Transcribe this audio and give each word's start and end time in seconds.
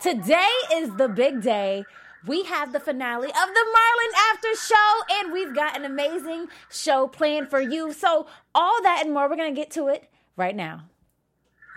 Today 0.00 0.48
is 0.72 0.94
the 0.96 1.08
big 1.08 1.42
day. 1.42 1.84
We 2.26 2.44
have 2.44 2.72
the 2.72 2.80
finale 2.80 3.28
of 3.28 3.34
the 3.34 3.66
Marlon 3.76 4.32
After 4.32 4.48
Show, 4.56 5.14
and 5.18 5.30
we've 5.30 5.54
got 5.54 5.76
an 5.76 5.84
amazing 5.84 6.48
show 6.70 7.06
planned 7.06 7.50
for 7.50 7.60
you. 7.60 7.92
So, 7.92 8.26
all 8.54 8.82
that 8.82 9.02
and 9.04 9.12
more, 9.12 9.28
we're 9.28 9.36
going 9.36 9.54
to 9.54 9.60
get 9.60 9.70
to 9.72 9.88
it 9.88 10.10
right 10.36 10.56
now. 10.56 10.84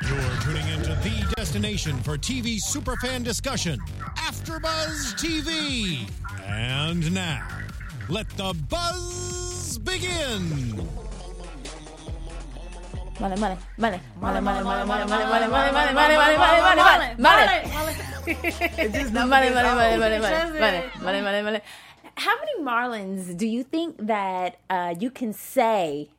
You're 0.07 0.21
tuning 0.41 0.65
into 0.69 0.95
the 1.03 1.33
destination 1.35 1.97
for 1.97 2.17
TV 2.17 2.59
superfan 2.65 3.25
discussion, 3.25 3.77
AfterBuzz 4.15 5.15
TV. 5.15 6.09
And 6.45 7.13
now, 7.13 7.45
let 8.07 8.29
the 8.31 8.53
buzz 8.69 9.79
begin. 9.79 10.87
Money, 13.23 13.39
money, 13.39 13.57
money, 13.79 14.85
money, 14.85 15.05
money. 17.17 17.59
It 18.25 18.91
just 18.93 19.13
never 19.13 19.27
money, 19.27 19.47
gets 19.49 19.55
money, 19.55 19.69
old. 19.69 19.99
money, 19.99 20.19
money, 20.19 20.19
money, 20.19 20.59
money, 20.59 20.81
money, 21.01 21.21
money, 21.21 21.41
money. 21.41 21.61
How 22.15 22.35
many 22.37 22.63
Marlons 22.63 23.35
do 23.37 23.47
you 23.47 23.63
think 23.63 23.95
that 24.07 24.57
uh, 24.69 24.93
you 24.99 25.09
can 25.09 25.31
say 25.33 26.09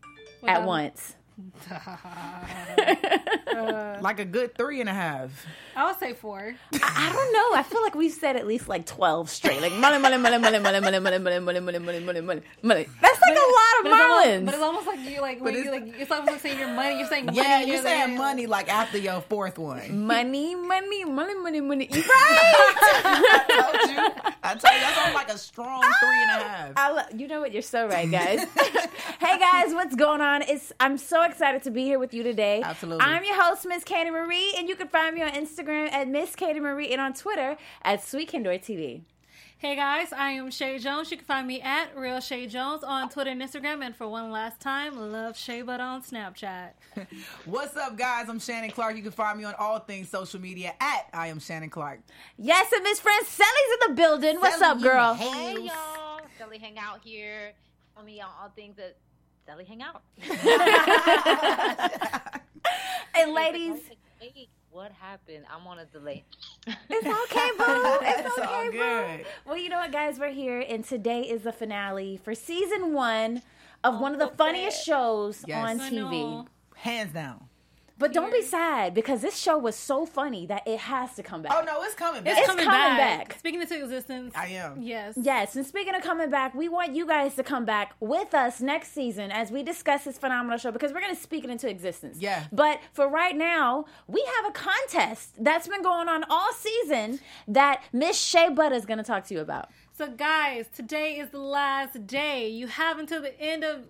at 0.46 0.64
once? 0.64 1.14
Like 4.00 4.18
a 4.20 4.24
good 4.24 4.54
three 4.56 4.80
and 4.80 4.88
a 4.88 4.92
half. 4.94 5.46
I 5.76 5.86
would 5.86 5.98
say 5.98 6.12
four. 6.12 6.54
I 6.72 7.12
don't 7.12 7.32
know. 7.32 7.58
I 7.58 7.62
feel 7.62 7.82
like 7.82 7.94
we've 7.94 8.12
said 8.12 8.36
at 8.36 8.46
least 8.46 8.68
like 8.68 8.84
twelve 8.86 9.30
straight. 9.30 9.60
Like 9.60 9.72
money, 9.72 9.98
money, 9.98 10.18
money, 10.18 10.38
money, 10.38 10.58
money, 10.58 10.80
money, 10.80 10.98
money, 10.98 11.18
money, 11.18 11.38
money, 11.40 11.60
money, 11.60 11.78
money, 11.78 12.00
money, 12.00 12.20
money, 12.20 12.42
money. 12.62 12.86
That's 13.00 13.20
like 13.20 13.36
a 13.36 13.40
lot 13.40 13.78
of 13.78 13.84
But 13.84 13.92
it's, 13.92 14.02
almost, 14.02 14.44
but 14.46 14.54
it's 14.54 14.62
almost 14.62 14.86
like 14.86 15.00
you 15.08 15.20
like 15.20 15.40
when 15.40 15.54
you 15.54 15.60
it's- 15.60 15.72
like 15.72 16.00
it's 16.00 16.10
almost 16.10 16.30
like 16.32 16.40
saying 16.40 16.58
your 16.58 16.68
money. 16.68 16.98
You're 16.98 17.08
saying 17.08 17.26
money. 17.26 17.38
Yeah, 17.38 17.60
and 17.60 17.68
you're 17.68 17.82
saying 17.82 18.10
like- 18.10 18.18
money 18.18 18.46
like 18.46 18.68
after 18.68 18.98
your 18.98 19.20
fourth 19.22 19.58
one. 19.58 20.06
Money, 20.06 20.54
money, 20.54 21.04
money, 21.04 21.34
money, 21.34 21.60
money. 21.60 21.88
Right. 21.92 22.06
I 23.06 23.44
told 23.48 23.90
you. 23.90 24.32
I 24.42 24.48
told 24.54 24.74
you 24.74 24.80
that's 24.80 24.98
on 25.08 25.14
like 25.14 25.30
a 25.32 25.38
strong 25.38 25.80
three 25.82 26.22
and 26.22 26.30
a 26.30 26.44
half. 26.44 26.72
I 26.76 26.90
lo- 26.92 27.16
you 27.16 27.28
know 27.28 27.40
what? 27.40 27.52
You're 27.52 27.62
so 27.62 27.86
right, 27.88 28.10
guys. 28.10 28.40
hey, 29.20 29.38
guys, 29.38 29.72
what's 29.74 29.94
going 29.94 30.20
on? 30.20 30.42
It's 30.42 30.72
I'm 30.80 30.98
so 30.98 31.22
excited 31.24 31.62
to 31.64 31.70
be 31.70 31.84
here 31.84 31.98
with 31.98 32.14
you 32.14 32.22
today. 32.22 32.62
Absolutely. 32.62 33.04
I'm 33.04 33.24
your 33.24 33.40
host, 33.42 33.66
Miss 33.66 33.84
Katie 33.84 34.10
Marie, 34.10 34.54
and 34.56 34.68
you 34.68 34.76
can 34.76 34.88
find 34.88 35.14
me 35.14 35.22
on 35.22 35.30
Instagram 35.30 35.90
at 35.92 36.08
Miss 36.08 36.36
Katie 36.36 36.60
Marie 36.60 36.92
and 36.92 37.00
on 37.00 37.14
Twitter 37.14 37.56
at 37.82 38.04
Sweet 38.04 38.30
Kendor 38.30 38.58
TV. 38.60 39.02
Hey 39.64 39.76
guys, 39.76 40.12
I 40.12 40.32
am 40.32 40.50
Shay 40.50 40.78
Jones. 40.78 41.10
You 41.10 41.16
can 41.16 41.24
find 41.24 41.46
me 41.46 41.62
at 41.62 41.96
Real 41.96 42.20
Shay 42.20 42.46
Jones 42.46 42.84
on 42.84 43.08
Twitter 43.08 43.30
and 43.30 43.40
Instagram. 43.40 43.82
And 43.82 43.96
for 43.96 44.06
one 44.06 44.30
last 44.30 44.60
time, 44.60 45.10
love 45.10 45.38
Shay 45.38 45.62
Butt 45.62 45.80
on 45.80 46.02
Snapchat. 46.02 46.72
What's 47.46 47.74
up, 47.74 47.96
guys? 47.96 48.28
I'm 48.28 48.38
Shannon 48.38 48.70
Clark. 48.70 48.96
You 48.96 49.02
can 49.02 49.12
find 49.12 49.38
me 49.38 49.44
on 49.44 49.54
all 49.58 49.78
things 49.78 50.10
social 50.10 50.38
media 50.38 50.74
at 50.80 51.08
I 51.14 51.28
am 51.28 51.40
Shannon 51.40 51.70
Clark. 51.70 52.00
Yes, 52.36 52.70
and 52.72 52.82
Miss 52.82 53.00
Francelli's 53.00 53.40
in 53.40 53.88
the 53.88 53.94
building. 53.94 54.38
What's 54.38 54.58
Sally, 54.58 54.76
up, 54.76 54.82
girl? 54.82 55.14
Hey 55.14 55.54
y'all, 55.62 56.20
Sally 56.36 56.58
hang 56.58 56.78
out 56.78 57.00
here. 57.02 57.52
Tell 57.94 58.04
me 58.04 58.20
on 58.20 58.28
all 58.42 58.50
things 58.50 58.76
that 58.76 58.96
Sally 59.46 59.64
hang 59.64 59.82
out. 59.82 60.02
And 63.16 63.32
ladies, 63.32 63.80
Wait, 64.20 64.48
what 64.70 64.90
happened? 64.90 65.44
I'm 65.48 65.66
on 65.66 65.78
a 65.78 65.84
delay. 65.84 66.24
it's 66.66 67.06
okay, 67.06 67.50
boo. 67.58 67.98
It's 68.02 68.26
It's 68.26 68.38
okay, 68.38 68.68
boo. 68.72 69.24
Well, 69.46 69.56
you 69.56 69.68
know 69.68 69.78
what, 69.78 69.92
guys? 69.92 70.18
We're 70.18 70.32
here, 70.32 70.64
and 70.68 70.84
today 70.84 71.20
is 71.20 71.42
the 71.42 71.52
finale 71.52 72.16
for 72.16 72.34
season 72.34 72.92
one 72.92 73.36
of 73.84 73.94
oh, 73.94 74.00
one 74.00 74.14
of 74.14 74.18
the 74.18 74.36
funniest 74.36 74.84
shows 74.84 75.44
Yes. 75.46 75.64
on 75.64 75.78
TV. 75.78 76.46
Hands 76.74 77.12
down. 77.12 77.44
But 77.96 78.12
don't 78.12 78.32
be 78.32 78.42
sad 78.42 78.92
because 78.92 79.22
this 79.22 79.38
show 79.38 79.56
was 79.56 79.76
so 79.76 80.04
funny 80.04 80.46
that 80.46 80.66
it 80.66 80.80
has 80.80 81.14
to 81.14 81.22
come 81.22 81.42
back. 81.42 81.52
Oh 81.54 81.62
no, 81.64 81.82
it's 81.82 81.94
coming 81.94 82.24
back. 82.24 82.32
It's, 82.32 82.40
It's 82.40 82.48
coming, 82.48 82.64
coming 82.64 82.80
back. 82.96 83.28
back. 83.28 83.38
Speaking 83.38 83.60
into 83.60 83.80
existence. 83.80 84.34
I 84.36 84.48
am. 84.48 84.82
Yes. 84.82 85.14
Yes, 85.16 85.54
and 85.54 85.64
speaking 85.64 85.94
of 85.94 86.02
coming 86.02 86.28
back, 86.28 86.54
we 86.54 86.68
want 86.68 86.94
you 86.94 87.06
guys 87.06 87.34
to 87.36 87.44
come 87.44 87.64
back 87.64 87.94
with 88.00 88.34
us 88.34 88.60
next 88.60 88.92
season 88.92 89.30
as 89.30 89.52
we 89.52 89.62
discuss 89.62 90.04
this 90.04 90.18
phenomenal 90.18 90.58
show 90.58 90.72
because 90.72 90.92
we're 90.92 91.00
going 91.00 91.14
to 91.14 91.20
speak 91.20 91.44
it 91.44 91.50
into 91.50 91.68
existence. 91.70 92.18
Yeah. 92.20 92.44
But 92.50 92.80
for 92.92 93.08
right 93.08 93.36
now, 93.36 93.84
we 94.08 94.26
have 94.36 94.50
a 94.50 94.52
contest 94.52 95.36
that's 95.38 95.68
been 95.68 95.82
going 95.82 96.08
on 96.08 96.24
all 96.28 96.52
season 96.52 97.20
that 97.46 97.82
Miss 97.92 98.18
Shea 98.20 98.48
Butter 98.50 98.74
is 98.74 98.86
going 98.86 98.98
to 98.98 99.04
talk 99.04 99.24
to 99.26 99.34
you 99.34 99.40
about. 99.40 99.68
So 99.96 100.08
guys, 100.10 100.66
today 100.74 101.18
is 101.18 101.30
the 101.30 101.38
last 101.38 102.08
day. 102.08 102.48
You 102.48 102.66
have 102.66 102.98
until 102.98 103.22
the 103.22 103.40
end 103.40 103.62
of, 103.62 103.86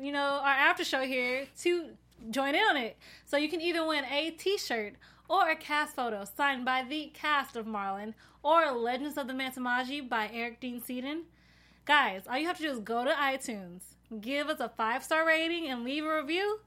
you 0.00 0.10
know, 0.10 0.40
our 0.42 0.48
after 0.48 0.82
show 0.84 1.02
here 1.02 1.46
to 1.60 1.90
join 2.30 2.54
in 2.54 2.62
on 2.62 2.76
it. 2.76 2.96
So 3.24 3.36
you 3.36 3.48
can 3.48 3.60
either 3.60 3.86
win 3.86 4.04
a 4.04 4.30
T-shirt 4.30 4.94
or 5.28 5.50
a 5.50 5.56
cast 5.56 5.94
photo 5.96 6.24
signed 6.24 6.64
by 6.64 6.84
the 6.88 7.10
cast 7.14 7.56
of 7.56 7.66
Marlon 7.66 8.14
or 8.42 8.70
Legends 8.72 9.18
of 9.18 9.26
the 9.26 9.32
Mantamaji 9.32 10.08
by 10.08 10.30
Eric 10.32 10.60
Dean 10.60 10.80
Seaton. 10.80 11.24
Guys, 11.84 12.22
all 12.28 12.38
you 12.38 12.46
have 12.46 12.56
to 12.56 12.62
do 12.62 12.70
is 12.70 12.78
go 12.80 13.04
to 13.04 13.10
iTunes, 13.10 13.82
give 14.20 14.48
us 14.48 14.60
a 14.60 14.68
five 14.68 15.04
star 15.04 15.26
rating, 15.26 15.68
and 15.68 15.84
leave 15.84 16.04
a 16.04 16.16
review. 16.16 16.60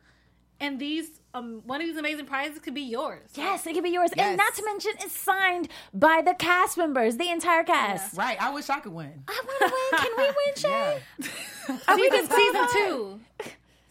And 0.62 0.78
these, 0.78 1.22
um, 1.34 1.62
one 1.66 1.80
of 1.80 1.88
these 1.88 1.96
amazing 1.96 2.26
prizes 2.26 2.60
could 2.60 2.74
be 2.74 2.82
yours. 2.82 3.30
Yes, 3.36 3.66
it 3.66 3.74
could 3.74 3.84
be 3.84 3.92
yours. 3.92 4.12
Yes. 4.14 4.28
And 4.28 4.38
not 4.38 4.54
to 4.56 4.66
mention, 4.66 4.92
it's 5.00 5.18
signed 5.18 5.70
by 5.94 6.22
the 6.24 6.34
cast 6.34 6.78
members, 6.78 7.16
the 7.16 7.30
entire 7.30 7.64
cast. 7.64 8.18
Right. 8.18 8.42
I 8.42 8.50
wish 8.54 8.70
I 8.70 8.82
could 8.82 8.92
win. 8.92 9.24
I 9.26 9.42
want 9.46 9.60
to 9.60 9.78
win. 9.98 10.02
Can 10.04 10.12
we 10.18 10.24
win, 10.46 10.56
Shay? 10.58 11.02
Yeah. 11.70 11.78
Are 11.88 11.96
we 11.96 12.10
Season, 12.10 12.28
just 12.28 12.36
season 12.36 12.68
two. 12.74 13.20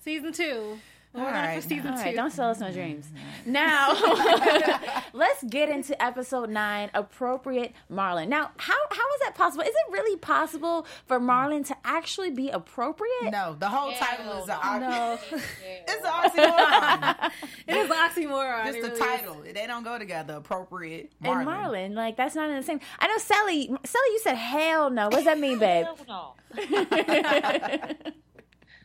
Season 0.05 0.33
two. 0.33 0.79
We're 1.15 1.23
going 1.23 1.33
right. 1.35 1.63
for 1.63 1.69
season 1.69 1.91
All 1.93 1.97
two. 1.97 2.03
right, 2.05 2.15
don't 2.15 2.31
sell 2.33 2.51
us 2.51 2.61
no 2.61 2.71
dreams. 2.71 3.07
Now, 3.47 3.93
let's 5.15 5.43
get 5.45 5.71
into 5.71 6.01
episode 6.03 6.51
nine, 6.51 6.91
appropriate 6.93 7.73
Marlon. 7.91 8.29
Now, 8.29 8.51
how 8.59 8.75
how 8.91 9.15
is 9.15 9.21
that 9.25 9.35
possible? 9.35 9.63
Is 9.63 9.71
it 9.71 9.93
really 9.93 10.19
possible 10.19 10.87
for 11.07 11.19
Marlon 11.19 11.65
to 11.69 11.77
actually 11.83 12.31
be 12.31 12.51
appropriate? 12.51 13.31
No, 13.31 13.57
the 13.59 13.69
whole 13.71 13.91
Hell 13.93 14.07
title 14.19 14.43
is 14.43 14.49
no. 14.49 14.59
an 14.63 14.81
No, 14.83 15.19
It's 15.33 16.05
an 16.05 16.13
oxymoron. 16.13 17.31
it 17.69 17.75
is 17.77 17.91
an 17.91 17.97
oxymoron. 17.97 18.65
Just 18.67 18.79
It 18.79 18.83
the 18.83 18.89
really 18.91 18.93
is. 18.93 18.99
title. 18.99 19.43
They 19.55 19.67
don't 19.67 19.85
go 19.85 19.99
together. 19.99 20.35
Appropriate. 20.35 21.11
Marlon. 21.23 21.39
And 21.39 21.49
Marlon, 21.49 21.95
like 21.95 22.17
that's 22.19 22.35
not 22.35 22.51
in 22.51 22.57
the 22.57 22.63
same. 22.63 22.81
I 22.99 23.07
know 23.07 23.17
Sally. 23.19 23.67
Sally, 23.85 24.09
you 24.13 24.21
said 24.23 24.35
hell 24.35 24.91
no. 24.91 25.05
What 25.07 25.15
does 25.15 25.25
that 25.25 25.39
mean, 25.39 25.59
babe? 25.59 25.87
Hell 25.87 25.99
no. 26.07 26.35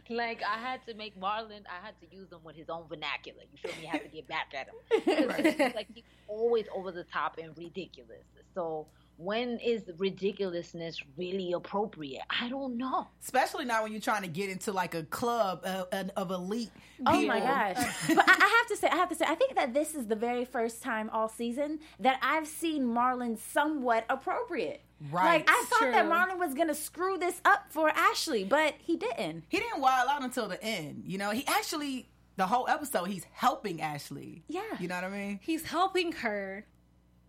Like 0.10 0.42
I 0.44 0.60
had 0.60 0.86
to 0.88 0.94
make 0.94 1.20
Marlon. 1.20 1.62
I 1.70 1.86
had 1.86 2.00
to 2.02 2.16
use 2.16 2.32
him 2.32 2.40
with 2.44 2.56
his 2.56 2.70
own 2.70 2.84
vernacular. 2.88 3.44
You 3.52 3.58
feel 3.70 3.82
me? 3.82 3.88
I 3.88 3.92
had 3.92 4.04
to 4.04 4.10
get 4.10 4.28
back 4.28 4.54
at 4.54 4.68
him. 4.68 5.56
he's 5.60 5.76
like 5.76 5.88
he's 5.94 6.04
always 6.28 6.66
over 6.76 6.92
the 6.92 7.04
top 7.06 7.38
and 7.42 7.58
ridiculous. 7.58 8.24
So 8.54 8.88
when 9.18 9.60
is 9.60 9.84
ridiculousness 9.98 11.02
really 11.18 11.54
appropriate? 11.54 12.24
I 12.30 12.50
don't 12.50 12.78
know. 12.78 13.08
Especially 13.24 13.66
now 13.66 13.84
when 13.84 13.92
you're 13.92 14.02
trying 14.02 14.24
to 14.24 14.28
get 14.28 14.50
into 14.50 14.72
like 14.72 14.96
a 14.96 15.04
club 15.04 15.62
uh, 15.64 15.86
uh, 15.92 16.04
of 16.16 16.32
elite. 16.32 16.72
Oh 17.06 17.26
my 17.26 17.40
gosh! 17.40 17.76
but 18.08 18.30
I, 18.30 18.34
I 18.40 18.58
have 18.58 18.68
to 18.68 18.78
say, 18.78 18.88
I 18.88 18.96
have 18.96 19.10
to 19.10 19.16
say, 19.16 19.26
I 19.28 19.36
think 19.36 19.56
that 19.56 19.74
this 19.74 19.96
is 19.96 20.08
the 20.08 20.16
very 20.16 20.46
first 20.46 20.82
time 20.82 21.10
all 21.12 21.30
season 21.30 21.80
that 22.00 22.20
I've 22.22 22.48
seen 22.48 22.86
Marlon 22.86 23.38
somewhat 23.38 24.06
appropriate. 24.10 24.82
Right. 25.12 25.40
Like 25.40 25.50
I 25.50 25.66
thought 25.68 25.92
that 25.92 26.06
Marlon 26.06 26.40
was 26.40 26.54
gonna 26.54 26.76
screw 26.76 27.18
this 27.18 27.42
up 27.46 27.66
for 27.70 27.90
Ashley, 27.90 28.44
but 28.44 28.76
he 28.80 28.96
didn't. 28.96 29.44
He 29.50 29.60
didn't 29.60 29.82
wild 29.82 30.10
out 30.10 30.24
until 30.24 30.48
the 30.48 30.64
end. 30.64 31.04
You 31.06 31.18
know, 31.18 31.32
he 31.32 31.46
actually 31.48 32.08
the 32.36 32.48
whole 32.48 32.68
episode 32.68 33.06
he's 33.06 33.26
helping 33.32 33.82
Ashley. 33.82 34.44
Yeah. 34.48 34.62
You 34.80 34.88
know 34.88 34.96
what 34.96 35.04
I 35.04 35.10
mean? 35.10 35.40
He's 35.44 35.66
helping 35.66 36.12
her, 36.14 36.66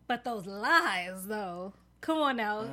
but 0.07 0.25
those 0.25 0.47
lies, 0.47 1.27
though. 1.27 1.73
Come 2.01 2.19
on 2.19 2.37
now. 2.37 2.67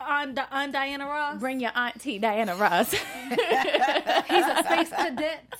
On, 0.00 0.36
on 0.50 0.72
Diana 0.72 1.06
Ross, 1.06 1.38
Bring 1.38 1.60
your 1.60 1.70
auntie 1.76 2.18
Diana 2.18 2.56
Ross. 2.56 2.90
he's 2.92 3.00
a 3.00 4.62
space 4.64 4.90
cadet. 4.90 5.54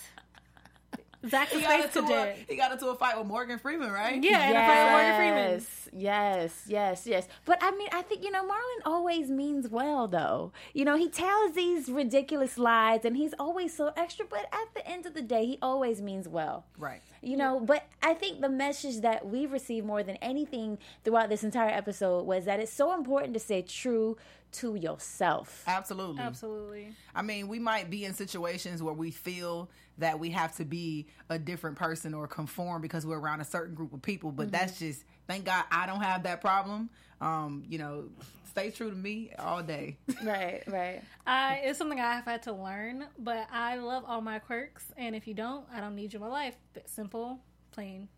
Zach's 1.30 1.52
a 1.54 1.58
He 1.58 1.62
got, 1.62 1.80
space 1.80 1.96
into 1.96 2.12
a, 2.14 2.34
he 2.48 2.56
got 2.56 2.72
into 2.72 2.86
a 2.88 2.96
fight 2.96 3.16
with 3.16 3.28
Morgan 3.28 3.58
Freeman, 3.60 3.92
right? 3.92 4.20
Yeah, 4.22 4.38
and 4.40 4.56
a 4.56 4.60
fight 4.60 4.84
with 4.84 4.92
Morgan 4.92 5.16
Freeman. 5.16 5.66
Yes, 5.92 6.64
yes, 6.66 7.06
yes, 7.06 7.06
yes. 7.06 7.28
But 7.44 7.58
I 7.60 7.70
mean, 7.72 7.88
I 7.92 8.02
think 8.02 8.24
you 8.24 8.30
know, 8.30 8.42
Marlon 8.42 8.82
always 8.86 9.30
means 9.30 9.68
well, 9.68 10.08
though. 10.08 10.52
You 10.72 10.84
know, 10.84 10.96
he 10.96 11.08
tells 11.08 11.54
these 11.54 11.88
ridiculous 11.88 12.58
lies, 12.58 13.04
and 13.04 13.16
he's 13.16 13.34
always 13.38 13.76
so 13.76 13.92
extra. 13.96 14.24
But 14.28 14.46
at 14.52 14.74
the 14.74 14.86
end 14.86 15.06
of 15.06 15.14
the 15.14 15.22
day, 15.22 15.46
he 15.46 15.58
always 15.60 16.00
means 16.00 16.28
well. 16.28 16.64
Right. 16.78 17.02
You 17.20 17.36
know, 17.36 17.60
but 17.60 17.86
I 18.02 18.14
think 18.14 18.40
the 18.40 18.48
message 18.48 19.02
that 19.02 19.26
we 19.26 19.46
received 19.46 19.86
more 19.86 20.02
than 20.02 20.16
anything 20.16 20.78
throughout 21.04 21.28
this 21.28 21.44
entire 21.44 21.70
episode 21.70 22.26
was 22.26 22.46
that 22.46 22.58
it's 22.58 22.72
so 22.72 22.94
important 22.94 23.34
to 23.34 23.40
stay 23.40 23.62
true 23.62 24.16
to 24.52 24.74
yourself. 24.74 25.64
Absolutely. 25.66 26.22
Absolutely. 26.22 26.88
I 27.14 27.22
mean, 27.22 27.48
we 27.48 27.58
might 27.58 27.90
be 27.90 28.04
in 28.04 28.14
situations 28.14 28.82
where 28.82 28.94
we 28.94 29.10
feel 29.10 29.70
that 29.98 30.18
we 30.18 30.30
have 30.30 30.54
to 30.56 30.64
be 30.64 31.06
a 31.28 31.38
different 31.38 31.76
person 31.76 32.14
or 32.14 32.26
conform 32.26 32.82
because 32.82 33.06
we're 33.06 33.18
around 33.18 33.40
a 33.40 33.44
certain 33.44 33.74
group 33.74 33.92
of 33.92 34.02
people, 34.02 34.30
but 34.30 34.44
mm-hmm. 34.44 34.52
that's 34.52 34.78
just 34.78 35.04
thank 35.32 35.46
God 35.46 35.64
I 35.70 35.86
don't 35.86 36.02
have 36.02 36.24
that 36.24 36.40
problem. 36.40 36.90
Um, 37.20 37.64
you 37.68 37.78
know, 37.78 38.04
stay 38.50 38.70
true 38.70 38.90
to 38.90 38.96
me 38.96 39.32
all 39.38 39.62
day. 39.62 39.96
Right, 40.22 40.62
right. 40.66 41.02
I, 41.26 41.62
it's 41.64 41.78
something 41.78 41.98
I've 41.98 42.24
had 42.24 42.42
to 42.44 42.52
learn, 42.52 43.06
but 43.18 43.48
I 43.50 43.76
love 43.76 44.04
all 44.06 44.20
my 44.20 44.38
quirks, 44.38 44.84
and 44.96 45.16
if 45.16 45.26
you 45.26 45.34
don't, 45.34 45.64
I 45.72 45.80
don't 45.80 45.96
need 45.96 46.12
you 46.12 46.18
in 46.18 46.24
my 46.24 46.30
life. 46.30 46.56
But 46.74 46.88
simple, 46.88 47.40
plain. 47.72 48.08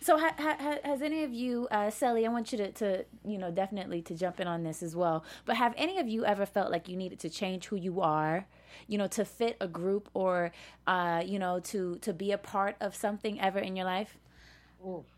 So 0.00 0.18
ha, 0.18 0.34
ha, 0.38 0.78
has 0.82 1.02
any 1.02 1.24
of 1.24 1.32
you, 1.32 1.68
uh, 1.70 1.90
Sally? 1.90 2.26
I 2.26 2.28
want 2.28 2.52
you 2.52 2.58
to, 2.58 2.72
to, 2.72 3.04
you 3.24 3.38
know, 3.38 3.50
definitely 3.50 4.02
to 4.02 4.14
jump 4.14 4.40
in 4.40 4.46
on 4.46 4.62
this 4.62 4.82
as 4.82 4.96
well. 4.96 5.24
But 5.44 5.56
have 5.56 5.74
any 5.76 5.98
of 5.98 6.08
you 6.08 6.24
ever 6.24 6.46
felt 6.46 6.70
like 6.70 6.88
you 6.88 6.96
needed 6.96 7.20
to 7.20 7.30
change 7.30 7.66
who 7.66 7.76
you 7.76 8.00
are, 8.00 8.46
you 8.88 8.98
know, 8.98 9.06
to 9.08 9.24
fit 9.24 9.56
a 9.60 9.68
group 9.68 10.08
or, 10.14 10.52
uh, 10.86 11.22
you 11.24 11.38
know, 11.38 11.60
to 11.60 11.96
to 11.98 12.12
be 12.12 12.32
a 12.32 12.38
part 12.38 12.76
of 12.80 12.94
something 12.94 13.40
ever 13.40 13.58
in 13.58 13.76
your 13.76 13.86
life? 13.86 14.18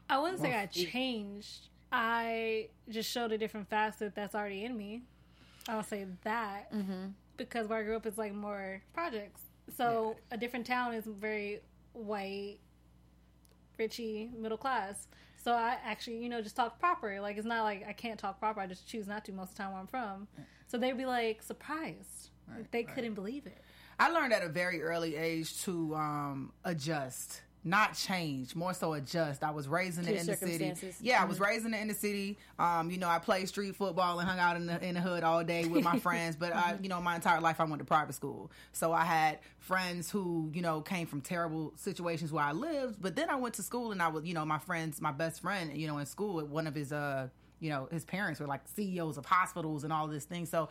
I 0.08 0.18
wouldn't 0.18 0.40
say 0.40 0.54
I 0.54 0.66
changed. 0.66 1.68
I 1.92 2.68
just 2.88 3.10
showed 3.10 3.32
a 3.32 3.38
different 3.38 3.68
facet 3.68 4.14
that's 4.14 4.34
already 4.34 4.64
in 4.64 4.76
me. 4.76 5.02
I'll 5.68 5.82
say 5.82 6.06
that 6.24 6.72
Mm-hmm. 6.72 7.08
because 7.36 7.66
where 7.68 7.78
I 7.80 7.82
grew 7.82 7.96
up 7.96 8.06
is 8.06 8.16
like 8.18 8.32
more 8.34 8.82
projects. 8.94 9.40
So 9.76 10.16
a 10.30 10.36
different 10.36 10.66
town 10.66 10.94
is 10.94 11.04
very 11.06 11.60
white, 11.92 12.58
richy, 13.78 14.32
middle 14.36 14.58
class. 14.58 15.06
So 15.42 15.52
I 15.52 15.76
actually, 15.84 16.18
you 16.22 16.28
know, 16.28 16.40
just 16.42 16.56
talk 16.56 16.78
proper. 16.80 17.20
Like 17.20 17.36
it's 17.36 17.46
not 17.46 17.62
like 17.64 17.84
I 17.86 17.92
can't 17.92 18.18
talk 18.18 18.38
proper. 18.38 18.60
I 18.60 18.66
just 18.66 18.86
choose 18.86 19.06
not 19.06 19.24
to 19.26 19.32
most 19.32 19.50
of 19.50 19.56
the 19.56 19.62
time 19.62 19.72
where 19.72 19.80
I'm 19.80 19.86
from. 19.86 20.26
So 20.66 20.78
they'd 20.78 20.96
be 20.96 21.06
like 21.06 21.42
surprised. 21.42 22.30
Like, 22.54 22.70
they 22.70 22.82
couldn't 22.82 23.14
believe 23.14 23.46
it. 23.46 23.62
I 24.00 24.08
learned 24.10 24.32
at 24.32 24.42
a 24.42 24.48
very 24.48 24.82
early 24.82 25.16
age 25.16 25.60
to 25.64 25.94
um, 25.94 26.52
adjust, 26.64 27.42
not 27.64 27.94
change, 27.94 28.54
more 28.54 28.72
so 28.72 28.94
adjust. 28.94 29.42
I 29.42 29.50
was 29.50 29.68
raising 29.68 30.04
it 30.06 30.16
in 30.16 30.26
the 30.26 30.36
city. 30.36 30.64
Mm-hmm. 30.64 31.04
Yeah, 31.04 31.20
I 31.20 31.24
was 31.24 31.40
raising 31.40 31.74
it 31.74 31.80
in 31.80 31.88
the 31.88 31.94
city. 31.94 32.38
Um, 32.58 32.90
you 32.90 32.98
know, 32.98 33.08
I 33.08 33.18
played 33.18 33.48
street 33.48 33.74
football 33.76 34.18
and 34.20 34.28
hung 34.28 34.38
out 34.38 34.56
in 34.56 34.66
the 34.66 34.82
in 34.82 34.94
the 34.94 35.00
hood 35.00 35.22
all 35.24 35.42
day 35.44 35.66
with 35.66 35.82
my 35.84 35.98
friends. 36.08 36.36
But 36.36 36.54
I, 36.54 36.72
Mm-hmm. 36.72 36.82
you 36.84 36.88
know, 36.88 37.00
my 37.00 37.14
entire 37.16 37.40
life 37.40 37.60
I 37.60 37.64
went 37.64 37.80
to 37.80 37.84
private 37.84 38.14
school, 38.14 38.50
so 38.72 38.92
I 38.92 39.04
had 39.04 39.40
friends 39.58 40.10
who 40.10 40.50
you 40.54 40.62
know 40.62 40.80
came 40.80 41.06
from 41.06 41.20
terrible 41.20 41.72
situations 41.76 42.32
where 42.32 42.44
I 42.44 42.52
lived. 42.52 43.02
But 43.02 43.16
then 43.16 43.28
I 43.28 43.36
went 43.36 43.54
to 43.54 43.62
school 43.62 43.92
and 43.92 44.00
I 44.00 44.08
was, 44.08 44.24
you 44.24 44.34
know, 44.34 44.44
my 44.44 44.58
friends, 44.58 45.00
my 45.00 45.12
best 45.12 45.40
friend, 45.42 45.76
you 45.76 45.86
know, 45.88 45.98
in 45.98 46.06
school, 46.06 46.40
one 46.46 46.66
of 46.66 46.74
his 46.74 46.92
uh 46.92 47.28
you 47.60 47.70
know 47.70 47.88
his 47.90 48.04
parents 48.04 48.38
were 48.38 48.46
like 48.46 48.60
CEOs 48.76 49.18
of 49.18 49.26
hospitals 49.26 49.82
and 49.82 49.92
all 49.92 50.06
this 50.06 50.24
thing. 50.24 50.46
So 50.46 50.68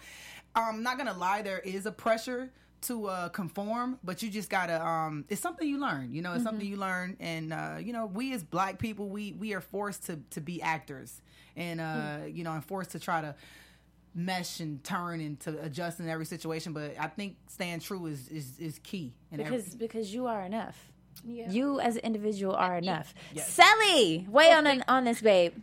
I'm 0.55 0.83
not 0.83 0.97
gonna 0.97 1.17
lie, 1.17 1.41
there 1.41 1.59
is 1.59 1.85
a 1.85 1.91
pressure 1.91 2.49
to 2.81 3.07
uh, 3.07 3.29
conform, 3.29 3.99
but 4.03 4.21
you 4.21 4.29
just 4.29 4.49
gotta. 4.49 4.85
Um, 4.85 5.25
it's 5.29 5.41
something 5.41 5.67
you 5.67 5.79
learn. 5.79 6.13
You 6.13 6.21
know, 6.21 6.33
it's 6.33 6.43
something 6.43 6.65
you 6.65 6.77
learn, 6.77 7.17
and 7.19 7.51
uh, 7.51 7.75
you 7.79 7.91
know, 7.93 8.05
we 8.05 8.33
as 8.33 8.43
Black 8.43 8.77
people, 8.79 9.09
we 9.09 9.33
we 9.33 9.53
are 9.53 9.61
forced 9.61 10.05
to 10.07 10.19
to 10.31 10.41
be 10.41 10.61
actors, 10.61 11.21
and 11.55 11.81
uh, 11.81 12.19
you 12.27 12.43
know, 12.43 12.53
and 12.53 12.63
forced 12.63 12.91
to 12.91 12.99
try 12.99 13.21
to 13.21 13.35
mesh 14.15 14.59
and 14.59 14.83
turn 14.83 15.21
and 15.21 15.39
to 15.41 15.61
adjust 15.63 15.99
in 15.99 16.09
every 16.09 16.25
situation. 16.25 16.73
But 16.73 16.95
I 16.99 17.07
think 17.07 17.35
staying 17.47 17.79
true 17.79 18.05
is 18.07 18.27
is, 18.29 18.57
is 18.59 18.79
key. 18.79 19.13
In 19.31 19.39
every- 19.41 19.57
Because 19.57 19.75
because 19.75 20.13
you 20.13 20.27
are 20.27 20.41
enough. 20.43 20.91
Yeah. 21.25 21.49
You 21.49 21.79
as 21.79 21.95
an 21.95 22.03
individual 22.03 22.55
are 22.55 22.77
enough. 22.77 23.13
Yes. 23.33 23.51
Sally, 23.51 24.25
weigh 24.29 24.51
on 24.51 24.67
on 24.87 25.03
this, 25.05 25.19
babe. 25.21 25.53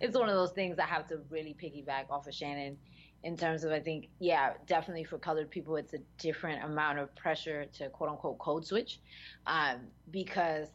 it's 0.00 0.16
one 0.16 0.28
of 0.28 0.34
those 0.34 0.52
things 0.52 0.78
I 0.78 0.84
have 0.84 1.08
to 1.08 1.20
really 1.30 1.54
piggyback 1.60 2.10
off 2.10 2.26
of 2.26 2.34
Shannon 2.34 2.76
in 3.24 3.36
terms 3.36 3.64
of 3.64 3.72
I 3.72 3.80
think 3.80 4.08
yeah 4.18 4.54
definitely 4.66 5.04
for 5.04 5.18
colored 5.18 5.50
people 5.50 5.76
it's 5.76 5.94
a 5.94 5.98
different 6.18 6.64
amount 6.64 6.98
of 6.98 7.14
pressure 7.14 7.66
to 7.78 7.88
quote 7.90 8.10
unquote 8.10 8.38
code 8.38 8.66
switch 8.66 9.00
um, 9.46 9.80
because 10.10 10.68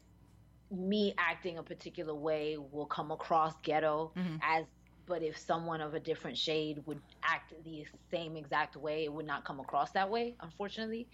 me 0.71 1.13
acting 1.17 1.57
a 1.57 1.63
particular 1.63 2.13
way 2.13 2.57
will 2.57 2.85
come 2.85 3.11
across 3.11 3.53
ghetto 3.63 4.11
as 4.41 4.65
but 5.05 5.23
if 5.23 5.37
someone 5.37 5.79
of 5.79 5.93
a 5.93 5.99
different 6.01 6.37
shade 6.37 6.81
would 6.85 6.99
act 7.23 7.53
the 7.63 7.85
same 8.11 8.35
exact 8.35 8.75
way 8.75 9.05
it 9.05 9.13
would 9.13 9.25
not 9.25 9.45
come 9.45 9.59
across 9.61 9.91
that 9.91 10.09
way 10.09 10.35
unfortunately 10.41 11.07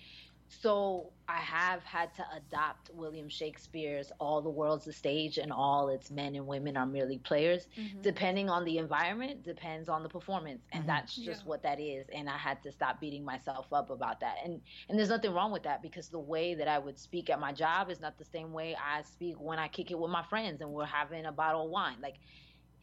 so 0.48 1.12
I 1.28 1.38
have 1.38 1.84
had 1.84 2.14
to 2.16 2.26
adopt 2.36 2.90
William 2.94 3.30
Shakespeare's 3.30 4.12
All 4.20 4.42
the 4.42 4.50
World's 4.50 4.88
a 4.88 4.94
Stage 4.94 5.38
and 5.38 5.52
all 5.52 5.90
its 5.90 6.12
men 6.12 6.36
and 6.36 6.46
women 6.46 6.78
are 6.78 6.86
merely 6.86 7.18
players. 7.18 7.68
Mm-hmm. 7.78 8.02
Depending 8.02 8.50
on 8.50 8.64
the 8.66 8.78
environment, 8.78 9.44
depends 9.44 9.90
on 9.90 10.04
the 10.04 10.10
performance. 10.10 10.62
And 10.72 10.82
mm-hmm. 10.84 10.88
that's 10.88 11.16
just 11.16 11.42
Yeah. 11.44 11.48
what 11.50 11.64
that 11.64 11.80
is. 11.80 12.08
And 12.14 12.30
I 12.30 12.38
had 12.38 12.62
to 12.64 12.72
stop 12.72 13.00
beating 13.00 13.24
myself 13.26 13.72
up 13.74 13.90
about 13.90 14.20
that. 14.20 14.38
And 14.44 14.62
and 14.90 14.98
there's 15.00 15.10
nothing 15.10 15.34
wrong 15.34 15.52
with 15.52 15.64
that 15.64 15.82
because 15.82 16.10
the 16.10 16.20
way 16.20 16.54
that 16.56 16.68
I 16.68 16.78
would 16.80 17.00
speak 17.00 17.30
at 17.30 17.40
my 17.40 17.54
job 17.54 17.90
is 17.90 18.00
not 18.00 18.18
the 18.18 18.26
same 18.26 18.54
way 18.54 18.76
I 18.76 19.02
speak 19.04 19.36
when 19.40 19.60
I 19.60 19.68
kick 19.68 19.92
it 19.92 20.00
with 20.00 20.12
my 20.12 20.24
friends 20.24 20.62
and 20.62 20.72
we're 20.72 20.86
having 20.86 21.26
a 21.26 21.32
bottle 21.32 21.66
of 21.66 21.72
wine. 21.72 21.98
Like 22.02 22.16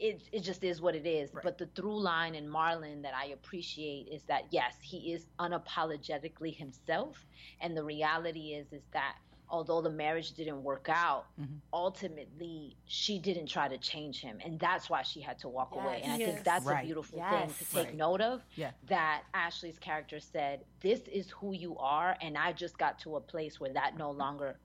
it, 0.00 0.22
it 0.32 0.40
just 0.40 0.64
is 0.64 0.80
what 0.80 0.94
it 0.96 1.06
is. 1.06 1.30
But 1.42 1.58
the 1.58 1.66
through 1.66 2.00
line 2.00 2.34
in 2.34 2.48
Marlon 2.48 3.02
that 3.02 3.14
I 3.14 3.26
appreciate 3.26 4.08
is 4.10 4.22
that 4.24 4.44
yes, 4.50 4.74
he 4.80 5.12
is 5.12 5.26
unapologetically 5.38 6.56
himself, 6.56 7.26
and 7.60 7.76
the 7.76 7.84
reality 7.84 8.54
is 8.54 8.72
is 8.72 8.82
that 8.92 9.16
although 9.52 9.80
the 9.82 9.90
marriage 9.90 10.32
didn't 10.32 10.62
work 10.62 10.86
out, 10.88 11.26
mm-hmm. 11.40 11.56
ultimately 11.72 12.76
she 12.86 13.18
didn't 13.18 13.46
try 13.46 13.68
to 13.68 13.76
change 13.78 14.20
him, 14.20 14.38
and 14.44 14.58
that's 14.58 14.88
why 14.88 15.02
she 15.02 15.20
had 15.20 15.38
to 15.40 15.48
walk 15.48 15.74
away. 15.74 16.00
And 16.02 16.12
I 16.12 16.16
Yes. 16.18 16.28
think 16.28 16.44
that's 16.44 16.64
Right. 16.66 16.82
a 16.82 16.86
beautiful 16.86 17.18
Yes. 17.18 17.30
thing 17.58 17.66
to 17.66 17.74
take 17.74 17.86
Right. 17.88 17.94
note 17.96 18.20
of. 18.20 18.44
Yeah. 18.54 18.70
That 18.84 19.24
Ashley's 19.34 19.78
character 19.78 20.20
said, 20.20 20.64
"This 20.80 21.00
is 21.08 21.30
who 21.30 21.52
you 21.52 21.76
are," 21.78 22.16
and 22.20 22.38
I 22.38 22.52
just 22.52 22.78
got 22.78 22.98
to 23.00 23.16
a 23.16 23.20
place 23.20 23.60
where 23.60 23.72
that 23.72 23.96
no 23.96 24.10
longer 24.12 24.58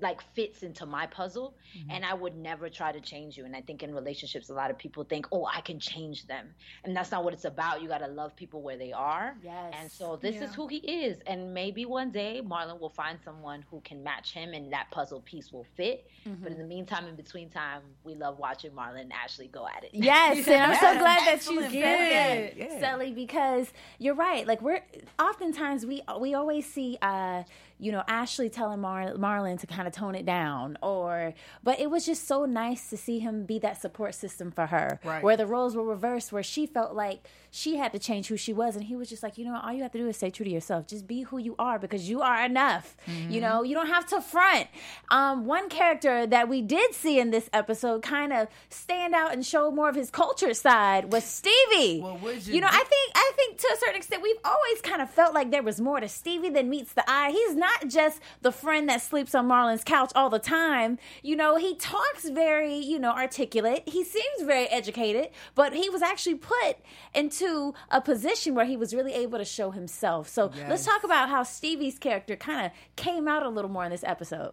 like 0.00 0.20
fits 0.34 0.62
into 0.62 0.84
my 0.84 1.06
puzzle 1.06 1.56
and 1.90 2.04
I 2.04 2.12
would 2.14 2.36
never 2.36 2.68
try 2.68 2.92
to 2.92 3.00
change 3.00 3.36
you 3.36 3.44
and 3.46 3.56
I 3.56 3.60
think 3.62 3.82
in 3.82 3.94
relationships 3.94 4.50
a 4.50 4.54
lot 4.54 4.70
of 4.70 4.76
people 4.78 5.04
think 5.04 5.26
oh 5.32 5.46
I 5.46 5.60
can 5.62 5.78
change 5.80 6.26
them 6.26 6.48
and 6.84 6.94
that's 6.94 7.10
not 7.10 7.24
what 7.24 7.32
it's 7.32 7.46
about 7.46 7.80
you 7.82 7.88
got 7.88 7.98
to 7.98 8.06
love 8.08 8.36
people 8.36 8.60
where 8.62 8.76
they 8.76 8.92
are 8.92 9.36
Yes. 9.42 9.74
and 9.78 9.90
so 9.90 10.16
this 10.16 10.34
Yeah. 10.36 10.44
is 10.44 10.54
who 10.54 10.66
he 10.68 10.76
is 10.78 11.18
and 11.26 11.54
maybe 11.54 11.86
one 11.86 12.10
day 12.10 12.42
Marlon 12.44 12.78
will 12.78 12.90
find 12.90 13.18
someone 13.24 13.64
who 13.70 13.80
can 13.80 14.02
match 14.02 14.32
him 14.32 14.52
and 14.52 14.72
that 14.72 14.88
puzzle 14.90 15.20
piece 15.22 15.50
will 15.52 15.66
fit 15.76 16.06
but 16.42 16.52
in 16.52 16.58
the 16.58 16.64
meantime 16.64 17.06
in 17.06 17.16
between 17.16 17.48
time 17.48 17.82
we 18.04 18.14
love 18.14 18.38
watching 18.38 18.72
Marlon 18.72 19.00
and 19.00 19.12
Ashley 19.12 19.48
go 19.48 19.66
at 19.66 19.84
it 19.84 19.90
Yes, 19.92 20.46
and 20.46 20.62
I'm 20.62 20.74
so 20.74 20.80
glad 20.98 21.20
that 21.20 21.26
you 21.26 21.32
excellent 21.60 21.72
did 21.72 21.72
feedback. 21.72 22.56
that, 22.56 22.56
Yeah. 22.56 22.80
Sally, 22.80 23.12
because 23.12 23.72
you're 23.98 24.14
right. 24.14 24.46
Like 24.46 24.60
we're 24.60 24.82
oftentimes 25.18 25.86
we 25.86 26.02
we 26.20 26.34
always 26.34 26.66
see, 26.66 26.98
uh, 27.02 27.44
you 27.78 27.92
know, 27.92 28.02
Ashley 28.08 28.48
telling 28.48 28.80
Mar- 28.80 29.14
Marlon 29.14 29.58
to 29.60 29.66
kind 29.66 29.86
of 29.86 29.92
tone 29.94 30.14
it 30.14 30.24
down, 30.24 30.78
or 30.82 31.34
but 31.62 31.78
it 31.78 31.90
was 31.90 32.06
just 32.06 32.26
so 32.26 32.44
nice 32.46 32.88
to 32.90 32.96
see 32.96 33.18
him 33.18 33.44
be 33.44 33.58
that 33.58 33.80
support 33.80 34.14
system 34.14 34.50
for 34.50 34.66
her, 34.66 34.98
Right. 35.04 35.22
where 35.22 35.36
the 35.36 35.46
roles 35.46 35.76
were 35.76 35.84
reversed, 35.84 36.32
where 36.32 36.42
she 36.42 36.66
felt 36.66 36.94
like 36.94 37.20
she 37.50 37.76
had 37.76 37.92
to 37.92 37.98
change 37.98 38.28
who 38.28 38.36
she 38.36 38.52
was, 38.52 38.76
and 38.76 38.84
he 38.84 38.96
was 38.96 39.08
just 39.08 39.22
like, 39.22 39.38
you 39.38 39.44
know, 39.44 39.58
all 39.62 39.72
you 39.72 39.82
have 39.82 39.92
to 39.92 39.98
do 39.98 40.08
is 40.08 40.16
stay 40.16 40.30
true 40.30 40.44
to 40.44 40.50
yourself. 40.50 40.86
Just 40.86 41.06
be 41.06 41.22
who 41.22 41.38
you 41.38 41.54
are 41.58 41.78
because 41.78 42.08
you 42.08 42.20
are 42.22 42.44
enough. 42.44 42.96
Mm-hmm. 43.06 43.30
You 43.30 43.40
know, 43.40 43.62
you 43.62 43.74
don't 43.74 43.86
have 43.88 44.06
to 44.06 44.20
front. 44.20 44.66
Um, 45.10 45.46
one 45.46 45.68
character 45.68 46.26
that 46.26 46.48
we 46.48 46.60
did 46.62 46.94
see 46.94 47.18
in 47.18 47.30
this 47.30 47.48
episode 47.52 48.02
kind 48.02 48.32
of 48.32 48.48
stand 48.68 49.14
out 49.14 49.32
and 49.32 49.44
show 49.44 49.70
more 49.70 49.88
of 49.88 49.94
his 49.96 50.10
culture 50.10 50.52
side 50.54 51.12
was 51.12 51.24
Stevie. 51.24 52.00
Well, 52.02 52.18
would 52.18 52.46
you 52.46 52.54
you 52.56 52.60
know, 52.60 52.68
do- 52.70 52.76
I 52.76 52.84
think 52.84 53.12
I 53.14 53.32
think 53.36 53.58
to 53.58 53.68
a 53.74 53.76
certain 53.78 53.96
extent 53.96 54.22
we've 54.22 54.36
always 54.44 54.80
kind 54.82 55.00
of 55.00 55.08
felt 55.10 55.32
like 55.34 55.50
there 55.50 55.62
was 55.62 55.80
more 55.80 56.00
to 56.00 56.08
Stevie 56.08 56.50
than 56.50 56.68
meets 56.68 56.92
the 56.92 57.04
eye. 57.08 57.30
He's 57.30 57.54
not 57.56 57.65
just 57.88 58.20
the 58.42 58.52
friend 58.52 58.88
that 58.88 59.00
sleeps 59.00 59.34
on 59.34 59.46
Marlon's 59.46 59.84
couch 59.84 60.12
all 60.14 60.30
the 60.30 60.38
time. 60.38 60.98
You 61.22 61.36
know, 61.36 61.56
he 61.56 61.74
talks 61.76 62.28
very, 62.28 62.76
you 62.76 62.98
know, 62.98 63.12
articulate. 63.12 63.82
He 63.86 64.04
seems 64.04 64.42
very 64.42 64.66
educated, 64.66 65.30
but 65.54 65.72
he 65.72 65.88
was 65.90 66.02
actually 66.02 66.36
put 66.36 66.78
into 67.14 67.74
a 67.90 68.00
position 68.00 68.54
where 68.54 68.66
he 68.66 68.76
was 68.76 68.94
really 68.94 69.12
able 69.14 69.38
to 69.38 69.44
show 69.44 69.70
himself. 69.70 70.28
So 70.28 70.50
let's 70.68 70.84
talk 70.84 71.04
about 71.04 71.28
how 71.28 71.42
Stevie's 71.42 71.98
character 71.98 72.36
kind 72.36 72.66
of 72.66 72.72
came 72.96 73.28
out 73.28 73.42
a 73.42 73.48
little 73.48 73.70
more 73.70 73.84
in 73.84 73.90
this 73.90 74.04
episode. 74.04 74.52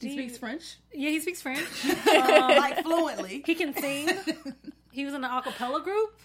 he 0.00 0.12
speaks 0.12 0.38
French 0.38 0.76
Yeah, 0.92 1.10
he 1.10 1.20
speaks 1.20 1.42
French. 1.42 1.66
Uh, 2.06 2.54
like 2.58 2.82
fluently. 2.82 3.42
he 3.44 3.54
can 3.54 3.74
sing. 3.76 4.08
he 4.92 5.04
was 5.04 5.14
in 5.14 5.24
an 5.24 5.30
acapella 5.30 5.82
group. 5.82 6.18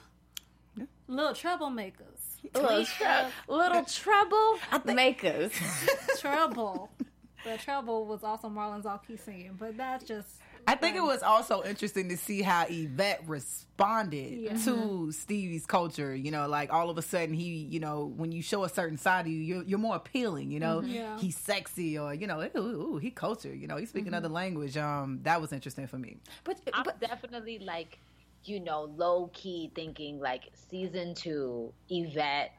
Little 1.09 1.33
troublemakers. 1.33 2.19
Little, 2.53 2.85
trou- 2.85 3.55
little 3.55 3.83
trouble 3.83 4.59
makers. 4.85 5.51
Trouble. 6.19 6.89
The 7.45 7.57
trouble 7.57 8.05
was 8.05 8.21
also 8.21 8.49
Marlon's 8.49 8.85
all 8.85 8.97
key 8.97 9.15
singing, 9.15 9.55
but 9.57 9.77
that's 9.77 10.03
just. 10.03 10.27
I 10.67 10.75
think 10.75 10.97
it 10.97 11.01
was 11.01 11.23
also 11.23 11.63
interesting 11.63 12.09
to 12.09 12.17
see 12.17 12.41
how 12.41 12.65
Yvette 12.67 13.23
responded 13.25 14.39
Yeah. 14.41 14.57
to 14.57 14.71
mm-hmm. 14.75 15.11
Stevie's 15.11 15.65
culture. 15.65 16.13
You 16.13 16.31
know, 16.31 16.49
like 16.49 16.73
all 16.73 16.89
of 16.89 16.97
a 16.97 17.01
sudden 17.01 17.33
he, 17.33 17.45
you 17.45 17.79
know, 17.79 18.11
when 18.17 18.33
you 18.33 18.41
show 18.41 18.65
a 18.65 18.69
certain 18.69 18.97
side 18.97 19.21
of 19.21 19.31
you, 19.31 19.39
you're, 19.39 19.63
you're 19.63 19.79
more 19.79 19.95
appealing. 19.95 20.51
You 20.51 20.59
know, 20.59 20.81
mm-hmm. 20.81 20.91
Yeah. 20.91 21.17
he's 21.17 21.37
sexy 21.37 21.97
or 21.97 22.13
you 22.13 22.27
know, 22.27 22.41
ooh, 22.57 22.59
ooh, 22.59 22.97
he 22.97 23.09
culture. 23.09 23.55
You 23.55 23.67
know, 23.67 23.77
he's 23.77 23.87
speaking 23.87 24.07
mm-hmm. 24.07 24.15
another 24.15 24.33
language. 24.33 24.75
Um, 24.75 25.21
that 25.23 25.39
was 25.39 25.53
interesting 25.53 25.87
for 25.87 25.97
me. 25.97 26.17
But, 26.43 26.59
I'm 26.73 26.83
but 26.83 26.99
definitely 26.99 27.59
like, 27.59 27.99
you 28.45 28.59
know, 28.59 28.91
low 28.95 29.29
key 29.33 29.71
thinking 29.75 30.19
like 30.19 30.43
season 30.69 31.13
two, 31.13 31.73
Yvette 31.89 32.51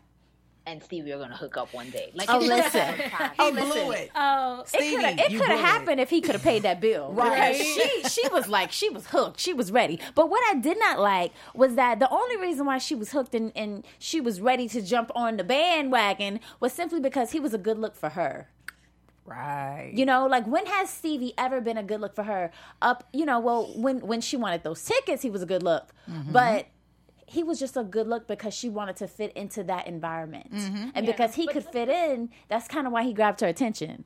and 0.66 0.82
Stevie 0.82 1.10
are 1.12 1.18
gonna 1.18 1.37
hook 1.37 1.56
up 1.56 1.72
one 1.72 1.88
day. 1.90 2.10
Like, 2.14 2.28
Oh, 2.30 2.38
listen. 2.38 2.80
a 2.80 2.84
matter 2.84 3.02
of 3.04 3.10
time. 3.10 3.30
He 3.30 3.34
Oh, 3.38 3.50
blew 3.50 3.60
listen. 3.62 3.92
it. 3.92 4.10
Oh, 4.14 4.62
Stevie, 4.66 4.94
it 5.04 5.16
could 5.16 5.18
have 5.18 5.30
blew 5.30 5.54
it. 5.54 5.58
happened 5.60 6.00
if 6.00 6.10
he 6.10 6.20
could 6.20 6.34
have 6.34 6.44
paid 6.44 6.62
that 6.64 6.80
bill. 6.82 7.12
Right. 7.12 7.56
She 7.56 8.02
she 8.08 8.28
was 8.28 8.46
like 8.46 8.70
she 8.70 8.90
was 8.90 9.06
hooked. 9.06 9.40
She 9.40 9.54
was 9.54 9.72
ready. 9.72 9.99
But 10.14 10.28
what 10.28 10.42
I 10.50 10.58
did 10.60 10.78
not 10.78 11.00
like 11.00 11.32
was 11.54 11.75
that 11.76 11.99
the 11.99 12.10
only 12.10 12.37
reason 12.37 12.66
why 12.66 12.76
she 12.78 12.94
was 12.94 13.10
hooked 13.12 13.34
and, 13.34 13.52
and 13.56 13.84
she 13.99 14.20
was 14.20 14.40
ready 14.42 14.68
to 14.68 14.82
jump 14.82 15.10
on 15.16 15.38
the 15.38 15.44
bandwagon 15.44 16.40
was 16.60 16.72
simply 16.75 17.00
because 17.00 17.32
he 17.32 17.40
was 17.40 17.54
a 17.54 17.58
good 17.58 17.78
look 17.78 17.96
for 17.96 18.10
her. 18.10 18.49
Right. 19.30 19.92
You 19.94 20.04
know, 20.06 20.26
like 20.26 20.46
when 20.46 20.66
has 20.66 20.90
Stevie 20.90 21.34
ever 21.38 21.60
been 21.60 21.76
a 21.78 21.82
good 21.84 22.00
look 22.00 22.14
for 22.16 22.25
her? 22.25 22.50
Up, 22.82 23.04
you 23.12 23.25
know, 23.25 23.38
well, 23.38 23.72
when 23.76 24.00
when 24.00 24.20
she 24.20 24.37
wanted 24.37 24.64
those 24.64 24.82
tickets, 24.84 25.22
he 25.22 25.30
was 25.30 25.42
a 25.42 25.46
good 25.46 25.62
look, 25.62 25.92
Mm-hmm. 26.10 26.32
but 26.32 26.66
he 27.26 27.44
was 27.44 27.60
just 27.60 27.76
a 27.76 27.84
good 27.84 28.08
look 28.08 28.26
because 28.26 28.52
she 28.52 28.68
wanted 28.68 28.96
to 28.96 29.06
fit 29.06 29.32
into 29.37 29.62
that 29.64 29.87
environment, 29.87 30.50
Mm-hmm. 30.52 30.88
and 30.96 31.06
because 31.06 31.34
he 31.37 31.46
could 31.46 31.64
fit 31.64 31.88
in, 31.88 32.30
that's 32.49 32.66
kind 32.66 32.87
of 32.88 32.92
why 32.92 33.04
he 33.04 33.12
grabbed 33.12 33.40
her 33.42 33.46
attention. 33.46 34.04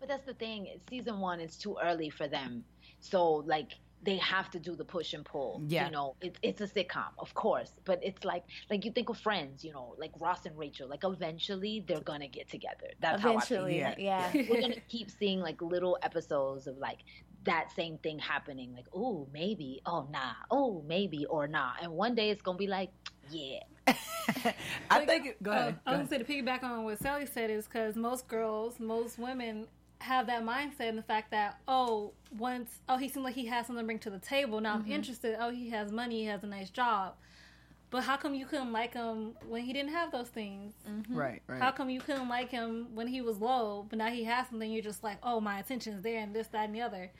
But 0.00 0.08
that's 0.08 0.26
the 0.26 0.34
thing. 0.34 0.66
Season 0.90 1.20
one 1.20 1.38
is 1.40 1.56
too 1.56 1.76
early 1.82 2.10
for 2.10 2.26
them. 2.26 2.64
So 2.98 3.44
like 3.46 3.72
they 4.06 4.16
have 4.18 4.48
to 4.52 4.58
do 4.58 4.74
the 4.74 4.84
push 4.84 5.12
and 5.12 5.24
pull. 5.24 5.60
Yeah. 5.66 5.86
You 5.86 5.90
know, 5.90 6.16
it's 6.22 6.38
it's 6.42 6.60
a 6.62 6.66
sitcom, 6.66 7.10
of 7.18 7.34
course. 7.34 7.72
But 7.84 7.98
it's 8.02 8.24
like 8.24 8.44
like 8.70 8.84
you 8.86 8.92
think 8.92 9.08
of 9.10 9.18
friends, 9.18 9.64
you 9.64 9.72
know, 9.72 9.94
like 9.98 10.12
Ross 10.18 10.46
and 10.46 10.56
Rachel. 10.56 10.88
Like 10.88 11.04
eventually 11.04 11.84
they're 11.86 12.00
gonna 12.00 12.28
get 12.28 12.48
together. 12.48 12.88
That's 13.00 13.20
Eventually, 13.22 13.80
how 13.80 13.90
I 13.90 13.96
yeah. 13.98 14.30
feel. 14.30 14.46
We're 14.50 14.60
gonna 14.62 14.80
keep 14.88 15.10
seeing 15.10 15.40
like 15.40 15.60
little 15.60 15.98
episodes 16.02 16.66
of 16.68 16.78
like 16.78 17.00
that 17.44 17.70
same 17.76 17.98
thing 17.98 18.18
happening. 18.18 18.72
Like, 18.74 18.86
oh 18.94 19.28
maybe, 19.32 19.82
oh 19.86 20.06
nah, 20.10 20.32
oh 20.50 20.82
maybe 20.86 21.26
or 21.26 21.46
nah. 21.48 21.72
And 21.82 21.92
one 21.92 22.14
day 22.14 22.30
it's 22.30 22.42
gonna 22.42 22.58
be 22.58 22.68
like, 22.68 22.90
yeah. 23.30 23.60
I 24.90 25.04
think. 25.04 25.26
It, 25.26 25.42
go 25.42 25.50
Uh, 25.50 25.54
ahead. 25.54 25.78
I 25.86 25.92
Go 25.92 25.98
was 25.98 26.08
going 26.08 26.20
to 26.24 26.26
say 26.26 26.34
to 26.36 26.42
piggyback 26.42 26.62
on 26.64 26.84
what 26.84 26.98
Sally 26.98 27.26
said 27.26 27.50
is 27.50 27.66
because 27.66 27.94
most 27.96 28.26
girls, 28.28 28.80
most 28.80 29.18
women 29.18 29.66
have 30.00 30.26
that 30.26 30.44
mindset 30.44 30.88
and 30.88 30.98
the 30.98 31.02
fact 31.02 31.30
that 31.30 31.58
oh 31.66 32.12
once 32.38 32.80
oh 32.88 32.96
he 32.98 33.08
seemed 33.08 33.24
like 33.24 33.34
he 33.34 33.46
has 33.46 33.66
something 33.66 33.82
to 33.82 33.86
bring 33.86 33.98
to 33.98 34.10
the 34.10 34.18
table 34.18 34.60
now 34.60 34.76
Mm-hmm. 34.76 34.86
I'm 34.86 34.92
interested 34.92 35.36
oh 35.40 35.50
he 35.50 35.70
has 35.70 35.90
money 35.90 36.20
he 36.20 36.24
has 36.26 36.42
a 36.44 36.46
nice 36.46 36.70
job 36.70 37.14
but 37.90 38.02
how 38.04 38.16
come 38.16 38.34
you 38.34 38.44
couldn't 38.46 38.72
like 38.72 38.92
him 38.94 39.32
when 39.48 39.62
he 39.62 39.72
didn't 39.72 39.92
have 39.92 40.12
those 40.12 40.28
things 40.28 40.74
Right. 41.08 41.40
Right. 41.46 41.62
how 41.62 41.70
come 41.70 41.88
you 41.88 42.00
couldn't 42.00 42.28
like 42.28 42.50
him 42.50 42.88
when 42.94 43.06
he 43.06 43.20
was 43.22 43.38
low 43.40 43.86
but 43.88 43.98
now 43.98 44.08
he 44.08 44.24
has 44.24 44.48
something 44.48 44.70
you're 44.70 44.82
just 44.82 45.02
like 45.02 45.16
oh 45.22 45.40
my 45.40 45.58
attention 45.60 45.94
is 45.94 46.02
there 46.02 46.20
and 46.20 46.34
this 46.34 46.48
that 46.48 46.66
and 46.66 46.74
the 46.74 46.82
other 46.82 47.10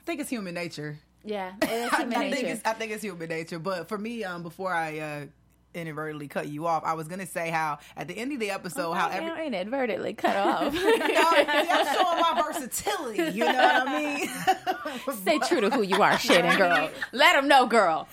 I 0.00 0.04
think 0.04 0.20
it's 0.20 0.30
human 0.30 0.54
nature. 0.54 0.98
Yeah, 1.24 1.52
it 1.62 1.70
is 1.70 1.92
I, 1.92 1.96
human 1.98 2.18
I 2.18 2.30
think 2.32 2.48
it's 2.48 2.62
I 2.64 2.72
think 2.72 2.90
it's 2.90 3.04
human 3.04 3.28
nature. 3.28 3.60
But 3.60 3.88
for 3.88 3.96
me, 3.96 4.24
um, 4.24 4.42
before 4.42 4.74
I 4.74 4.98
uh, 4.98 5.26
inadvertently 5.74 6.28
cut 6.28 6.48
you 6.48 6.66
off, 6.66 6.84
I 6.84 6.94
was 6.94 7.08
gonna 7.08 7.26
say 7.26 7.50
how 7.50 7.78
at 7.96 8.08
the 8.08 8.14
end 8.16 8.32
of 8.32 8.40
the 8.40 8.50
episode, 8.50 8.90
oh, 8.90 8.92
how 8.92 9.08
every 9.08 9.30
I 9.30 9.44
inadvertently 9.46 10.14
cut 10.14 10.36
off. 10.36 10.74
Y'all- 10.74 10.82
y'all 11.02 11.84
showing 11.94 12.20
my 12.20 12.42
versatility. 12.44 13.36
You 13.36 13.44
know 13.44 13.52
what 13.52 13.88
I 13.88 13.98
mean? 15.06 15.16
Stay 15.22 15.38
true 15.40 15.60
to 15.60 15.70
who 15.70 15.82
you 15.82 16.02
are, 16.02 16.18
Shannon 16.18 16.56
girl. 16.56 16.90
Let 17.12 17.34
them 17.34 17.48
know, 17.48 17.66
girl. 17.66 18.08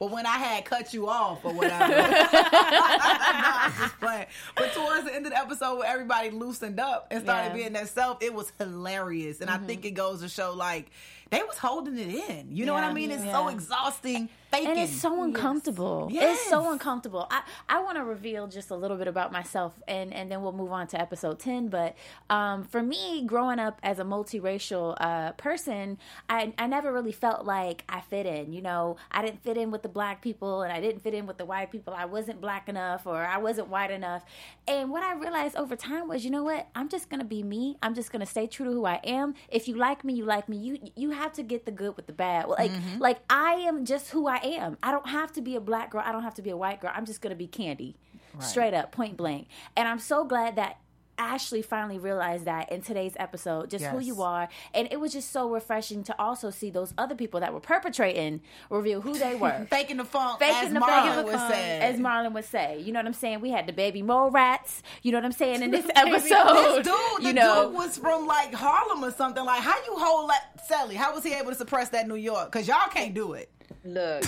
well, 0.00 0.08
when 0.10 0.26
I 0.26 0.36
had 0.38 0.64
cut 0.64 0.94
you 0.94 1.08
off 1.08 1.44
or 1.44 1.52
whatever. 1.52 1.88
no, 1.88 2.28
I'm 2.32 3.72
just 3.78 4.00
playing. 4.00 4.26
But 4.56 4.63
towards 4.86 5.04
the 5.04 5.14
end 5.14 5.26
of 5.26 5.32
the 5.32 5.38
episode, 5.38 5.78
where 5.78 5.88
everybody 5.90 6.30
loosened 6.30 6.78
up 6.80 7.08
and 7.10 7.22
started 7.24 7.48
Yeah. 7.48 7.54
being 7.54 7.72
themselves, 7.72 8.24
it 8.24 8.34
was 8.34 8.52
hilarious. 8.58 9.40
And 9.40 9.50
I 9.50 9.58
think 9.58 9.84
it 9.84 9.92
goes 9.92 10.20
to 10.22 10.28
show 10.28 10.52
like 10.52 10.90
they 11.30 11.42
was 11.42 11.58
holding 11.58 11.98
it 11.98 12.30
in. 12.30 12.54
You 12.54 12.66
know 12.66 12.74
what 12.74 12.84
I 12.84 12.92
mean? 12.92 13.10
It's 13.10 13.24
so 13.24 13.48
exhausting. 13.48 14.28
Faking. 14.50 14.68
and 14.70 14.78
it's 14.78 14.92
so 15.00 15.24
uncomfortable. 15.24 16.06
Yes. 16.12 16.38
It's 16.38 16.48
so 16.48 16.70
uncomfortable. 16.70 17.26
I, 17.28 17.42
I 17.68 17.82
want 17.82 17.96
to 17.96 18.04
reveal 18.04 18.46
just 18.46 18.70
a 18.70 18.76
little 18.76 18.96
bit 18.96 19.08
about 19.08 19.32
myself, 19.32 19.72
and 19.88 20.14
and 20.14 20.30
then 20.30 20.42
we'll 20.42 20.52
move 20.52 20.70
on 20.70 20.86
to 20.88 21.00
episode 21.00 21.40
ten. 21.40 21.66
But 21.66 21.96
um, 22.30 22.62
for 22.62 22.80
me, 22.80 23.24
growing 23.26 23.58
up 23.58 23.80
as 23.82 23.98
a 23.98 24.04
multiracial 24.04 24.94
uh, 25.00 25.32
person, 25.32 25.98
I 26.28 26.52
I 26.56 26.68
never 26.68 26.92
really 26.92 27.10
felt 27.10 27.44
like 27.44 27.82
I 27.88 28.00
fit 28.02 28.26
in. 28.26 28.52
You 28.52 28.62
know, 28.62 28.96
I 29.10 29.22
didn't 29.22 29.42
fit 29.42 29.56
in 29.56 29.72
with 29.72 29.82
the 29.82 29.88
black 29.88 30.22
people, 30.22 30.62
and 30.62 30.72
I 30.72 30.80
didn't 30.80 31.02
fit 31.02 31.14
in 31.14 31.26
with 31.26 31.38
the 31.38 31.44
white 31.44 31.72
people. 31.72 31.92
I 31.92 32.04
wasn't 32.04 32.40
black 32.40 32.68
enough, 32.68 33.06
or 33.08 33.16
I 33.16 33.38
wasn't 33.38 33.68
white 33.68 33.90
enough. 33.90 34.22
And 34.68 34.73
what 34.82 35.02
I 35.02 35.14
realized 35.14 35.56
over 35.56 35.76
time 35.76 36.08
was, 36.08 36.24
you 36.24 36.30
know 36.30 36.42
what? 36.44 36.68
I'm 36.74 36.88
just 36.88 37.08
gonna 37.08 37.24
be 37.24 37.42
me. 37.42 37.76
I'm 37.82 37.94
just 37.94 38.10
gonna 38.10 38.26
stay 38.26 38.46
true 38.46 38.66
to 38.66 38.72
who 38.72 38.84
I 38.84 39.00
am. 39.04 39.34
If 39.48 39.68
you 39.68 39.76
like 39.76 40.04
me, 40.04 40.14
you 40.14 40.24
like 40.24 40.48
me. 40.48 40.56
You 40.56 40.78
you 40.96 41.10
have 41.10 41.32
to 41.34 41.42
get 41.42 41.66
the 41.66 41.72
good 41.72 41.96
with 41.96 42.06
the 42.06 42.12
bad. 42.12 42.48
Like 42.48 42.70
mm-hmm. 42.70 42.98
like 42.98 43.18
I 43.30 43.54
am 43.54 43.84
just 43.84 44.10
who 44.10 44.26
I 44.26 44.36
am. 44.36 44.78
I 44.82 44.90
don't 44.90 45.08
have 45.08 45.32
to 45.32 45.40
be 45.40 45.56
a 45.56 45.60
black 45.60 45.90
girl. 45.90 46.02
I 46.04 46.12
don't 46.12 46.22
have 46.22 46.34
to 46.34 46.42
be 46.42 46.50
a 46.50 46.56
white 46.56 46.80
girl. 46.80 46.92
I'm 46.94 47.06
just 47.06 47.20
gonna 47.20 47.34
be 47.34 47.46
Candy, 47.46 47.96
straight 48.40 48.74
up, 48.74 48.92
point 48.92 49.16
blank. 49.16 49.48
And 49.76 49.88
I'm 49.88 49.98
so 49.98 50.24
glad 50.24 50.56
that. 50.56 50.78
Ashley 51.18 51.62
finally 51.62 51.98
realized 51.98 52.44
that 52.46 52.70
in 52.72 52.82
today's 52.82 53.14
episode, 53.16 53.70
just 53.70 53.84
who 53.84 54.00
you 54.00 54.22
are. 54.22 54.48
And 54.72 54.88
it 54.90 54.98
was 55.00 55.12
just 55.12 55.30
so 55.32 55.48
refreshing 55.50 56.02
to 56.04 56.20
also 56.20 56.50
see 56.50 56.70
those 56.70 56.92
other 56.98 57.14
people 57.14 57.40
that 57.40 57.52
were 57.52 57.60
perpetrating 57.60 58.40
reveal 58.70 59.00
who 59.00 59.14
they 59.18 59.34
were. 59.34 59.66
faking 59.70 59.96
the 59.98 60.04
funk, 60.04 60.38
Faking 60.40 60.68
as 60.68 60.72
the 60.72 60.80
Marlon 60.80 61.02
faking 61.02 61.16
the 61.16 61.22
would 61.24 61.34
funk, 61.34 61.54
say. 61.54 61.80
as 61.80 61.96
Marlon 62.00 62.32
would 62.32 62.44
say. 62.44 62.80
You 62.80 62.92
know 62.92 62.98
what 62.98 63.06
I'm 63.06 63.12
saying? 63.12 63.40
We 63.40 63.50
had 63.50 63.66
the 63.66 63.72
baby 63.72 64.02
mole 64.02 64.30
rats. 64.30 64.82
You 65.02 65.12
know 65.12 65.18
what 65.18 65.24
I'm 65.24 65.32
saying 65.32 65.62
in 65.62 65.70
this 65.72 65.86
episode. 65.94 66.12
This 66.14 66.32
episode. 66.32 66.84
dude, 66.84 66.94
the 67.22 67.26
you 67.28 67.32
know, 67.32 67.66
dude 67.66 67.74
was 67.74 67.96
from 67.98 68.26
like 68.26 68.52
Harlem 68.52 69.04
or 69.04 69.10
something. 69.12 69.44
Like, 69.44 69.60
how 69.62 69.76
you 69.84 69.96
hold 69.96 70.30
that, 70.30 70.66
Sally? 70.66 70.94
How 70.94 71.14
was 71.14 71.22
he 71.24 71.32
able 71.34 71.50
to 71.50 71.56
suppress 71.56 71.90
that 71.90 72.08
New 72.08 72.16
York? 72.16 72.50
Because 72.50 72.66
y'all 72.68 72.88
can't 72.90 73.14
do 73.14 73.34
it. 73.34 73.50
Look, 73.84 74.24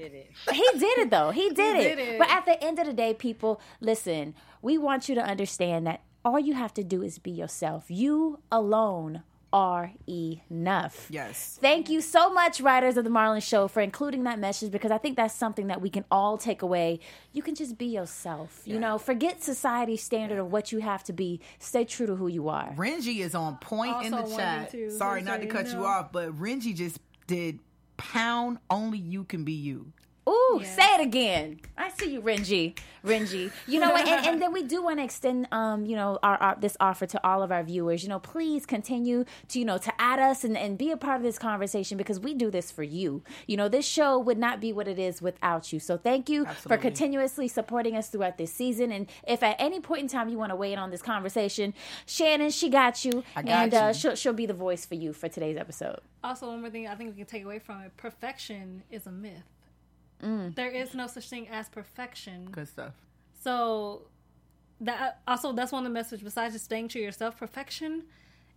I 0.00 0.08
don't 0.08 0.12
know 0.12 0.22
how 0.46 0.50
he 0.50 0.50
did 0.50 0.66
it. 0.70 0.74
he 0.74 0.78
did 0.78 0.98
it 0.98 1.10
though. 1.10 1.30
He 1.40 1.50
did, 1.50 1.76
it. 1.76 1.96
did 1.96 1.98
it. 1.98 2.18
But 2.18 2.30
at 2.30 2.46
the 2.46 2.62
end 2.62 2.78
of 2.78 2.86
the 2.86 2.92
day, 2.92 3.14
people, 3.14 3.60
listen. 3.80 4.34
We 4.62 4.76
want 4.78 5.08
you 5.08 5.14
to 5.14 5.22
understand 5.22 5.86
that 5.86 6.02
all 6.24 6.38
you 6.38 6.54
have 6.54 6.74
to 6.74 6.84
do 6.84 7.02
is 7.02 7.18
be 7.18 7.30
yourself. 7.30 7.86
You 7.88 8.40
alone 8.52 9.22
are 9.52 9.92
enough. 10.08 11.08
Yes. 11.10 11.58
Thank 11.60 11.90
you 11.90 12.00
so 12.00 12.32
much, 12.32 12.60
writers 12.60 12.96
of 12.96 13.04
the 13.04 13.10
Marlon 13.10 13.42
Show, 13.42 13.68
for 13.68 13.80
including 13.80 14.24
that 14.24 14.38
message 14.38 14.70
because 14.70 14.90
I 14.90 14.98
think 14.98 15.16
that's 15.16 15.34
something 15.34 15.66
that 15.68 15.80
we 15.80 15.90
can 15.90 16.04
all 16.10 16.38
take 16.38 16.62
away. 16.62 17.00
You 17.32 17.42
can 17.42 17.54
just 17.54 17.76
be 17.76 17.86
yourself. 17.86 18.62
You 18.64 18.78
know, 18.78 18.98
forget 18.98 19.42
society's 19.42 20.02
standard 20.02 20.38
of 20.38 20.52
what 20.52 20.72
you 20.72 20.80
have 20.80 21.02
to 21.04 21.12
be. 21.12 21.40
Stay 21.58 21.84
true 21.84 22.06
to 22.06 22.14
who 22.14 22.28
you 22.28 22.48
are. 22.48 22.72
Renji 22.76 23.18
is 23.20 23.34
on 23.34 23.56
point 23.58 24.04
in 24.04 24.12
the 24.12 24.22
chat. 24.22 24.28
wanted 24.28 24.70
to 24.70 24.90
Sorry 24.92 25.22
not 25.22 25.40
to 25.40 25.46
cut 25.46 25.66
you 25.66 25.74
no. 25.74 25.84
off, 25.84 26.12
but 26.12 26.32
Renji 26.38 26.74
just 26.74 27.00
did 27.26 27.58
pound 28.00 28.58
only 28.70 28.98
you 28.98 29.24
can 29.24 29.44
be 29.44 29.52
you. 29.52 29.92
Ooh, 30.30 30.60
Yeah. 30.62 30.74
say 30.76 30.82
it 30.94 31.00
again. 31.00 31.60
I 31.76 31.90
see 31.90 32.12
you, 32.12 32.22
Renji. 32.22 32.76
Renji. 33.04 33.50
You 33.66 33.80
know, 33.80 33.96
and, 33.96 34.26
and 34.26 34.42
then 34.42 34.52
we 34.52 34.62
do 34.62 34.82
want 34.82 34.98
to 34.98 35.04
extend, 35.04 35.48
um, 35.52 35.86
you 35.86 35.96
know, 35.96 36.18
our, 36.22 36.36
our 36.36 36.56
this 36.60 36.76
offer 36.78 37.06
to 37.06 37.26
all 37.26 37.42
of 37.42 37.50
our 37.50 37.62
viewers. 37.62 38.02
You 38.02 38.10
know, 38.10 38.18
please 38.18 38.66
continue 38.66 39.24
to, 39.48 39.58
you 39.58 39.64
know, 39.64 39.78
to 39.78 39.92
add 40.00 40.18
us 40.18 40.44
and, 40.44 40.56
and 40.56 40.76
be 40.76 40.90
a 40.90 40.96
part 40.98 41.16
of 41.16 41.22
this 41.22 41.38
conversation 41.38 41.96
because 41.96 42.20
we 42.20 42.34
do 42.34 42.50
this 42.50 42.70
for 42.70 42.82
you. 42.82 43.22
You 43.46 43.56
know, 43.56 43.68
this 43.68 43.86
show 43.86 44.18
would 44.18 44.36
not 44.38 44.60
be 44.60 44.72
what 44.72 44.86
it 44.86 44.98
is 44.98 45.22
without 45.22 45.72
you. 45.72 45.80
So 45.80 45.96
thank 45.96 46.28
you 46.28 46.44
for 46.44 46.76
continuously 46.76 47.48
supporting 47.48 47.96
us 47.96 48.08
throughout 48.10 48.36
this 48.36 48.52
season. 48.52 48.92
And 48.92 49.06
if 49.26 49.42
at 49.42 49.56
any 49.58 49.80
point 49.80 50.02
in 50.02 50.08
time 50.08 50.28
you 50.28 50.36
want 50.36 50.50
to 50.50 50.56
weigh 50.56 50.74
in 50.74 50.78
on 50.78 50.90
this 50.90 51.02
conversation, 51.02 51.72
Shannon, 52.06 52.50
she 52.50 52.68
got 52.68 53.04
you, 53.04 53.24
I 53.34 53.42
got 53.42 53.50
and 53.64 53.74
Uh, 53.74 53.92
she'll 53.94 54.14
she'll 54.14 54.32
be 54.34 54.46
the 54.46 54.52
voice 54.54 54.84
for 54.84 54.94
you 54.94 55.14
for 55.14 55.28
today's 55.28 55.56
episode. 55.56 56.00
Also, 56.22 56.48
one 56.48 56.60
more 56.60 56.68
thing 56.70 56.86
I 56.86 56.94
think 56.94 57.10
we 57.10 57.16
can 57.16 57.26
take 57.26 57.44
away 57.44 57.58
from 57.58 57.80
it: 57.80 57.96
perfection 57.96 58.82
is 58.90 59.06
a 59.06 59.10
myth. 59.12 59.42
Mm. 60.22 60.54
There 60.54 60.70
is 60.70 60.94
no 60.94 61.06
such 61.06 61.28
thing 61.28 61.48
as 61.48 61.68
perfection. 61.68 62.48
Good 62.50 62.68
stuff. 62.68 62.94
So 63.42 64.02
that 64.80 65.20
also 65.26 65.52
that's 65.52 65.72
one 65.72 65.84
of 65.84 65.90
the 65.90 65.94
messages. 65.94 66.22
Besides 66.22 66.54
just 66.54 66.64
staying 66.66 66.88
true 66.88 67.00
to 67.00 67.04
yourself, 67.04 67.38
perfection 67.38 68.04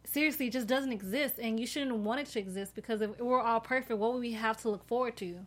seriously 0.06 0.50
just 0.50 0.68
doesn't 0.68 0.92
exist, 0.92 1.36
and 1.40 1.60
you 1.60 1.66
shouldn't 1.66 1.96
want 1.96 2.20
it 2.22 2.28
to 2.28 2.40
exist 2.40 2.76
because 2.76 3.02
if 3.02 3.20
we're 3.20 3.42
all 3.42 3.60
perfect, 3.60 4.00
what 4.00 4.14
would 4.14 4.20
we 4.20 4.34
have 4.34 4.58
to 4.62 4.70
look 4.70 4.86
forward 4.88 5.16
to? 5.18 5.40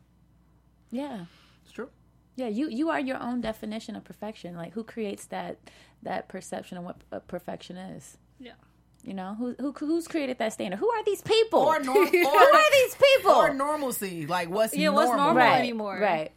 Yeah. 0.90 1.26
It's 1.64 1.72
true. 1.72 1.90
Yeah, 2.36 2.48
you 2.48 2.68
you 2.68 2.90
are 2.90 3.00
your 3.00 3.20
own 3.22 3.40
definition 3.40 3.96
of 3.96 4.04
perfection. 4.04 4.56
Like 4.56 4.72
who 4.74 4.84
creates 4.84 5.26
that 5.26 5.58
that 6.02 6.28
perception 6.28 6.78
of 6.78 6.84
what 6.84 6.96
uh, 7.10 7.20
perfection 7.20 7.76
is? 7.76 8.18
Yeah. 8.38 8.52
You 9.06 9.14
know, 9.14 9.34
who 9.38 9.54
who 9.58 9.72
who's 9.72 10.08
created 10.08 10.38
that 10.38 10.52
standard? 10.52 10.78
Who 10.78 10.90
are 10.90 11.04
these 11.04 11.22
people? 11.22 11.60
Or, 11.60 11.78
norm- 11.80 12.06
who 12.10 12.26
are 12.28 12.70
these 12.72 12.96
people? 12.96 13.32
or 13.32 13.54
normalcy. 13.54 14.26
Like, 14.26 14.50
what's 14.50 14.74
Yeah, 14.76 14.88
what's 14.90 15.08
normal? 15.08 15.26
normal? 15.26 15.42
right, 15.44 15.58
anymore. 15.58 15.98
Right. 16.00 16.32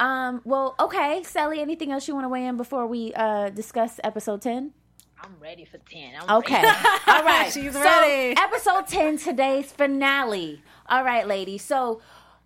Um. 0.00 0.42
Well, 0.44 0.74
okay, 0.80 1.22
Sally. 1.22 1.60
Anything 1.60 1.92
else 1.92 2.06
you 2.08 2.14
want 2.14 2.24
to 2.24 2.28
weigh 2.28 2.44
in 2.46 2.56
before 2.56 2.86
we 2.86 3.12
uh 3.14 3.50
discuss 3.50 4.00
episode 4.04 4.42
ten? 4.42 4.72
I'm 5.18 5.34
ready 5.40 5.64
for 5.64 5.78
10. 5.78 6.12
I'm 6.20 6.36
Okay. 6.38 6.54
ready. 6.62 6.68
All 7.06 7.24
right. 7.24 7.50
She's 7.50 7.72
so, 7.72 7.80
ready. 7.80 8.38
Episode 8.38 8.86
10, 8.86 9.16
today's 9.16 9.72
finale. 9.72 10.62
All 10.90 11.02
right, 11.04 11.26
ladies. 11.26 11.62
So, 11.64 12.02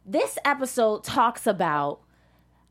this 0.06 0.38
episode 0.44 1.02
talks 1.02 1.48
about 1.48 1.98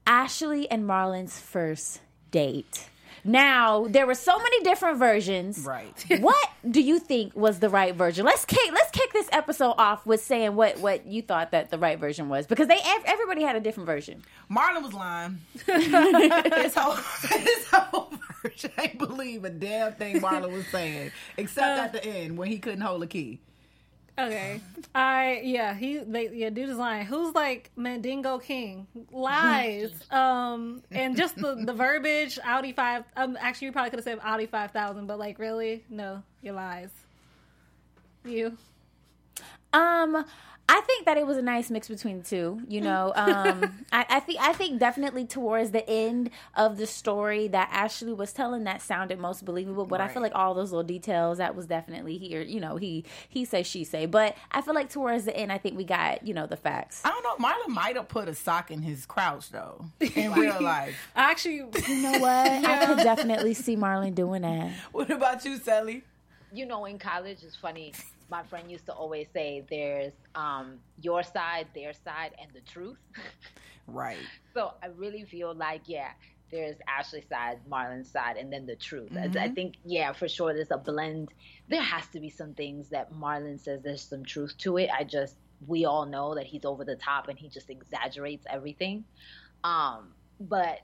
Ashley 0.07 0.71
and 0.71 0.88
Marlon's 0.88 1.38
first 1.39 1.99
date. 2.31 2.88
Now, 3.23 3.88
there 3.88 4.05
were 4.07 4.15
so 4.15 4.38
many 4.38 4.63
different 4.63 4.97
versions. 4.97 5.59
Right. 5.59 6.05
what 6.19 6.49
do 6.69 6.81
you 6.81 6.99
think 6.99 7.35
was 7.35 7.59
the 7.59 7.69
right 7.69 7.95
version? 7.95 8.25
Let's 8.25 8.45
kick 8.45 8.71
let's 8.71 8.91
kick 8.91 9.11
this 9.13 9.29
episode 9.31 9.75
off 9.77 10.05
with 10.05 10.21
saying 10.21 10.55
what 10.55 10.79
what 10.79 11.05
you 11.05 11.21
thought 11.21 11.51
that 11.51 11.69
the 11.71 11.77
right 11.77 11.99
version 11.99 12.29
was 12.29 12.47
because 12.47 12.67
they 12.67 12.79
everybody 13.05 13.43
had 13.43 13.55
a 13.55 13.59
different 13.59 13.88
version. 13.88 14.23
Marlon 14.51 14.83
was 14.83 14.93
lying. 14.93 15.39
his 15.65 16.73
whole 16.75 16.95
his 16.95 17.67
whole 17.71 18.11
version. 18.43 18.71
I 18.77 18.88
believe 18.97 19.45
a 19.45 19.49
damn 19.49 19.93
thing 19.93 20.19
Marlon 20.19 20.51
was 20.51 20.67
saying, 20.67 21.11
except 21.38 21.79
Uh, 21.79 21.83
at 21.83 21.93
the 21.93 22.05
end 22.05 22.38
when 22.38 22.47
he 22.49 22.59
couldn't 22.59 22.81
hold 22.81 23.03
a 23.03 23.07
key. 23.07 23.39
Okay. 24.19 24.61
I 24.93 25.41
yeah, 25.43 25.73
he 25.73 25.99
they 25.99 26.29
yeah, 26.29 26.49
dude 26.49 26.69
is 26.69 26.77
lying. 26.77 27.05
Who's 27.05 27.33
like 27.35 27.71
Mandingo 27.75 28.39
King? 28.39 28.88
Lies. 29.11 29.91
um 30.11 30.83
and 30.91 31.15
just 31.15 31.35
the, 31.35 31.55
the 31.55 31.73
verbiage, 31.73 32.39
Audi 32.43 32.73
five 32.73 33.03
um 33.15 33.38
actually 33.39 33.67
you 33.67 33.71
probably 33.71 33.91
could 33.91 33.99
have 33.99 34.03
said 34.03 34.19
Audi 34.23 34.45
five 34.45 34.71
thousand, 34.71 35.07
but 35.07 35.19
like 35.19 35.39
really? 35.39 35.83
No. 35.89 36.23
your 36.41 36.55
lies. 36.55 36.89
You. 38.25 38.57
Um, 39.71 40.25
I 40.71 40.81
think 40.81 41.05
that 41.05 41.17
it 41.17 41.25
was 41.25 41.38
a 41.38 41.41
nice 41.41 41.71
mix 41.71 41.88
between 41.88 42.19
the 42.19 42.23
two. 42.23 42.61
You 42.67 42.81
know, 42.81 43.11
um, 43.15 43.85
I, 43.91 44.05
I 44.07 44.19
think 44.19 44.39
I 44.39 44.53
think 44.53 44.79
definitely 44.79 45.25
towards 45.25 45.71
the 45.71 45.88
end 45.89 46.29
of 46.55 46.77
the 46.77 46.85
story 46.85 47.47
that 47.47 47.69
Ashley 47.71 48.13
was 48.13 48.31
telling 48.33 48.65
that 48.65 48.83
sounded 48.83 49.17
most 49.19 49.45
believable. 49.45 49.85
But 49.85 49.99
I 49.99 50.07
feel 50.07 50.21
like 50.21 50.35
all 50.35 50.53
those 50.53 50.71
little 50.71 50.83
details 50.83 51.39
that 51.39 51.55
was 51.55 51.65
definitely 51.65 52.19
here. 52.19 52.41
You 52.41 52.59
know, 52.59 52.75
he 52.77 53.03
he 53.27 53.45
say 53.45 53.63
she 53.63 53.83
say. 53.83 54.05
But 54.05 54.38
I 54.51 54.61
feel 54.61 54.75
like 54.75 54.89
towards 54.89 55.25
the 55.25 55.35
end, 55.35 55.51
I 55.51 55.57
think 55.57 55.75
we 55.75 55.85
got 55.85 56.25
you 56.25 56.35
know 56.35 56.45
the 56.45 56.57
facts. 56.57 57.01
I 57.03 57.09
don't 57.09 57.23
know. 57.23 57.47
Marlon 57.47 57.69
might 57.73 57.95
have 57.95 58.07
put 58.07 58.27
a 58.27 58.35
sock 58.35 58.69
in 58.69 58.83
his 58.83 59.07
crouch 59.07 59.49
though 59.49 59.85
in 59.99 60.33
real 60.33 60.61
life. 60.61 60.95
I 61.15 61.31
actually. 61.31 61.55
You 61.55 62.01
know 62.03 62.11
what? 62.19 62.47
I 62.47 62.85
could 62.85 62.97
definitely 62.99 63.55
see 63.55 63.75
Marlon 63.75 64.13
doing 64.13 64.43
that. 64.43 64.71
What 64.91 65.09
about 65.09 65.43
you, 65.45 65.57
Sally? 65.57 66.03
you 66.51 66.65
know, 66.65 66.85
in 66.85 66.97
college, 66.97 67.43
it's 67.43 67.55
funny. 67.55 67.93
My 68.29 68.43
friend 68.43 68.69
used 68.69 68.86
to 68.86 68.93
always 68.93 69.27
say, 69.33 69.63
"There's 69.69 70.13
um, 70.36 70.79
your 71.01 71.24
side, 71.24 71.67
their 71.74 71.93
side, 71.93 72.31
and 72.41 72.51
the 72.53 72.62
truth." 72.62 72.98
Right. 73.88 74.19
so 74.53 74.74
I 74.83 74.88
really 74.88 75.24
feel 75.25 75.55
like, 75.55 75.81
yeah, 75.88 76.12
there's 76.51 76.75
Ashley's 76.88 77.27
side, 77.27 77.57
Marlon's 77.67 78.12
side, 78.12 78.38
and 78.38 78.53
then 78.53 78.67
the 78.67 78.75
truth. 78.75 79.12
I- 79.17 79.45
I 79.45 79.50
think, 79.50 79.77
yeah, 79.83 80.13
for 80.13 80.27
sure, 80.27 80.53
there's 80.53 80.69
a 80.69 80.77
blend. 80.77 81.29
There 81.69 81.81
has 81.81 82.05
to 82.09 82.19
be 82.19 82.29
some 82.29 82.53
things 82.53 82.89
that 82.89 83.12
Marlon 83.12 83.59
says 83.59 83.81
there's 83.81 84.03
some 84.03 84.24
truth 84.24 84.55
to 84.59 84.77
it. 84.77 84.91
I 84.95 85.05
just, 85.05 85.38
we 85.65 85.86
all 85.86 86.05
know 86.05 86.36
that 86.36 86.45
he's 86.45 86.65
over 86.65 86.86
the 86.86 86.95
top 86.98 87.29
and 87.29 87.39
he 87.39 87.50
just 87.50 87.71
exaggerates 87.71 88.45
everything. 88.48 89.05
Um, 89.63 90.13
but 90.39 90.79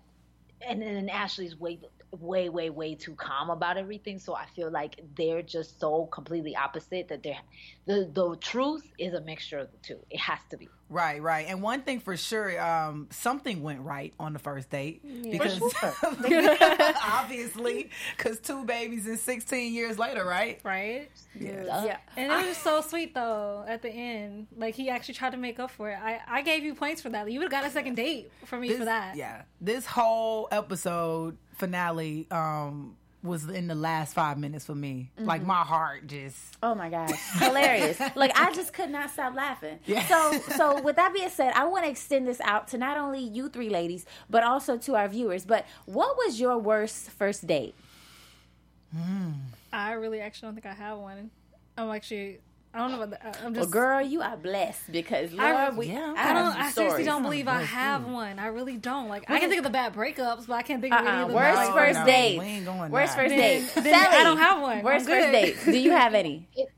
and 0.62 0.82
then 0.82 1.10
Ashley's 1.10 1.60
way, 1.60 1.80
way, 2.12 2.50
way, 2.50 2.70
way 2.70 2.96
too 2.96 3.16
calm 3.16 3.50
about 3.50 3.78
everything. 3.78 4.20
So 4.20 4.36
I 4.36 4.46
feel 4.56 4.72
like 4.72 5.02
they're 5.16 5.42
just 5.42 5.80
so 5.80 6.06
completely 6.08 6.56
opposite 6.56 7.08
that 7.10 7.24
they're 7.24 7.38
the 7.86 8.10
the 8.14 8.36
truth 8.38 8.84
is 8.98 9.14
a 9.14 9.22
mixture 9.22 9.60
of 9.60 9.72
the 9.72 9.78
two. 9.82 10.00
It 10.10 10.20
has 10.20 10.40
to 10.50 10.58
be. 10.58 10.70
Right, 10.88 11.20
right. 11.22 11.48
And 11.50 11.64
one 11.64 11.82
thing 11.82 12.00
for 12.00 12.16
sure, 12.16 12.62
um, 12.62 13.08
something 13.10 13.64
went 13.64 13.82
right 13.82 14.14
on 14.20 14.34
the 14.34 14.40
first 14.40 14.70
date 14.70 15.02
because 15.32 15.60
obviously, 17.04 17.90
because 18.18 18.40
two 18.40 18.66
babies 18.66 19.08
and 19.08 19.18
sixteen 19.20 19.74
years 19.74 19.98
later, 19.98 20.24
right? 20.24 20.60
Right? 20.64 21.10
Yeah. 21.34 21.98
And 22.16 22.32
it 22.32 22.48
was 22.48 22.58
so 22.58 22.82
sweet 22.88 23.14
though 23.14 23.66
at 23.68 23.82
the 23.82 23.90
end. 23.90 24.48
Like 24.56 24.76
he 24.76 24.90
actually 24.90 25.16
tried 25.16 25.32
to 25.32 25.38
make 25.38 25.60
up 25.60 25.72
for 25.72 25.90
it. 25.90 25.98
I, 26.02 26.20
I 26.28 26.42
gave 26.42 26.64
you 26.64 26.76
points 26.76 27.02
for 27.02 27.10
that. 27.10 27.30
You 27.32 27.40
would 27.40 27.52
have 27.52 27.64
got 27.64 27.70
a 27.70 27.74
second 27.74 27.96
date 27.96 28.32
for 28.46 28.60
me 28.60 28.70
This- 28.70 28.78
for 28.80 28.86
that. 28.86 29.16
Yeah, 29.16 29.44
this 29.60 29.86
whole 29.86 30.48
episode 30.52 31.38
finale 31.56 32.28
um, 32.32 32.96
was 33.24 33.50
in 33.50 33.68
the 33.68 33.76
last 33.76 34.14
five 34.14 34.38
minutes 34.38 34.66
for 34.66 34.76
me. 34.76 35.12
Like 35.18 35.44
my 35.44 35.64
heart 35.64 36.08
just. 36.08 36.38
Oh 36.62 36.76
my 36.76 36.90
gosh, 36.90 37.20
hilarious! 37.40 38.00
like 38.16 38.38
I 38.40 38.54
just 38.54 38.74
could 38.74 38.90
not 38.90 39.10
stop 39.12 39.36
laughing. 39.36 39.80
Yeah. 39.86 40.06
So, 40.08 40.40
so 40.56 40.82
with 40.82 40.96
that 40.98 41.14
being 41.14 41.30
said, 41.30 41.54
I 41.56 41.66
want 41.66 41.86
to 41.86 41.92
extend 41.92 42.28
this 42.28 42.40
out 42.42 42.68
to 42.70 42.78
not 42.78 42.98
only 42.98 43.22
you 43.22 43.50
three 43.50 43.70
ladies, 43.70 44.06
but 44.30 44.44
also 44.44 44.78
to 44.78 44.96
our 44.96 45.08
viewers. 45.08 45.46
But 45.46 45.66
what 45.86 46.16
was 46.18 46.40
your 46.40 46.58
worst 46.58 47.10
first 47.12 47.46
date? 47.48 47.76
I 49.74 49.94
really 49.94 50.22
actually 50.22 50.48
don't 50.48 50.56
think 50.56 50.66
I 50.66 50.74
have 50.74 51.00
one. 51.00 51.32
I'm 51.78 51.90
actually 51.90 52.40
I 52.75 52.79
don't 52.79 52.91
know 52.91 53.01
about 53.01 53.22
that. 53.24 53.38
I'm 53.44 53.53
Well, 53.53 53.62
just 53.63 53.72
girl, 53.72 54.01
you 54.01 54.22
are 54.22 54.36
blessed 54.36 54.91
because 54.91 55.32
Lord, 55.32 55.55
I- 55.55 55.70
we, 55.70 55.88
yeah. 55.88 56.13
I, 56.17 56.32
I 56.32 56.34
don't. 56.34 56.51
some 56.51 56.62
I 56.62 56.70
seriously 56.72 57.03
don't 57.05 57.24
believe 57.24 57.48
I 57.48 57.62
have 57.62 58.05
too. 58.05 58.12
one. 58.12 58.38
I 58.38 58.48
really 58.48 58.75
don't. 58.77 59.08
Like 59.08 59.29
I 59.32 59.39
can 59.39 59.48
think 59.50 59.60
of 59.60 59.63
the 59.63 59.70
bad 59.70 59.94
breakups, 59.94 60.46
but 60.48 60.55
I 60.55 60.62
can't 60.62 60.82
think 60.82 60.94
of 60.94 61.00
any 61.00 61.08
Uh-uh. 61.10 61.22
of 61.24 61.29
the 61.29 61.36
Worst 61.36 61.62
No, 61.70 61.74
first 61.74 62.00
no, 62.00 62.05
date. 62.05 62.38
we 62.39 62.46
ain't 62.46 62.65
going 62.65 62.91
Worst 62.91 63.15
there. 63.15 63.25
first 63.25 63.36
Then- 63.36 63.62
date. 63.65 63.84
then 63.84 63.94
I 64.13 64.24
don't 64.24 64.38
have 64.38 64.62
one. 64.62 64.84
Worst 64.84 65.05
first 65.08 65.32
date. 65.32 65.55
Do 65.63 65.77
you 65.77 65.91
have 65.91 66.13
any? 66.13 66.48
It, 66.58 66.70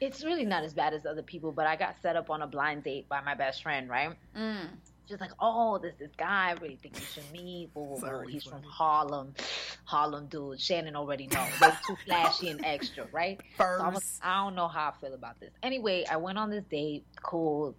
it's 0.00 0.24
really 0.24 0.46
not 0.46 0.62
as 0.64 0.72
bad 0.72 0.94
as 0.94 1.04
other 1.04 1.22
people, 1.22 1.52
but 1.52 1.66
I 1.66 1.76
got 1.76 1.94
set 2.00 2.16
up 2.16 2.30
on 2.30 2.40
a 2.40 2.46
blind 2.46 2.84
date 2.84 3.06
by 3.08 3.20
my 3.20 3.34
best 3.34 3.62
friend, 3.62 3.88
right? 3.90 4.10
Mm. 4.34 4.68
She's 5.10 5.20
like, 5.20 5.32
"Oh, 5.40 5.78
this 5.78 5.94
this 5.98 6.12
guy. 6.16 6.50
I 6.50 6.52
really 6.60 6.76
think 6.76 6.96
you 6.96 7.04
should 7.04 7.32
meet. 7.32 7.70
Whoa, 7.74 7.82
whoa, 7.82 7.96
whoa. 7.98 8.20
He's 8.28 8.44
from 8.44 8.62
Harlem, 8.62 9.34
Harlem 9.84 10.28
dude. 10.28 10.60
Shannon 10.60 10.94
already 10.94 11.26
knows. 11.26 11.48
Way 11.60 11.70
too 11.84 11.96
flashy 12.04 12.48
and 12.48 12.64
extra, 12.64 13.08
right? 13.10 13.40
So 13.58 13.64
I, 13.64 13.88
was, 13.88 13.94
First. 13.94 14.20
I 14.22 14.44
don't 14.44 14.54
know 14.54 14.68
how 14.68 14.90
I 14.90 15.00
feel 15.00 15.14
about 15.14 15.40
this. 15.40 15.50
Anyway, 15.64 16.04
I 16.08 16.16
went 16.16 16.38
on 16.38 16.48
this 16.48 16.62
date. 16.70 17.04
Cool. 17.24 17.74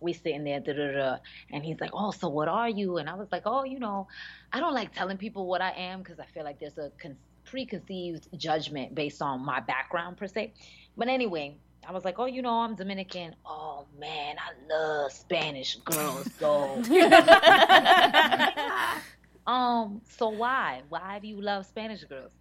We 0.00 0.12
sitting 0.12 0.42
there, 0.42 0.58
da, 0.58 0.72
da, 0.72 0.92
da, 0.92 1.16
and 1.52 1.64
he's 1.64 1.80
like, 1.80 1.90
"Oh, 1.92 2.10
so 2.10 2.28
what 2.28 2.48
are 2.48 2.68
you?" 2.68 2.96
And 2.96 3.08
I 3.08 3.14
was 3.14 3.28
like, 3.30 3.42
"Oh, 3.46 3.62
you 3.62 3.78
know, 3.78 4.08
I 4.52 4.58
don't 4.58 4.74
like 4.74 4.92
telling 4.92 5.18
people 5.18 5.46
what 5.46 5.62
I 5.62 5.70
am 5.70 6.00
because 6.00 6.18
I 6.18 6.26
feel 6.26 6.42
like 6.42 6.58
there's 6.58 6.78
a 6.78 6.90
con- 7.00 7.16
preconceived 7.44 8.26
judgment 8.36 8.92
based 8.94 9.22
on 9.22 9.44
my 9.44 9.60
background 9.60 10.16
per 10.16 10.26
se." 10.26 10.52
But 10.96 11.06
anyway, 11.06 11.58
I 11.86 11.92
was 11.92 12.04
like, 12.04 12.18
"Oh, 12.18 12.26
you 12.26 12.42
know, 12.42 12.60
I'm 12.60 12.74
Dominican. 12.74 13.34
Oh 13.44 13.86
man, 13.98 14.36
I 14.38 14.52
love 14.72 15.12
Spanish 15.12 15.76
girls. 15.76 16.28
So, 16.38 16.82
um, 19.46 20.00
so 20.08 20.28
why? 20.30 20.82
Why 20.88 21.18
do 21.20 21.28
you 21.28 21.40
love 21.40 21.66
Spanish 21.66 22.02
girls? 22.04 22.32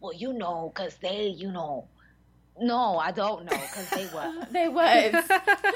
Well, 0.00 0.12
you 0.14 0.32
know, 0.32 0.72
cause 0.74 0.96
they, 1.00 1.26
you 1.28 1.50
know." 1.52 1.88
No, 2.60 2.98
I 2.98 3.10
don't 3.10 3.46
know 3.46 3.50
because 3.56 3.90
they 3.90 4.06
were 4.14 4.46
They 4.52 4.68
was. 4.68 5.12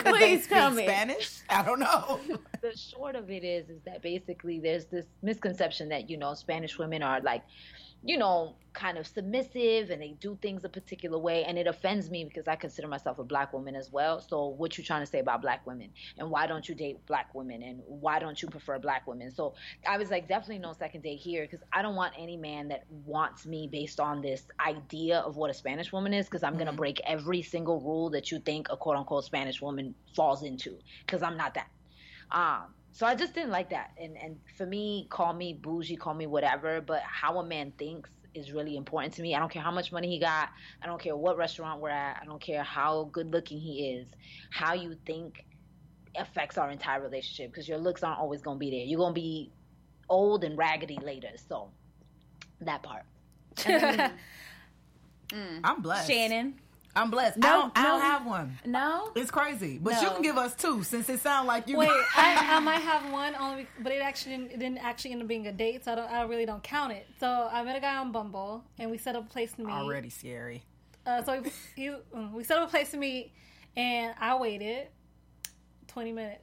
They 0.05 0.13
Please 0.13 0.45
speak 0.45 0.57
tell 0.57 0.71
me. 0.71 0.85
Spanish? 0.85 1.41
I 1.51 1.65
don't 1.65 1.81
know. 1.81 2.21
the 2.63 2.77
short 2.77 3.17
of 3.17 3.29
it 3.33 3.43
is 3.43 3.69
is 3.69 3.81
that 3.85 4.01
basically 4.01 4.61
there's 4.61 4.85
this 4.85 5.05
misconception 5.21 5.89
that 5.89 6.09
you 6.09 6.17
know 6.17 6.35
Spanish 6.35 6.79
women 6.79 7.03
are 7.03 7.21
like 7.21 7.43
you 8.05 8.17
know 8.17 8.55
kind 8.79 8.97
of 8.97 9.07
submissive 9.07 9.91
and 9.91 10.01
they 10.01 10.15
do 10.21 10.39
things 10.41 10.65
a 10.65 10.69
particular 10.69 11.19
way. 11.19 11.45
And 11.45 11.59
it 11.59 11.67
offends 11.67 12.11
me 12.11 12.25
because 12.25 12.47
I 12.47 12.55
consider 12.55 12.87
myself 12.87 13.19
a 13.19 13.25
black 13.25 13.53
woman 13.53 13.75
as 13.75 13.91
well. 13.91 14.21
So 14.21 14.47
what 14.47 14.79
you 14.79 14.85
trying 14.85 15.03
to 15.03 15.07
say 15.07 15.19
about 15.19 15.43
black 15.43 15.67
women? 15.67 15.91
And 16.17 16.31
why 16.31 16.47
don't 16.47 16.69
you 16.69 16.75
date 16.75 17.05
black 17.07 17.35
women? 17.35 17.63
And 17.63 17.81
why 17.87 18.21
don't 18.21 18.41
you 18.41 18.49
prefer 18.49 18.79
black 18.79 19.07
women? 19.07 19.33
So 19.33 19.55
I 19.87 19.99
was 19.99 20.11
like 20.11 20.29
definitely 20.29 20.61
no 20.61 20.73
second 20.73 21.03
date 21.03 21.19
here 21.19 21.43
because 21.43 21.65
I 21.73 21.83
don't 21.83 21.97
want 21.97 22.15
any 22.17 22.37
man 22.37 22.69
that 22.69 22.85
wants 23.05 23.47
me 23.47 23.69
based 23.71 23.99
on 23.99 24.23
this 24.23 24.45
idea 24.65 25.19
of 25.19 25.37
what 25.37 25.51
a 25.51 25.55
Spanish 25.55 25.93
woman 25.93 26.15
is 26.15 26.27
because 26.27 26.45
I'm 26.45 26.57
gonna 26.57 26.73
break 26.73 27.01
every 27.05 27.43
single 27.43 27.81
rule 27.81 28.11
that 28.11 28.31
you 28.31 28.39
think 28.39 28.69
a 28.71 28.77
quote 28.77 28.97
unquote 28.97 29.25
Spanish 29.25 29.61
woman 29.61 29.95
falls 30.15 30.45
into 30.45 30.79
because 31.05 31.23
I'm 31.23 31.37
not 31.37 31.55
that. 31.55 31.69
Um, 32.31 32.75
so 32.93 33.07
I 33.07 33.15
just 33.15 33.35
didn't 33.35 33.51
like 33.51 33.71
that. 33.71 33.93
And 33.99 34.17
and 34.17 34.37
for 34.57 34.67
me, 34.67 35.07
call 35.11 35.33
me 35.33 35.55
bougie, 35.55 35.97
call 35.97 36.15
me 36.15 36.27
whatever, 36.27 36.81
but 36.81 37.03
how 37.03 37.39
a 37.39 37.47
man 37.47 37.73
thinks 37.79 38.11
is 38.35 38.53
really 38.53 38.77
important 38.77 39.15
to 39.15 39.23
me. 39.23 39.35
I 39.35 39.39
don't 39.39 39.51
care 39.51 39.63
how 39.63 39.71
much 39.71 39.93
money 39.93 40.09
he 40.09 40.19
got. 40.19 40.51
I 40.83 40.87
don't 40.87 41.01
care 41.01 41.17
what 41.17 41.37
restaurant 41.37 41.81
we're 41.81 41.91
at. 41.91 42.19
I 42.21 42.25
don't 42.25 42.41
care 42.41 42.63
how 42.63 43.09
good 43.13 43.33
looking 43.33 43.59
he 43.59 43.95
is. 43.97 44.07
How 44.51 44.75
you 44.75 44.97
think 45.07 45.45
affects 46.17 46.59
our 46.59 46.71
entire 46.71 47.01
relationship 47.01 47.51
because 47.51 47.69
your 47.69 47.79
looks 47.79 48.03
aren't 48.03 48.19
always 48.19 48.43
going 48.43 48.57
to 48.57 48.61
be 48.61 48.71
there. 48.71 48.81
You're 48.81 48.99
going 48.99 49.15
to 49.15 49.21
be 49.21 49.51
old 50.09 50.45
and 50.45 50.57
raggedy 50.57 50.99
later. 51.03 51.31
So 51.49 51.71
that 52.61 52.83
part. 52.83 53.05
Mm. 55.29 55.61
I'm 55.63 55.83
blessed. 55.83 56.09
Shannon. 56.11 56.55
I'm 56.99 57.11
blessed. 57.11 57.39
No, 57.39 57.49
I, 57.49 57.53
don't, 57.53 57.79
I 57.79 57.83
don't 57.85 58.01
have 58.01 58.27
one. 58.27 58.59
No. 58.65 59.11
It's 59.15 59.31
crazy, 59.31 59.79
but 59.81 60.03
you 60.03 60.09
can 60.09 60.23
give 60.23 60.37
us 60.37 60.55
two 60.55 60.83
since 60.83 61.09
it 61.09 61.21
sounds 61.21 61.47
like 61.47 61.69
you. 61.69 61.77
Wait, 61.77 61.89
I, 62.17 62.57
I 62.57 62.61
might 62.61 62.81
have 62.81 63.11
one 63.13 63.35
only, 63.37 63.67
but 63.81 63.93
it 63.93 64.03
actually 64.03 64.37
didn't, 64.37 64.53
it 64.53 64.59
didn't 64.59 64.79
actually 64.79 65.13
end 65.13 65.23
up 65.23 65.29
being 65.29 65.47
a 65.47 65.53
date, 65.53 65.85
so 65.85 65.93
I 65.93 65.95
don't, 65.95 66.11
I 66.11 66.23
really 66.23 66.45
don't 66.47 66.63
count 66.63 66.93
it. 66.93 67.07
So 67.21 67.49
I 67.53 67.63
met 67.63 67.77
a 67.77 67.81
guy 67.81 67.97
on 67.97 68.11
Bumble, 68.11 68.65
and 68.79 68.91
we 68.91 68.99
set 68.99 69.15
up 69.15 69.27
a 69.27 69.29
place 69.33 69.53
to 69.53 69.63
meet. 69.63 69.73
already 69.73 70.11
scary. 70.11 70.65
Uh, 71.07 71.23
so 71.23 71.43
he, 71.77 71.89
um, 71.89 72.33
we 72.35 72.43
set 72.45 72.59
up 72.59 72.69
a 72.69 72.71
place 72.71 72.91
to 72.91 72.97
meet, 72.97 73.33
and 73.77 74.15
I 74.21 74.37
waited 74.37 74.89
twenty 75.87 76.13
minutes, 76.13 76.43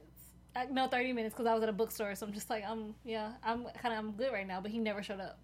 uh, 0.56 0.64
no 0.70 0.88
thirty 0.88 1.12
minutes, 1.12 1.34
because 1.34 1.46
I 1.46 1.54
was 1.54 1.62
at 1.62 1.68
a 1.68 1.72
bookstore. 1.72 2.14
So 2.14 2.26
I'm 2.26 2.32
just 2.32 2.48
like, 2.50 2.64
I'm 2.66 2.94
yeah, 3.04 3.32
I'm 3.44 3.66
kind 3.80 3.92
of 3.94 3.98
I'm 3.98 4.12
good 4.12 4.32
right 4.32 4.46
now, 4.46 4.60
but 4.60 4.70
he 4.70 4.78
never 4.78 5.02
showed 5.02 5.20
up. 5.20 5.38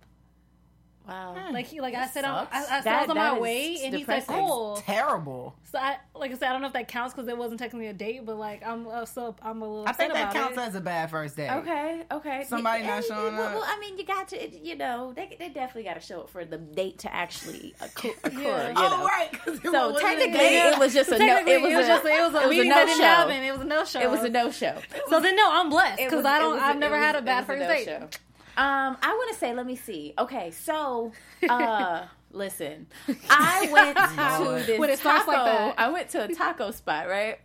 Wow. 1.08 1.34
Like 1.52 1.66
he, 1.66 1.80
like 1.80 1.94
I 1.94 2.00
That 2.02 2.12
said, 2.14 2.24
I'm, 2.24 2.46
I, 2.52 2.58
I, 2.58 2.60
sucks. 2.62 2.70
I 2.72 2.80
That- 2.82 3.00
was 3.02 3.10
on 3.10 3.16
my 3.16 3.38
way, 3.38 3.78
and 3.84 3.94
he 3.94 4.04
said, 4.04 4.20
depressing. 4.20 4.34
"Cool." 4.36 4.76
Terrible. 4.86 5.56
So 5.64 5.78
I, 5.78 5.96
like 6.14 6.30
I 6.30 6.34
said, 6.34 6.48
I 6.48 6.52
don't 6.52 6.60
know 6.62 6.68
if 6.68 6.74
that 6.74 6.86
counts 6.86 7.12
because 7.14 7.28
it 7.28 7.36
wasn't 7.36 7.58
technically 7.58 7.88
a 7.88 7.92
date, 7.92 8.24
but 8.24 8.36
like 8.36 8.64
I'm 8.64 8.86
uh, 8.86 9.04
so 9.04 9.34
I'm 9.42 9.62
a 9.62 9.68
little. 9.68 9.88
I 9.88 9.92
think 9.92 10.12
upset 10.12 10.32
that 10.32 10.40
counts 10.40 10.58
it. 10.58 10.60
as 10.60 10.74
a 10.76 10.80
bad 10.80 11.10
first 11.10 11.36
date. 11.36 11.50
Okay, 11.50 12.02
okay. 12.12 12.44
Somebody 12.48 12.82
Yeah, 12.82 12.88
not 12.88 12.94
yeah, 13.08 13.14
showing 13.16 13.36
well, 13.36 13.46
up. 13.48 13.54
Well, 13.54 13.64
I 13.66 13.80
mean, 13.80 13.98
you 13.98 14.04
got 14.04 14.28
to, 14.28 14.56
you 14.58 14.76
know, 14.76 15.12
they, 15.16 15.34
they 15.38 15.48
definitely 15.48 15.84
got 15.84 15.94
to 15.94 16.00
show 16.00 16.20
up 16.20 16.30
for 16.30 16.44
the 16.44 16.58
date 16.58 16.98
to 17.00 17.12
actually 17.12 17.74
occur. 17.80 18.10
occur 18.22 18.40
Yeah. 18.40 18.68
you 18.68 18.74
Oh 18.76 18.96
know. 18.98 19.04
right. 19.04 19.30
'cause 19.32 19.56
it 19.56 19.62
So 19.62 19.72
wasn't 19.92 19.98
technically, 20.00 20.38
date. 20.38 20.72
it 20.72 20.78
was 20.78 20.94
just 20.94 21.08
a 21.10 21.18
no. 21.18 21.26
Technically, 21.26 21.72
It 21.72 21.76
was, 21.76 21.84
a, 21.84 21.88
just 21.88 22.04
it 22.04 22.20
was 22.22 22.34
a 22.34 22.42
it 22.42 22.48
was 22.48 22.58
a 22.58 22.64
no 22.68 22.86
show. 22.86 23.02
happen. 23.02 23.42
It 23.42 23.52
was 23.52 23.60
a 23.60 23.64
no 23.64 23.84
show. 23.84 24.00
It 24.00 24.10
was 24.10 24.22
a 24.24 24.28
no 24.28 24.50
show. 24.52 24.78
So 25.08 25.18
then, 25.20 25.34
no, 25.34 25.48
I'm 25.50 25.68
blessed 25.68 25.96
because 25.98 26.24
I 26.24 26.38
don't. 26.38 26.60
I've 26.60 26.78
never 26.78 26.96
had 26.96 27.16
a 27.16 27.22
bad 27.22 27.44
first 27.46 27.60
no 27.60 27.66
date. 27.68 28.18
Show. 28.54 28.62
Um, 28.62 28.96
I 29.02 29.08
want 29.14 29.32
to 29.32 29.38
say, 29.38 29.54
let 29.54 29.66
me 29.66 29.76
see. 29.76 30.14
Okay, 30.18 30.50
so 30.50 31.12
uh, 31.48 32.04
listen, 32.30 32.86
I 33.30 33.68
went 33.72 33.96
to 33.96 34.66
this 34.66 34.78
When 34.78 34.90
it 34.90 34.98
starts 34.98 35.26
taco. 35.26 35.32
like 35.32 35.44
that. 35.44 35.74
I 35.78 35.90
went 35.90 36.08
to 36.10 36.24
a 36.24 36.28
taco 36.34 36.70
spot, 36.70 37.08
right, 37.08 37.38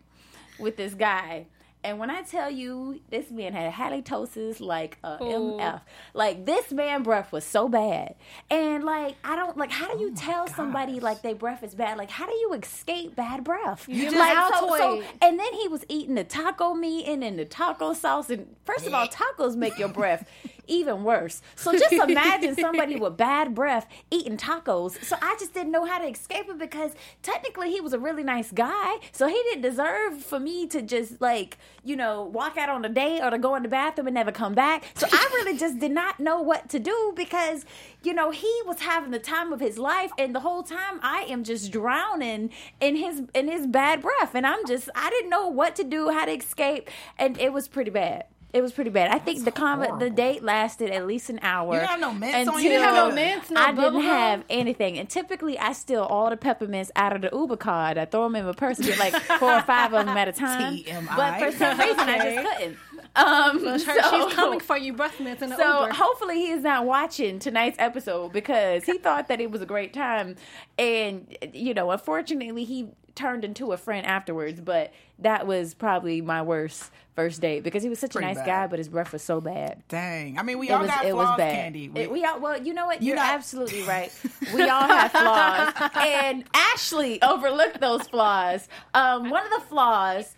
with 0.59 0.77
this 0.77 0.93
guy. 0.93 1.47
And 1.83 1.99
when 1.99 2.09
I 2.09 2.21
tell 2.23 2.49
you, 2.49 2.99
this 3.11 3.29
man 3.31 3.53
had 3.53 3.71
halitosis 3.71 4.59
like 4.59 4.97
a 5.03 5.19
Ooh. 5.21 5.57
MF. 5.57 5.79
Like 6.13 6.45
this 6.45 6.71
man 6.71 7.03
breath 7.03 7.31
was 7.31 7.45
so 7.45 7.69
bad, 7.69 8.15
and 8.49 8.83
like 8.83 9.15
I 9.23 9.35
don't 9.35 9.55
like. 9.55 9.71
How 9.71 9.93
do 9.95 10.03
you 10.03 10.13
tell 10.13 10.47
somebody 10.47 10.99
like 10.99 11.21
their 11.21 11.35
breath 11.35 11.63
is 11.63 11.75
bad? 11.75 11.97
Like 11.97 12.09
how 12.09 12.25
do 12.25 12.33
you 12.33 12.51
escape 12.53 13.15
bad 13.15 13.43
breath? 13.43 13.87
You 13.87 14.03
just 14.03 14.17
like 14.17 14.53
so, 14.55 14.75
so, 14.75 15.03
and 15.21 15.39
then 15.39 15.53
he 15.53 15.67
was 15.67 15.85
eating 15.87 16.15
the 16.15 16.23
taco 16.23 16.73
meat 16.73 17.05
and 17.05 17.21
then 17.21 17.37
the 17.37 17.45
taco 17.45 17.93
sauce. 17.93 18.31
And 18.31 18.55
first 18.65 18.85
of 18.87 18.93
all, 18.93 19.07
tacos 19.37 19.55
make 19.55 19.77
your 19.77 19.89
breath 19.89 20.27
even 20.67 21.03
worse. 21.03 21.41
So 21.55 21.71
just 21.73 21.91
imagine 22.09 22.55
somebody 22.55 22.95
with 22.95 23.17
bad 23.17 23.55
breath 23.55 23.87
eating 24.11 24.37
tacos. 24.37 25.03
So 25.03 25.15
I 25.21 25.35
just 25.39 25.53
didn't 25.53 25.71
know 25.71 25.85
how 25.85 25.99
to 25.99 26.07
escape 26.07 26.49
it 26.49 26.57
because 26.57 26.91
technically 27.21 27.71
he 27.71 27.81
was 27.81 27.93
a 27.93 27.99
really 27.99 28.23
nice 28.23 28.51
guy. 28.51 28.97
So 29.11 29.27
he 29.27 29.41
didn't 29.49 29.61
deserve 29.61 30.23
for 30.23 30.39
me 30.39 30.67
to 30.67 30.81
just 30.81 31.21
like, 31.21 31.57
you 31.83 31.95
know, 31.95 32.23
walk 32.23 32.57
out 32.57 32.69
on 32.69 32.83
a 32.85 32.89
date 32.89 33.21
or 33.21 33.29
to 33.29 33.37
go 33.37 33.55
in 33.55 33.63
the 33.63 33.69
bathroom 33.69 34.07
and 34.07 34.13
never 34.13 34.31
come 34.31 34.53
back. 34.53 34.85
So 34.95 35.07
I 35.11 35.29
really 35.33 35.57
just 35.57 35.79
did 35.79 35.91
not 35.91 36.19
know 36.19 36.41
what 36.41 36.69
to 36.69 36.79
do 36.79 37.13
because, 37.15 37.65
you 38.03 38.13
know, 38.13 38.31
he 38.31 38.61
was 38.65 38.79
having 38.79 39.11
the 39.11 39.19
time 39.19 39.53
of 39.53 39.59
his 39.59 39.77
life 39.77 40.11
and 40.17 40.33
the 40.33 40.41
whole 40.41 40.63
time 40.63 40.99
I 41.01 41.21
am 41.29 41.43
just 41.43 41.71
drowning 41.71 42.51
in 42.79 42.95
his 42.95 43.23
in 43.33 43.47
his 43.47 43.67
bad 43.67 44.01
breath. 44.01 44.35
And 44.35 44.45
I'm 44.45 44.65
just 44.65 44.89
I 44.95 45.09
didn't 45.09 45.29
know 45.29 45.47
what 45.47 45.75
to 45.77 45.83
do, 45.83 46.09
how 46.09 46.25
to 46.25 46.31
escape, 46.31 46.89
and 47.17 47.39
it 47.39 47.53
was 47.53 47.67
pretty 47.67 47.91
bad. 47.91 48.25
It 48.53 48.61
was 48.61 48.71
pretty 48.71 48.89
bad. 48.89 49.11
I 49.11 49.19
think 49.19 49.43
the 49.43 49.51
convo, 49.51 49.99
the 49.99 50.09
date 50.09 50.41
lasted 50.41 50.89
at 50.89 51.05
least 51.05 51.29
an 51.29 51.39
hour. 51.41 51.73
You 51.73 51.79
didn't 51.81 51.89
have 51.89 51.99
no 51.99 52.13
mints 52.13 52.47
on 52.49 52.57
you? 52.57 52.63
You 52.63 52.69
didn't 52.69 52.85
have 52.85 53.09
no 53.09 53.15
mints, 53.15 53.51
no 53.51 53.61
I 53.61 53.71
didn't 53.73 54.01
have 54.01 54.43
anything. 54.49 54.97
And 54.97 55.09
typically, 55.09 55.59
I 55.59 55.73
steal 55.73 56.03
all 56.03 56.29
the 56.29 56.37
peppermints 56.37 56.89
out 56.95 57.13
of 57.13 57.21
the 57.21 57.29
Uber 57.33 57.57
card. 57.57 57.97
I 57.97 58.05
throw 58.05 58.23
them 58.23 58.37
in 58.37 58.45
my 58.45 58.53
purse 58.53 58.79
get 58.79 58.97
like 58.97 59.13
four 59.13 59.51
or 59.51 59.61
five 59.63 59.93
of 59.93 60.05
them 60.05 60.15
at 60.17 60.29
a 60.29 60.31
time. 60.31 60.77
TMI. 60.77 61.15
But 61.15 61.39
for 61.39 61.51
some 61.57 61.77
reason, 61.77 61.99
I 61.99 62.35
just 62.35 62.47
couldn't. 62.57 62.77
Um, 63.15 63.63
Her- 63.65 63.79
so- 63.79 63.93
she's 64.27 64.33
coming 64.35 64.59
for 64.59 64.77
you, 64.77 64.93
breath 64.93 65.19
mints 65.19 65.41
in 65.41 65.49
the 65.49 65.57
so 65.57 65.81
Uber. 65.83 65.93
hopefully 65.93 66.35
he 66.35 66.51
is 66.51 66.61
not 66.63 66.85
watching 66.85 67.39
tonight's 67.39 67.77
episode 67.79 68.31
because 68.33 68.83
he 68.83 68.97
thought 68.97 69.27
that 69.29 69.41
it 69.41 69.49
was 69.51 69.61
a 69.61 69.65
great 69.65 69.93
time, 69.93 70.35
and 70.77 71.35
you 71.53 71.73
know, 71.73 71.91
unfortunately, 71.91 72.63
he 72.63 72.89
turned 73.15 73.43
into 73.43 73.71
a 73.71 73.77
friend 73.77 74.05
afterwards. 74.05 74.61
But 74.61 74.93
that 75.19 75.47
was 75.47 75.73
probably 75.73 76.21
my 76.21 76.41
worst 76.43 76.91
first 77.15 77.41
date 77.41 77.63
because 77.63 77.81
he 77.81 77.89
was 77.89 77.97
such 77.97 78.11
Pretty 78.11 78.25
a 78.25 78.27
nice 78.29 78.37
bad. 78.37 78.45
guy, 78.45 78.67
but 78.67 78.77
his 78.77 78.89
breath 78.89 79.11
was 79.11 79.23
so 79.23 79.41
bad. 79.41 79.81
Dang. 79.87 80.37
I 80.37 80.43
mean, 80.43 80.59
we 80.59 80.69
It 80.69 80.73
all 80.73 80.81
was 80.81 80.89
got 80.91 81.03
it 81.05 81.15
was 81.15 81.25
flaws, 81.25 81.37
bad. 81.39 81.55
Candy. 81.55 81.91
It- 81.95 82.11
we 82.11 82.23
all 82.23 82.39
well, 82.39 82.61
you 82.61 82.73
know 82.75 82.85
what? 82.85 83.01
You 83.01 83.07
You're 83.07 83.15
know- 83.15 83.23
absolutely 83.23 83.81
right. 83.83 84.11
We 84.53 84.61
all 84.69 84.83
have 84.87 85.11
flaws, 85.11 85.73
and 85.95 86.43
Ashley 86.53 87.19
overlooked 87.23 87.79
those 87.81 88.07
flaws. 88.07 88.67
Um, 88.93 89.31
one 89.31 89.43
of 89.43 89.49
the 89.51 89.61
flaws. 89.67 90.35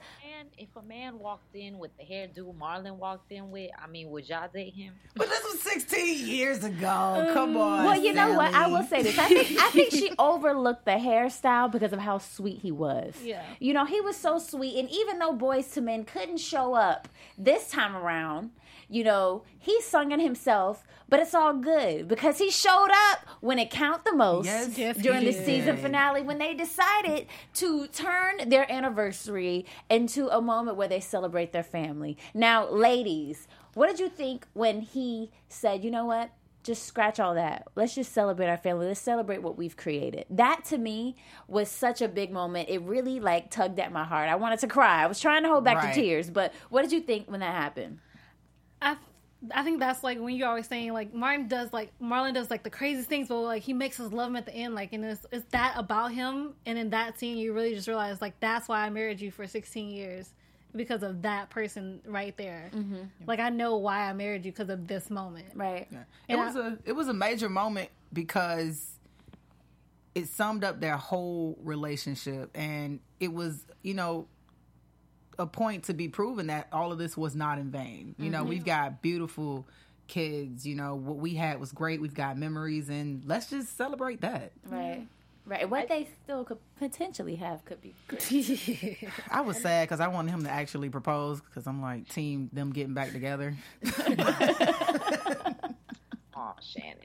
And 0.60 0.68
if 0.68 0.76
a 0.76 0.82
man 0.86 1.20
walked 1.20 1.56
in 1.56 1.78
with 1.80 1.92
the 1.98 2.04
hairdo 2.04 2.54
Marlon 2.56 2.98
walked 2.98 3.32
in 3.32 3.52
with, 3.52 3.72
I 3.82 3.88
mean, 3.88 4.10
would 4.12 4.28
y'all 4.28 4.48
date 4.54 4.74
him? 4.74 4.94
but 5.16 5.30
this 5.30 5.44
was 5.44 5.62
16 5.62 6.28
years 6.28 6.64
ago. 6.64 6.88
Um, 6.88 7.34
Come 7.34 7.58
on. 7.58 7.86
Well, 7.86 8.00
you 8.02 8.14
know 8.14 8.34
what? 8.34 8.54
I 8.54 8.68
will 8.68 8.84
say 8.84 9.02
this. 9.04 9.18
I 9.18 9.28
think 9.28 9.60
I 9.60 9.70
think 9.72 9.92
she 9.92 10.12
overlooked 10.20 10.86
the 10.86 10.92
hairstyle 10.92 11.72
because 11.72 11.94
of 11.94 12.00
how 12.00 12.18
sweet 12.18 12.60
he 12.60 12.72
was. 12.72 13.16
Yeah. 13.24 13.44
You 13.60 13.74
know, 13.74 13.86
he 13.86 14.02
was 14.02 14.16
so 14.16 14.40
sweet, 14.40 14.78
and 14.78 14.90
even 14.90 15.20
though 15.20 15.34
Boyz 15.36 15.76
II 15.76 15.84
Men 15.84 16.04
couldn't 16.04 16.40
show 16.40 16.74
up 16.74 17.08
this 17.38 17.70
time 17.70 17.96
around, 17.96 18.52
you 18.90 19.04
know, 19.04 19.44
he 19.58 19.82
sung 19.82 20.12
it 20.12 20.20
himself. 20.20 20.86
But 21.10 21.20
it's 21.22 21.34
all 21.34 21.56
good 21.56 22.08
because 22.08 22.38
he 22.38 22.52
showed 22.52 22.90
up 23.10 23.26
when 23.42 23.58
it 23.58 23.72
count 23.72 24.06
the 24.06 24.14
most 24.16 24.46
Yes, 24.46 24.78
Yes, 24.78 24.96
during 24.96 25.26
the 25.26 25.32
did. 25.32 25.44
season 25.44 25.76
finale 25.78 26.22
when 26.22 26.38
they 26.38 26.54
decided 26.54 27.26
to 27.56 27.88
turn 27.88 28.48
their 28.48 28.72
anniversary 28.72 29.66
into 29.90 30.28
a 30.28 30.40
moment 30.56 30.78
where 30.78 30.88
they 30.88 31.00
celebrate 31.00 31.52
their 31.54 31.64
family. 31.64 32.18
Now, 32.34 32.70
ladies, 32.70 33.48
what 33.74 33.88
did 33.88 34.00
you 34.00 34.10
think 34.10 34.46
when 34.54 34.82
he 34.82 35.32
said, 35.48 35.84
"You 35.84 35.92
know 35.92 36.06
what? 36.06 36.32
Just 36.62 36.84
scratch 36.84 37.20
all 37.22 37.36
that. 37.36 37.68
Let's 37.76 37.96
just 37.96 38.12
celebrate 38.12 38.48
our 38.50 38.58
family. 38.58 38.88
Let's 38.88 39.00
celebrate 39.00 39.42
what 39.42 39.58
we've 39.58 39.78
created." 39.78 40.26
That 40.30 40.66
to 40.66 40.78
me 40.78 41.16
was 41.48 41.70
such 41.70 42.02
a 42.02 42.08
big 42.08 42.32
moment. 42.32 42.68
It 42.70 42.82
really 42.82 43.20
like 43.20 43.50
tugged 43.50 43.80
at 43.80 43.92
my 43.92 44.04
heart. 44.04 44.28
I 44.30 44.36
wanted 44.36 44.60
to 44.60 44.68
cry. 44.68 45.04
I 45.04 45.08
was 45.08 45.20
trying 45.20 45.44
to 45.44 45.50
hold 45.50 45.64
back 45.64 45.78
Right. 45.78 45.94
the 45.96 46.02
tears, 46.02 46.30
but 46.30 46.54
what 46.70 46.82
did 46.82 46.92
you 46.92 47.02
think 47.02 47.30
when 47.32 47.40
that 47.40 47.56
happened? 47.56 48.00
I 48.82 48.98
I 49.56 49.64
think 49.64 49.80
that's 49.80 50.04
like 50.04 50.20
when 50.20 50.36
you're 50.36 50.50
always 50.50 50.68
saying 50.68 50.92
like 50.92 51.14
Martin 51.14 51.48
does 51.48 51.72
like 51.72 51.90
Marlon 52.02 52.34
does 52.34 52.50
like 52.52 52.64
the 52.64 52.70
craziest 52.70 53.08
things, 53.08 53.30
but 53.30 53.40
like 53.40 53.64
he 53.64 53.72
makes 53.72 53.98
us 54.02 54.12
love 54.12 54.28
him 54.32 54.36
at 54.36 54.46
the 54.46 54.54
end. 54.54 54.76
Like 54.76 54.92
and 54.92 55.06
it's, 55.06 55.26
it's 55.32 55.46
that 55.52 55.76
about 55.78 56.12
him. 56.12 56.56
And 56.66 56.78
in 56.78 56.90
that 56.90 57.18
scene, 57.18 57.38
you 57.38 57.54
really 57.54 57.74
just 57.74 57.88
realize 57.88 58.20
like 58.20 58.38
that's 58.42 58.68
why 58.68 58.80
I 58.86 58.90
married 58.90 59.22
you 59.22 59.32
for 59.32 59.48
16 59.48 59.90
years 59.92 60.34
because 60.76 61.04
of 61.04 61.24
that 61.24 61.50
person 61.50 62.02
right 62.06 62.36
there. 62.38 62.70
Mm-hmm. 62.74 63.04
Like 63.26 63.40
I 63.40 63.50
know 63.50 63.78
why 63.78 64.10
I 64.10 64.14
married 64.14 64.46
you 64.46 64.52
because 64.52 64.70
of 64.70 64.88
this 64.88 65.10
moment. 65.10 65.48
Right. 65.56 65.88
It 65.92 65.98
And 66.30 66.40
was 66.40 66.56
a 66.56 66.78
it 66.86 66.94
was 66.94 67.08
a 67.08 67.14
major 67.14 67.50
moment 67.50 67.90
because 68.14 68.92
it 70.16 70.28
summed 70.28 70.64
up 70.64 70.80
their 70.80 70.98
whole 70.98 71.58
relationship 71.64 72.50
and 72.56 73.00
it 73.20 73.34
was, 73.34 73.66
you 73.84 73.94
know, 73.94 74.28
a 75.38 75.46
point 75.46 75.86
to 75.86 75.94
be 75.94 76.10
proven 76.10 76.48
that 76.48 76.68
all 76.72 76.92
of 76.92 76.98
this 76.98 77.16
was 77.16 77.36
not 77.36 77.60
in 77.60 77.72
vain. 77.72 78.16
You 78.18 78.30
know, 78.30 78.44
we've 78.44 78.60
mm-hmm. 78.60 78.66
got 78.66 79.02
beautiful 79.02 79.66
kids, 80.08 80.68
you 80.68 80.76
know, 80.76 80.96
what 80.96 81.18
we 81.18 81.36
had 81.36 81.60
was 81.60 81.72
great. 81.72 82.02
We've 82.02 82.14
got 82.14 82.38
memories 82.38 82.90
and 82.90 83.24
let's 83.26 83.50
just 83.50 83.78
celebrate 83.78 84.22
that. 84.22 84.52
Right. 84.68 85.08
Right. 85.50 85.68
What 85.68 85.90
they 85.90 86.08
still 86.24 86.44
could 86.44 86.60
potentially 86.78 87.36
have 87.38 87.66
could 87.66 87.82
be 87.82 87.96
great. 88.08 89.04
I 89.32 89.42
was 89.42 89.60
sad 89.60 89.88
because 89.88 90.00
I 90.00 90.08
wanted 90.08 90.30
him 90.30 90.44
to 90.44 90.50
actually 90.52 90.90
propose 90.90 91.42
because 91.42 91.66
I'm 91.66 91.82
like 91.82 92.08
team 92.08 92.52
them 92.54 92.72
getting 92.72 92.94
back 92.94 93.12
together. 93.12 93.56
Oh, 96.42 96.54
Shannon. 96.62 96.96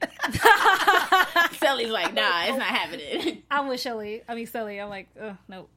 Sally's 1.59 1.89
like, 1.89 2.13
nah, 2.13 2.43
it's 2.43 2.53
oh. 2.53 2.57
not 2.57 2.67
happening. 2.67 3.43
I'm 3.51 3.67
with 3.67 3.81
Shelly. 3.81 4.21
I 4.29 4.33
mean 4.33 4.47
Shelly. 4.47 4.79
I'm 4.79 4.87
like, 4.87 5.09
oh 5.21 5.35
no. 5.49 5.67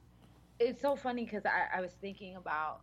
it's 0.59 0.81
so 0.81 0.95
funny 0.95 1.25
because 1.25 1.45
I, 1.45 1.77
I 1.77 1.81
was 1.81 1.91
thinking 1.99 2.37
about 2.37 2.79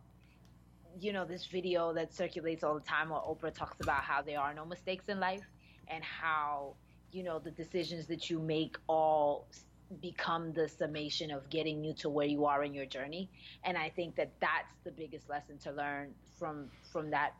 you 1.01 1.13
know 1.13 1.25
this 1.25 1.47
video 1.47 1.93
that 1.93 2.13
circulates 2.13 2.63
all 2.63 2.75
the 2.75 2.81
time 2.81 3.09
where 3.09 3.19
oprah 3.19 3.51
talks 3.51 3.77
about 3.81 4.03
how 4.03 4.21
there 4.21 4.39
are 4.39 4.53
no 4.53 4.65
mistakes 4.65 5.05
in 5.07 5.19
life 5.19 5.49
and 5.87 6.03
how 6.03 6.75
you 7.11 7.23
know 7.23 7.39
the 7.39 7.51
decisions 7.51 8.05
that 8.07 8.29
you 8.29 8.39
make 8.39 8.77
all 8.87 9.47
s- 9.49 9.63
become 10.01 10.53
the 10.53 10.67
summation 10.67 11.31
of 11.31 11.49
getting 11.49 11.83
you 11.83 11.93
to 11.93 12.09
where 12.09 12.27
you 12.27 12.45
are 12.45 12.63
in 12.63 12.73
your 12.73 12.85
journey 12.85 13.29
and 13.63 13.77
i 13.77 13.89
think 13.89 14.15
that 14.15 14.33
that's 14.41 14.75
the 14.83 14.91
biggest 14.91 15.29
lesson 15.29 15.57
to 15.57 15.71
learn 15.71 16.13
from 16.37 16.69
from 16.91 17.09
that 17.11 17.31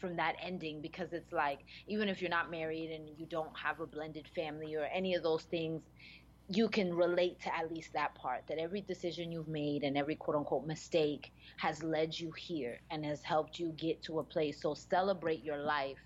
from 0.00 0.16
that 0.16 0.34
ending 0.42 0.80
because 0.82 1.12
it's 1.12 1.32
like 1.32 1.60
even 1.88 2.08
if 2.08 2.20
you're 2.20 2.30
not 2.30 2.50
married 2.50 2.90
and 2.90 3.08
you 3.18 3.26
don't 3.26 3.56
have 3.58 3.80
a 3.80 3.86
blended 3.86 4.28
family 4.34 4.74
or 4.74 4.84
any 4.92 5.14
of 5.14 5.22
those 5.22 5.44
things 5.44 5.82
you 6.48 6.68
can 6.68 6.94
relate 6.94 7.40
to 7.40 7.54
at 7.56 7.72
least 7.72 7.92
that 7.94 8.14
part 8.14 8.42
that 8.48 8.58
every 8.58 8.80
decision 8.80 9.32
you've 9.32 9.48
made 9.48 9.82
and 9.82 9.96
every 9.96 10.14
quote 10.14 10.36
unquote 10.36 10.66
mistake 10.66 11.32
has 11.56 11.82
led 11.82 12.18
you 12.18 12.32
here 12.36 12.78
and 12.90 13.04
has 13.04 13.22
helped 13.24 13.58
you 13.58 13.72
get 13.72 14.02
to 14.02 14.20
a 14.20 14.24
place. 14.24 14.60
So 14.62 14.74
celebrate 14.74 15.42
your 15.42 15.58
life 15.58 15.98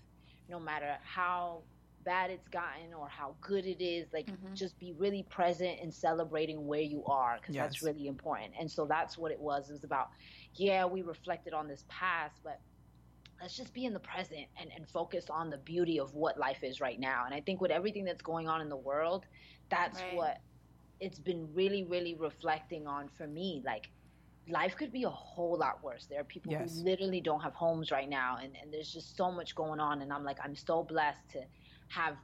no 0.49 0.59
matter 0.59 0.97
how 1.03 1.63
bad 2.03 2.29
it's 2.29 2.47
gotten 2.47 2.93
or 2.93 3.07
how 3.07 3.35
good 3.41 3.65
it 3.65 3.83
is. 3.83 4.07
Like 4.13 4.27
mm-hmm. 4.27 4.53
just 4.53 4.77
be 4.79 4.93
really 4.97 5.23
present 5.23 5.79
in 5.81 5.91
celebrating 5.91 6.67
where 6.67 6.81
you 6.81 7.03
are 7.05 7.37
because 7.39 7.55
that's 7.55 7.81
really 7.81 8.07
important. 8.07 8.53
And 8.59 8.69
so 8.69 8.85
that's 8.85 9.17
what 9.17 9.31
it 9.31 9.39
was. 9.39 9.69
It 9.69 9.73
was 9.73 9.83
about, 9.83 10.09
yeah, 10.55 10.85
we 10.85 11.01
reflected 11.01 11.53
on 11.53 11.67
this 11.67 11.85
past, 11.89 12.35
but 12.43 12.59
let's 13.41 13.57
just 13.57 13.73
be 13.73 13.85
in 13.85 13.93
the 13.93 13.99
present 13.99 14.45
and, 14.59 14.69
and 14.75 14.87
focus 14.87 15.25
on 15.29 15.49
the 15.49 15.57
beauty 15.57 15.99
of 15.99 16.13
what 16.13 16.37
life 16.37 16.63
is 16.63 16.79
right 16.79 16.99
now. 16.99 17.23
And 17.25 17.33
I 17.33 17.41
think 17.41 17.59
with 17.59 17.71
everything 17.71 18.03
that's 18.05 18.21
going 18.21 18.47
on 18.47 18.61
in 18.61 18.69
the 18.69 18.77
world, 18.77 19.25
that's 19.69 19.99
Right. 19.99 20.15
what 20.15 20.37
it's 20.99 21.19
been 21.19 21.51
really, 21.53 21.83
really 21.83 22.13
reflecting 22.15 22.85
on 22.85 23.09
for 23.17 23.25
me. 23.25 23.63
Like, 23.65 23.89
life 24.47 24.75
could 24.75 24.91
be 24.91 25.03
a 25.03 25.09
whole 25.09 25.57
lot 25.57 25.83
worse. 25.83 26.05
There 26.05 26.19
are 26.19 26.25
people 26.25 26.51
Yes. 26.51 26.77
who 26.77 26.83
literally 26.83 27.21
don't 27.21 27.41
have 27.41 27.53
homes 27.53 27.89
right 27.91 28.09
now, 28.09 28.37
and, 28.37 28.55
and 28.61 28.71
there's 28.71 28.91
just 28.93 29.17
so 29.17 29.31
much 29.31 29.55
going 29.55 29.79
on. 29.79 30.01
And 30.01 30.13
I'm 30.13 30.23
like, 30.23 30.37
I'm 30.43 30.55
so 30.55 30.83
blessed 30.83 31.27
to 31.31 31.43
have 31.91 32.17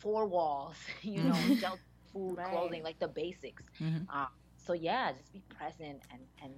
four 0.00 0.26
walls, 0.26 0.76
you 1.02 1.24
know, 1.24 1.48
shelter, 1.48 1.82
food, 2.12 2.38
Right. 2.38 2.50
clothing, 2.50 2.82
like 2.82 2.98
the 3.00 3.08
basics. 3.08 3.64
Mhm. 3.80 4.06
Um, 4.08 4.28
so 4.56 4.72
yeah, 4.74 5.12
just 5.12 5.32
be 5.32 5.44
present 5.48 6.02
and 6.10 6.22
and 6.42 6.54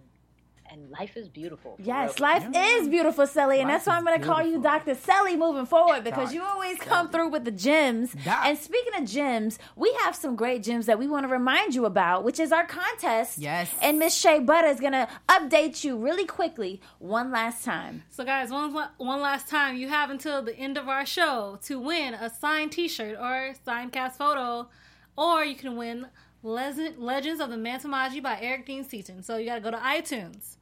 and 0.71 0.91
life 0.91 1.17
is 1.17 1.29
beautiful. 1.29 1.77
Yes, 1.79 2.19
real. 2.19 2.29
life 2.29 2.49
is 2.55 2.89
beautiful, 2.89 3.27
Sally, 3.27 3.61
and 3.61 3.69
Life 3.69 3.77
that's 3.77 3.87
why 3.87 3.97
I'm 3.97 4.05
going 4.05 4.21
to 4.21 4.27
call 4.27 4.43
you. 4.43 4.61
Dr. 4.63 4.95
Sally 4.95 5.37
moving 5.37 5.67
forward 5.67 6.05
because 6.05 6.29
Doc 6.29 6.35
you 6.35 6.43
always 6.43 6.79
come 6.79 7.11
through 7.11 7.29
with 7.29 7.45
the 7.45 7.51
gems. 7.51 8.13
Doc. 8.25 8.41
And 8.45 8.59
speaking 8.59 8.95
of 9.01 9.09
gems, 9.09 9.59
we 9.77 9.93
have 10.03 10.17
some 10.17 10.37
great 10.37 10.63
gems 10.63 10.87
that 10.87 10.99
we 10.99 11.07
want 11.07 11.25
to 11.25 11.29
remind 11.29 11.75
you 11.75 11.85
about, 11.87 12.25
which 12.25 12.41
is 12.41 12.53
our 12.53 12.67
contest. 12.67 13.39
Yes. 13.39 13.71
And 13.83 13.99
Miss 13.99 14.15
Shea 14.15 14.39
Butter 14.39 14.69
is 14.69 14.81
going 14.81 14.93
to 14.93 15.09
update 15.29 15.85
you 15.85 15.97
really 15.97 16.27
quickly 16.27 16.81
one 16.99 17.31
last 17.31 17.65
time. 17.65 18.05
So, 18.11 18.25
guys, 18.25 18.51
one 18.51 18.75
one 18.99 19.21
last 19.21 19.49
time, 19.49 19.77
you 19.77 19.89
have 19.89 20.11
until 20.11 20.43
the 20.43 20.57
end 20.57 20.79
of 20.79 20.89
our 20.89 21.07
show 21.07 21.59
to 21.65 21.79
win 21.79 22.15
a 22.15 22.31
signed 22.31 22.73
T-shirt 22.73 23.19
or 23.19 23.55
signed 23.65 23.93
cast 23.93 24.19
photo, 24.19 24.69
or 25.17 25.45
you 25.45 25.55
can 25.55 25.77
win 25.77 25.85
Legend, 25.95 26.11
Legends 26.45 27.41
of 27.41 27.51
the 27.51 27.57
Mantamaji 27.57 28.23
by 28.23 28.39
Eric 28.41 28.67
Dean 28.67 28.85
Seaton. 28.85 29.23
So 29.23 29.37
you 29.39 29.47
got 29.47 29.57
to 29.57 29.61
go 29.61 29.71
to 29.71 29.79
iTunes, 29.79 30.57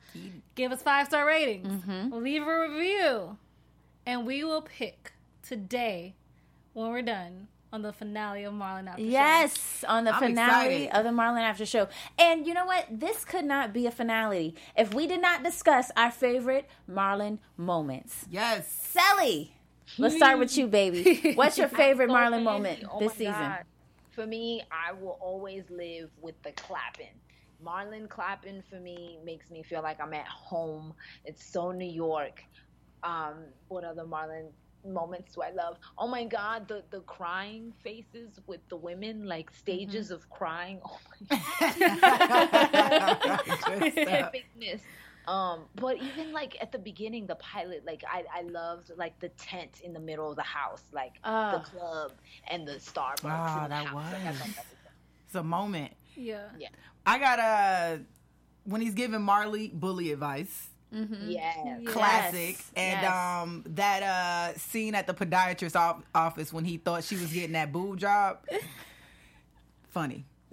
give 0.55 0.71
us 0.73 0.81
five 0.81 1.09
star 1.09 1.27
ratings, 1.27 1.85
mm-hmm. 1.85 2.15
leave 2.15 2.43
a 2.47 2.61
review, 2.61 3.37
and 4.07 4.25
we 4.27 4.45
will 4.45 4.63
pick 4.63 5.13
today 5.43 6.15
when 6.73 6.91
we're 6.91 7.03
done 7.03 7.49
on 7.73 7.83
the 7.83 7.93
finale 7.93 8.45
of 8.45 8.53
Marlon 8.53 8.87
After 8.87 9.03
Show. 9.03 9.09
Yes, 9.09 9.85
on 9.89 10.05
the 10.05 10.15
I'm 10.15 10.21
finale 10.21 10.85
excited. 10.85 10.99
of 10.99 11.05
the 11.05 11.11
Marlon 11.11 11.41
After 11.41 11.65
Show. 11.67 11.89
And 12.19 12.47
you 12.47 12.55
know 12.55 12.67
what? 12.67 12.87
This 12.91 13.25
could 13.25 13.45
not 13.45 13.73
be 13.73 13.87
a 13.87 13.91
finale 13.91 14.55
if 14.77 14.93
we 14.95 15.07
did 15.07 15.23
not 15.23 15.43
discuss 15.43 15.91
our 15.97 16.11
favorite 16.11 16.69
Marlon 16.91 17.39
moments. 17.57 18.27
Yes. 18.31 18.71
Sally, 18.71 19.57
let's 19.99 20.17
start 20.17 20.39
with 20.39 20.57
you, 20.57 20.67
baby. 20.67 21.33
What's 21.35 21.57
your 21.57 21.69
favorite 21.69 22.11
So 22.11 22.15
Marlon 22.15 22.31
many. 22.31 22.45
moment 22.45 22.85
Oh 22.93 22.99
this 22.99 23.13
my 23.13 23.17
season? 23.17 23.33
God. 23.33 23.65
For 24.13 24.27
me, 24.27 24.63
I 24.73 24.93
will 24.93 25.19
always 25.21 25.65
live 25.71 26.11
with 26.21 26.37
the 26.43 26.53
clapping. 26.53 27.21
Marlon 27.65 28.09
clapping 28.09 28.63
for 28.69 28.81
me 28.81 29.19
makes 29.25 29.51
me 29.51 29.63
feel 29.63 29.83
like 29.83 30.01
I'm 30.01 30.15
at 30.15 30.29
home. 30.29 30.95
It's 31.25 31.45
so 31.53 31.73
New 31.73 31.91
York. 31.91 32.43
Um, 33.03 33.47
what 33.69 33.85
other 33.85 34.05
Marlon 34.05 34.53
moments 34.85 35.35
do 35.35 35.43
I 35.43 35.51
love? 35.51 35.77
Oh 35.99 36.09
my 36.09 36.25
God, 36.25 36.69
the 36.69 36.85
the 36.91 37.01
crying 37.03 37.73
faces 37.83 38.39
with 38.47 38.61
the 38.69 38.77
women, 38.77 39.25
like 39.27 39.51
stages 39.53 40.11
Mm-hmm. 40.11 40.13
of 40.13 40.29
crying. 40.31 40.81
Oh 40.85 40.99
my 41.11 41.29
Good 43.67 43.87
stuff. 44.01 44.35
epicness. 44.35 44.83
Um, 45.29 45.61
but 45.77 45.97
even 46.03 46.33
like 46.33 46.57
at 46.61 46.73
the 46.73 46.79
beginning, 46.79 47.27
the 47.27 47.37
pilot, 47.37 47.85
like 47.87 48.03
I, 48.11 48.25
I 48.35 48.43
loved 48.43 48.91
like 48.97 49.19
the 49.21 49.29
tent 49.31 49.81
in 49.85 49.93
the 49.93 50.01
middle 50.01 50.29
of 50.31 50.37
the 50.37 50.43
house, 50.43 50.83
like 50.93 51.13
Oh. 51.25 51.53
the 51.53 51.59
club 51.65 52.13
and 52.51 52.67
the 52.67 52.73
Starbucks. 52.73 53.21
Ah, 53.25 53.63
the 53.65 53.69
that 53.69 53.87
house. 53.87 54.13
Like, 54.13 54.25
was. 54.57 54.57
thought 54.57 54.65
It's 55.27 55.35
a 55.37 55.43
moment. 55.43 55.93
Yeah. 56.17 56.49
yeah. 56.59 56.69
I 57.07 57.19
got 57.19 57.39
uh 57.39 57.99
when 58.65 58.81
he's 58.81 58.95
giving 58.95 59.23
Marley 59.23 59.69
bully 59.69 60.13
advice. 60.13 60.69
Yes. 60.93 61.57
Classic. 61.87 62.57
Yes, 62.57 62.71
And 62.77 63.01
yes. 63.03 63.13
um 63.13 63.65
that 63.77 64.03
uh 64.03 64.59
scene 64.59 64.95
at 64.95 65.07
the 65.07 65.15
podiatrist's 65.15 65.75
off- 65.77 66.03
office 66.15 66.53
when 66.53 66.65
he 66.67 66.77
thought 66.79 67.03
she 67.05 67.15
was 67.17 67.33
getting 67.33 67.53
that 67.53 67.73
boob 67.73 67.99
job. 67.99 68.39
Funny. 69.91 70.25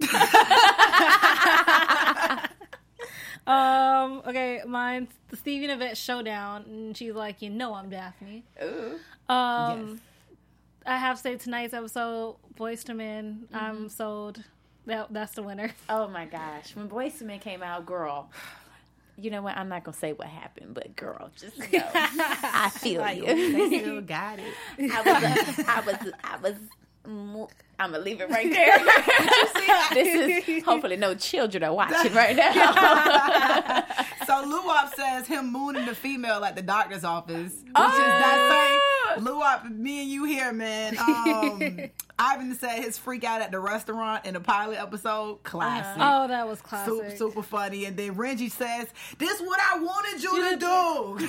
Um. 3.46 4.22
Okay. 4.26 4.62
Mine's 4.66 5.08
the 5.28 5.36
Stevie 5.36 5.64
and 5.66 5.80
Yvette 5.80 5.96
showdown, 5.96 6.64
and 6.68 6.96
she's 6.96 7.14
like, 7.14 7.42
"You 7.42 7.50
know, 7.50 7.74
I'm 7.74 7.90
Daphne." 7.90 8.44
Ooh. 8.62 8.98
Um. 9.32 9.88
Yes. 9.88 9.98
I 10.86 10.96
have 10.96 11.16
to 11.16 11.22
say 11.22 11.36
tonight's 11.36 11.74
episode, 11.74 12.36
Boyz 12.58 12.88
II 12.88 12.94
Men. 12.96 13.48
I'm 13.52 13.88
sold. 13.88 14.42
That 14.86 15.12
that's 15.12 15.32
the 15.32 15.42
winner. 15.42 15.70
Oh 15.88 16.08
my 16.08 16.24
gosh. 16.26 16.74
When 16.74 16.88
Boyz 16.88 17.20
II 17.20 17.26
Men 17.28 17.38
came 17.40 17.62
out, 17.62 17.86
girl. 17.86 18.30
You 19.18 19.30
know 19.30 19.42
what? 19.42 19.56
I'm 19.56 19.68
not 19.68 19.84
gonna 19.84 19.96
say 19.96 20.14
what 20.14 20.28
happened, 20.28 20.72
but 20.72 20.96
girl, 20.96 21.30
just 21.36 21.58
know 21.72 21.82
I 21.92 22.70
feel 22.72 23.06
you. 23.12 23.26
They 23.26 23.78
still 23.80 24.00
got 24.18 24.38
it. 24.38 24.54
I 24.78 25.02
was, 25.02 25.64
I 25.68 25.80
was, 25.80 26.12
I 26.24 26.36
was. 26.38 26.54
I'm 27.78 27.92
gonna 27.92 27.98
leave 28.04 28.20
it 28.20 28.28
right 28.30 28.50
there. 28.52 28.78
this 29.94 30.44
is 30.48 30.62
hopefully 30.64 30.96
no 30.96 31.14
children 31.14 31.64
are 31.64 31.72
watching 31.74 32.12
right 32.12 32.36
now. 32.36 33.84
So 34.26 34.44
Luwop 34.44 34.94
says 34.94 35.26
him 35.26 35.50
mooning 35.52 35.86
the 35.86 35.94
female 35.94 36.44
at 36.44 36.54
the 36.56 36.62
doctor's 36.62 37.04
office, 37.04 37.52
which 37.62 37.72
Oh! 37.74 37.86
is 37.88 37.96
that 37.98 39.16
same 39.16 39.24
Luwop. 39.24 39.68
Me 39.76 40.02
and 40.02 40.10
you 40.10 40.24
here, 40.24 40.52
man. 40.52 40.96
Um, 40.98 41.90
Ivan 42.18 42.54
said 42.54 42.84
his 42.84 42.96
freak 42.98 43.24
out 43.24 43.40
at 43.40 43.50
the 43.50 43.58
restaurant 43.58 44.24
in 44.26 44.34
the 44.34 44.40
pilot 44.40 44.78
episode, 44.78 45.42
classic. 45.42 46.00
Oh, 46.04 46.28
that 46.28 46.46
was 46.46 46.58
Super, 46.58 46.68
classic. 46.68 47.18
super 47.18 47.42
funny. 47.42 47.86
And 47.86 47.96
then 47.96 48.14
Renji 48.14 48.50
says, 48.52 48.88
This 49.18 49.40
what 49.40 49.58
I 49.58 49.78
wanted 49.80 50.22
you 50.22 50.50
to 50.50 50.56
do. 50.58 50.66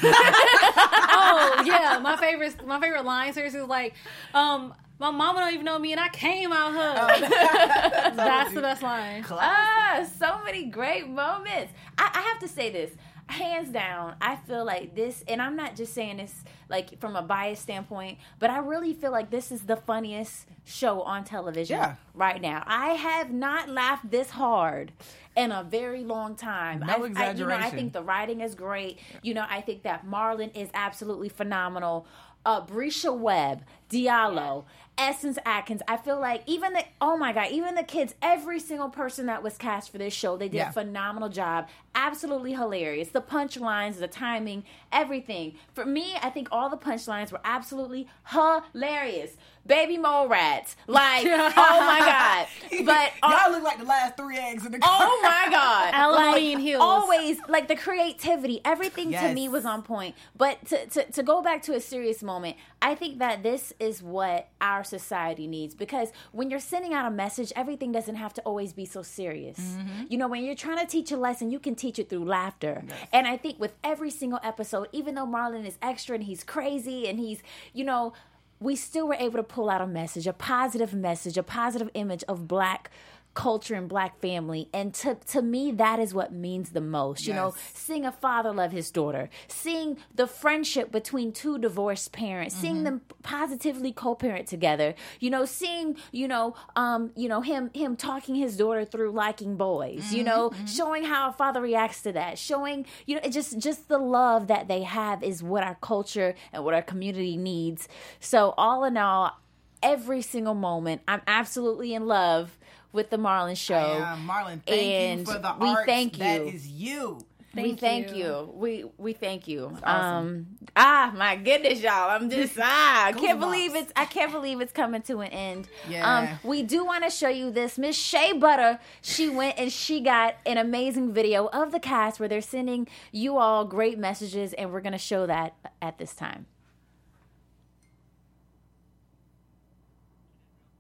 oh 0.04 1.64
yeah, 1.66 1.98
my 2.04 2.18
favorite 2.18 2.68
my 2.68 2.80
favorite 2.80 3.06
line 3.06 3.34
seriously 3.34 3.62
is 3.62 3.68
like, 3.68 3.96
um, 4.34 4.74
my 5.02 5.10
mama 5.12 5.40
don't 5.40 5.54
even 5.54 5.66
know 5.66 5.80
me 5.80 5.92
and 5.92 6.00
I 6.00 6.10
came 6.10 6.54
out 6.54 6.74
her. 6.74 7.30
That's 8.16 8.54
the 8.54 8.62
best 8.62 8.82
line. 8.84 9.26
ah, 9.30 10.06
so 10.20 10.40
many 10.46 10.66
great 10.66 11.08
moments. 11.10 11.74
I, 11.98 12.12
I 12.14 12.22
have 12.22 12.40
to 12.40 12.48
say 12.48 12.72
this. 12.72 12.92
Hands 13.28 13.70
down, 13.70 14.16
I 14.20 14.36
feel 14.36 14.66
like 14.66 14.94
this, 14.94 15.24
and 15.26 15.42
I'm 15.42 15.56
not 15.56 15.78
just 15.78 15.94
saying 15.94 16.18
this 16.18 16.44
like 16.68 17.00
from 17.00 17.16
a 17.16 17.22
biased 17.22 17.62
standpoint, 17.62 18.18
but 18.40 18.50
I 18.50 18.58
really 18.58 18.94
feel 18.94 19.12
like 19.12 19.30
this 19.30 19.54
is 19.54 19.62
the 19.62 19.78
funniest 19.78 20.48
show 20.66 21.02
on 21.04 21.24
television 21.24 21.78
Yeah. 21.78 21.96
right 22.14 22.42
now. 22.42 22.62
I 22.68 22.90
have 22.90 23.32
not 23.32 23.70
laughed 23.70 24.12
this 24.12 24.32
hard 24.32 24.92
in 25.38 25.54
a 25.54 25.64
very 25.64 26.04
long 26.04 26.36
time. 26.36 26.82
No 26.82 27.06
I, 27.16 27.28
I, 27.28 27.32
you 27.32 27.48
know, 27.48 27.56
I 27.56 27.70
think 27.70 27.94
the 27.94 28.04
writing 28.04 28.42
is 28.42 28.54
great. 28.54 29.00
You 29.22 29.34
know, 29.34 29.46
I 29.50 29.62
think 29.62 29.84
that 29.84 30.06
Marlon 30.06 30.54
is 30.54 30.70
absolutely 30.74 31.30
phenomenal. 31.30 32.06
Uh, 32.46 32.66
Brisha 32.66 33.16
Webb, 33.18 33.64
Diallo, 33.92 34.64
Essence 34.98 35.38
Atkins. 35.46 35.82
I 35.88 35.98
feel 35.98 36.20
like 36.20 36.44
even 36.48 36.74
the 36.74 36.84
oh 37.02 37.18
my 37.18 37.34
god, 37.34 37.50
even 37.52 37.76
the 37.76 37.84
kids, 37.84 38.14
every 38.22 38.60
single 38.60 38.90
person 38.90 39.26
that 39.26 39.44
was 39.44 39.58
cast 39.58 39.92
for 39.92 39.98
this 39.98 40.14
show, 40.14 40.38
they 40.38 40.48
did 40.48 40.58
Yeah. 40.58 40.70
a 40.70 40.74
phenomenal 40.74 41.30
job. 41.30 41.68
Absolutely 41.94 42.54
hilarious. 42.54 43.10
The 43.10 43.22
punchlines, 43.22 44.00
the 44.00 44.08
timing, 44.08 44.64
everything. 44.92 45.56
For 45.74 45.86
me, 45.86 46.16
I 46.22 46.30
think 46.30 46.48
all 46.52 46.70
the 46.70 46.78
punchlines 46.78 47.32
were 47.32 47.42
absolutely 47.44 48.08
hilarious. 48.30 49.32
Baby 49.66 49.98
mole 50.00 50.28
rats, 50.28 50.76
like 50.88 51.24
oh 51.28 51.52
my 51.82 52.00
god. 52.00 52.48
But 52.86 53.12
Y'all 53.32 53.52
look 53.52 53.62
like 53.64 53.78
the 53.78 53.86
last 53.86 54.18
three 54.18 54.38
eggs 54.38 54.66
in 54.66 54.72
the 54.72 54.80
Oh 54.82 55.20
my 55.22 55.52
god! 55.52 55.94
Halloween 55.94 56.54
like, 56.56 56.64
heels. 56.64 56.82
Always 56.82 57.38
like 57.48 57.68
the 57.68 57.76
creativity, 57.76 58.60
everything 58.66 59.12
to 59.12 59.34
me 59.34 59.48
was 59.50 59.64
on 59.66 59.84
point. 59.84 60.16
But 60.36 60.66
to, 60.68 60.88
to 60.88 61.12
to 61.12 61.22
go 61.24 61.44
back 61.44 61.62
to 61.64 61.76
a 61.76 61.80
serious 61.80 62.24
moment, 62.24 62.58
I 62.82 62.96
think 62.96 63.20
that 63.20 63.44
this 63.44 63.74
is 63.80 64.02
what 64.02 64.50
our 64.60 64.84
society 64.84 65.46
needs 65.46 65.76
because 65.76 66.12
when 66.32 66.50
you're 66.50 66.60
sending 66.60 66.94
out 66.94 67.06
a 67.06 67.12
message, 67.12 67.54
everything 67.56 67.92
doesn't 67.92 68.16
have 68.16 68.34
to 68.36 68.42
always 68.42 68.74
be 68.74 68.86
so 68.86 69.04
serious. 69.04 69.60
Mm-hmm. 69.60 70.04
You 70.10 70.18
know, 70.18 70.28
when 70.28 70.44
you're 70.44 70.56
trying 70.56 70.80
to 70.80 70.88
teach 70.88 71.12
a 71.12 71.18
lesson, 71.18 71.52
you 71.52 71.60
can 71.60 71.76
teach 71.76 72.00
it 72.00 72.10
through 72.10 72.26
laughter. 72.26 72.84
And 73.14 73.28
I 73.28 73.38
think 73.38 73.60
with 73.60 73.74
every 73.84 74.10
single 74.10 74.40
episode, 74.44 74.88
even 74.92 75.14
though 75.16 75.28
Marlon 75.28 75.66
is 75.66 75.78
extra 75.82 76.16
and 76.16 76.24
he's 76.24 76.44
crazy 76.44 77.08
and 77.08 77.20
he's, 77.20 77.44
you 77.72 77.84
know, 77.84 78.14
we 78.60 78.76
still 78.76 79.08
were 79.08 79.16
able 79.16 79.38
to 79.38 79.44
pull 79.44 79.70
out 79.70 79.82
a 79.82 79.88
message, 79.88 80.28
a 80.28 80.34
positive 80.34 80.94
message, 80.94 81.38
a 81.38 81.44
positive 81.44 81.90
image 81.94 82.24
of 82.28 82.48
black 82.48 82.92
culture 83.34 83.76
and 83.76 83.88
black 83.88 84.20
family. 84.20 84.70
And 84.74 84.94
to 84.96 85.16
to 85.28 85.42
me, 85.42 85.72
that 85.72 86.00
is 86.00 86.14
what 86.14 86.34
means 86.34 86.72
the 86.72 86.82
most. 86.82 87.28
You 87.28 87.34
know, 87.34 87.54
seeing 87.74 88.06
a 88.06 88.12
father 88.12 88.52
love 88.52 88.72
his 88.72 88.92
daughter, 88.92 89.30
seeing 89.48 89.98
the 90.14 90.28
friendship 90.28 90.92
between 90.92 91.32
two 91.32 91.58
divorced 91.58 92.12
parents, 92.12 92.56
seeing 92.56 92.76
mm-hmm. 92.76 92.84
them 92.84 93.02
positively 93.24 93.92
co-parent 93.94 94.48
together. 94.48 94.96
You 95.20 95.30
know, 95.30 95.46
seeing 95.46 95.96
you 96.12 96.28
know, 96.28 96.56
um, 96.76 97.12
you 97.16 97.30
know 97.30 97.42
him 97.42 97.72
him 97.74 97.96
talking 97.96 98.36
his 98.36 98.58
daughter 98.58 98.86
through 98.86 99.12
liking 99.12 99.56
boys. 99.56 100.14
You 100.14 100.24
know, 100.24 100.50
mm-hmm. 100.50 100.64
Mm-hmm. 100.64 100.76
showing 100.76 101.04
how 101.04 101.30
a 101.30 101.34
father 101.34 101.62
reacts 101.62 102.02
to 102.04 102.12
that. 102.14 102.38
Showing 102.38 102.86
you 103.06 103.16
know, 103.16 103.22
it 103.24 103.32
just 103.32 103.58
just 103.60 103.88
the 103.88 103.98
love 103.98 104.48
that 104.48 104.68
they 104.68 104.84
have 104.84 105.24
is 105.24 105.42
what 105.42 105.64
our 105.64 105.76
culture 105.76 106.36
and 106.52 106.64
what 106.66 106.74
our 106.74 106.82
community 106.82 107.38
needs. 107.38 107.88
So 108.20 108.54
all 108.58 108.84
in 108.84 108.98
all, 108.98 109.40
every 109.82 110.22
single 110.22 110.54
moment, 110.54 111.02
I'm 111.08 111.22
absolutely 111.28 111.94
in 111.94 112.08
love 112.08 112.58
with 112.94 113.10
the 113.10 113.18
Marlon 113.18 113.56
show. 113.58 113.98
Yeah, 113.98 114.18
Marlon, 114.26 114.62
thank 114.66 114.82
And 114.82 115.20
you 115.22 115.26
for 115.26 115.40
the 115.40 115.56
we 115.60 115.70
art 115.70 115.86
thank 115.86 116.18
you. 116.20 116.26
is 116.26 116.68
you. 116.68 117.26
we 117.54 117.62
Thank 117.62 117.80
thank 117.82 118.10
you. 118.16 118.16
you. 118.26 118.52
We 118.56 118.86
we 118.98 119.14
thank 119.14 119.48
you. 119.48 119.76
awesome. 119.84 120.28
Um 120.28 120.48
ah 120.76 121.12
my 121.16 121.36
goodness 121.36 121.82
y'all. 121.82 122.10
I'm 122.10 122.30
just 122.30 122.58
ah 122.62 123.06
I 123.08 123.12
can't 123.12 123.38
Goosebumps. 123.38 123.42
believe 123.42 123.76
it's 123.76 123.92
I 123.96 124.06
can't 124.06 124.32
believe 124.32 124.62
it's 124.62 124.72
coming 124.72 125.02
to 125.04 125.20
an 125.20 125.32
end. 125.32 125.68
Yeah. 125.90 126.18
Um 126.18 126.40
we 126.50 126.64
do 126.64 126.86
want 126.86 127.04
to 127.04 127.10
show 127.10 127.28
you 127.28 127.52
this 127.52 127.78
Miss 127.78 127.98
Shea 127.98 128.32
Butter. 128.34 128.80
She 129.02 129.28
went 129.30 129.60
and 129.60 129.70
she 129.72 130.00
got 130.00 130.36
an 130.46 130.58
amazing 130.58 131.12
video 131.14 131.48
of 131.48 131.74
the 131.74 131.80
cast 131.80 132.20
where 132.22 132.30
they're 132.30 132.40
sending 132.42 132.88
you 133.12 133.38
all 133.38 133.66
great 133.66 133.98
messages 134.00 134.54
and 134.54 134.72
we're 134.72 134.80
going 134.82 134.94
to 134.94 134.98
show 134.98 135.26
that 135.28 135.54
at 135.82 135.98
this 135.98 136.14
time. 136.14 136.46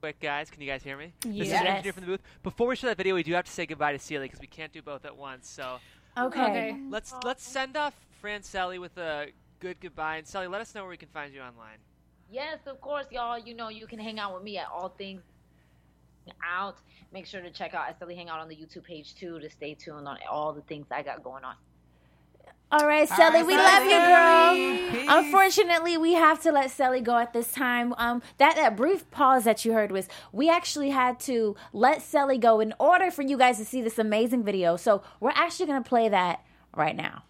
Quick, 0.01 0.19
guys. 0.19 0.49
Can 0.49 0.61
you 0.61 0.67
guys 0.67 0.81
hear 0.83 0.97
me? 0.97 1.13
Yes. 1.23 1.37
This 1.37 1.47
is 1.47 1.53
Yes. 1.53 1.65
Engineer 1.65 1.93
from 1.93 2.01
the 2.01 2.07
booth. 2.07 2.21
Before 2.41 2.67
we 2.67 2.75
show 2.75 2.87
that 2.87 2.97
video, 2.97 3.13
we 3.15 3.21
do 3.23 3.33
have 3.33 3.45
to 3.45 3.51
say 3.51 3.65
goodbye 3.67 3.91
to 3.93 3.99
Celia 3.99 4.25
because 4.25 4.39
we 4.41 4.47
can't 4.47 4.73
do 4.73 4.81
both 4.81 5.05
at 5.05 5.15
once. 5.15 5.47
So 5.47 5.77
Okay. 6.17 6.41
Okay. 6.43 6.81
let's 6.89 7.13
let's 7.23 7.43
send 7.43 7.77
off 7.77 7.93
Fran 8.19 8.41
Sally 8.41 8.79
with 8.79 8.97
a 8.97 9.27
good 9.59 9.79
goodbye. 9.79 10.17
And 10.17 10.27
Sally, 10.27 10.47
let 10.47 10.59
us 10.59 10.73
know 10.73 10.81
where 10.81 10.89
we 10.89 10.97
can 10.97 11.09
find 11.09 11.33
you 11.33 11.41
online. 11.41 11.77
Yes, 12.31 12.57
of 12.65 12.81
course, 12.81 13.05
y'all. 13.11 13.37
You 13.37 13.53
know, 13.53 13.69
you 13.69 13.85
can 13.85 13.99
hang 13.99 14.17
out 14.19 14.33
with 14.33 14.43
me 14.43 14.57
at 14.57 14.67
All 14.73 14.89
Things 14.89 15.21
Out. 16.43 16.77
Make 17.13 17.25
sure 17.27 17.41
to 17.41 17.51
check 17.51 17.73
out 17.75 17.89
Estelle 17.91 18.09
Hangout 18.09 18.39
on 18.39 18.47
the 18.49 18.55
YouTube 18.55 18.83
page 18.83 19.13
too 19.15 19.39
to 19.39 19.49
stay 19.49 19.75
tuned 19.75 20.07
on 20.07 20.17
all 20.29 20.51
the 20.51 20.61
things 20.61 20.87
I 20.89 21.03
got 21.03 21.23
going 21.23 21.43
on. 21.43 21.55
All 22.71 22.87
right, 22.87 23.07
Sally, 23.07 23.39
right, 23.39 23.45
we 23.45 23.53
Sally. 23.53 23.65
love 23.65 23.83
you, 23.83 24.91
girl. 24.91 24.91
Peace. 25.01 25.09
Unfortunately, 25.09 25.97
we 25.97 26.13
have 26.13 26.41
to 26.43 26.53
let 26.53 26.71
Sally 26.71 27.01
go 27.01 27.17
at 27.17 27.33
this 27.33 27.51
time. 27.51 27.93
Um, 27.97 28.21
that 28.37 28.55
that 28.55 28.77
brief 28.77 29.09
pause 29.11 29.43
that 29.43 29.65
you 29.65 29.73
heard 29.73 29.91
was 29.91 30.07
we 30.31 30.49
actually 30.49 30.89
had 30.91 31.19
to 31.21 31.57
let 31.73 32.01
Sally 32.01 32.37
go 32.37 32.61
in 32.61 32.73
order 32.79 33.11
for 33.11 33.23
you 33.23 33.37
guys 33.37 33.57
to 33.57 33.65
see 33.65 33.81
this 33.81 33.99
amazing 33.99 34.43
video. 34.43 34.77
So 34.77 35.03
we're 35.19 35.31
actually 35.35 35.65
gonna 35.65 35.81
play 35.81 36.07
that 36.09 36.45
right 36.73 36.95
now. 36.95 37.23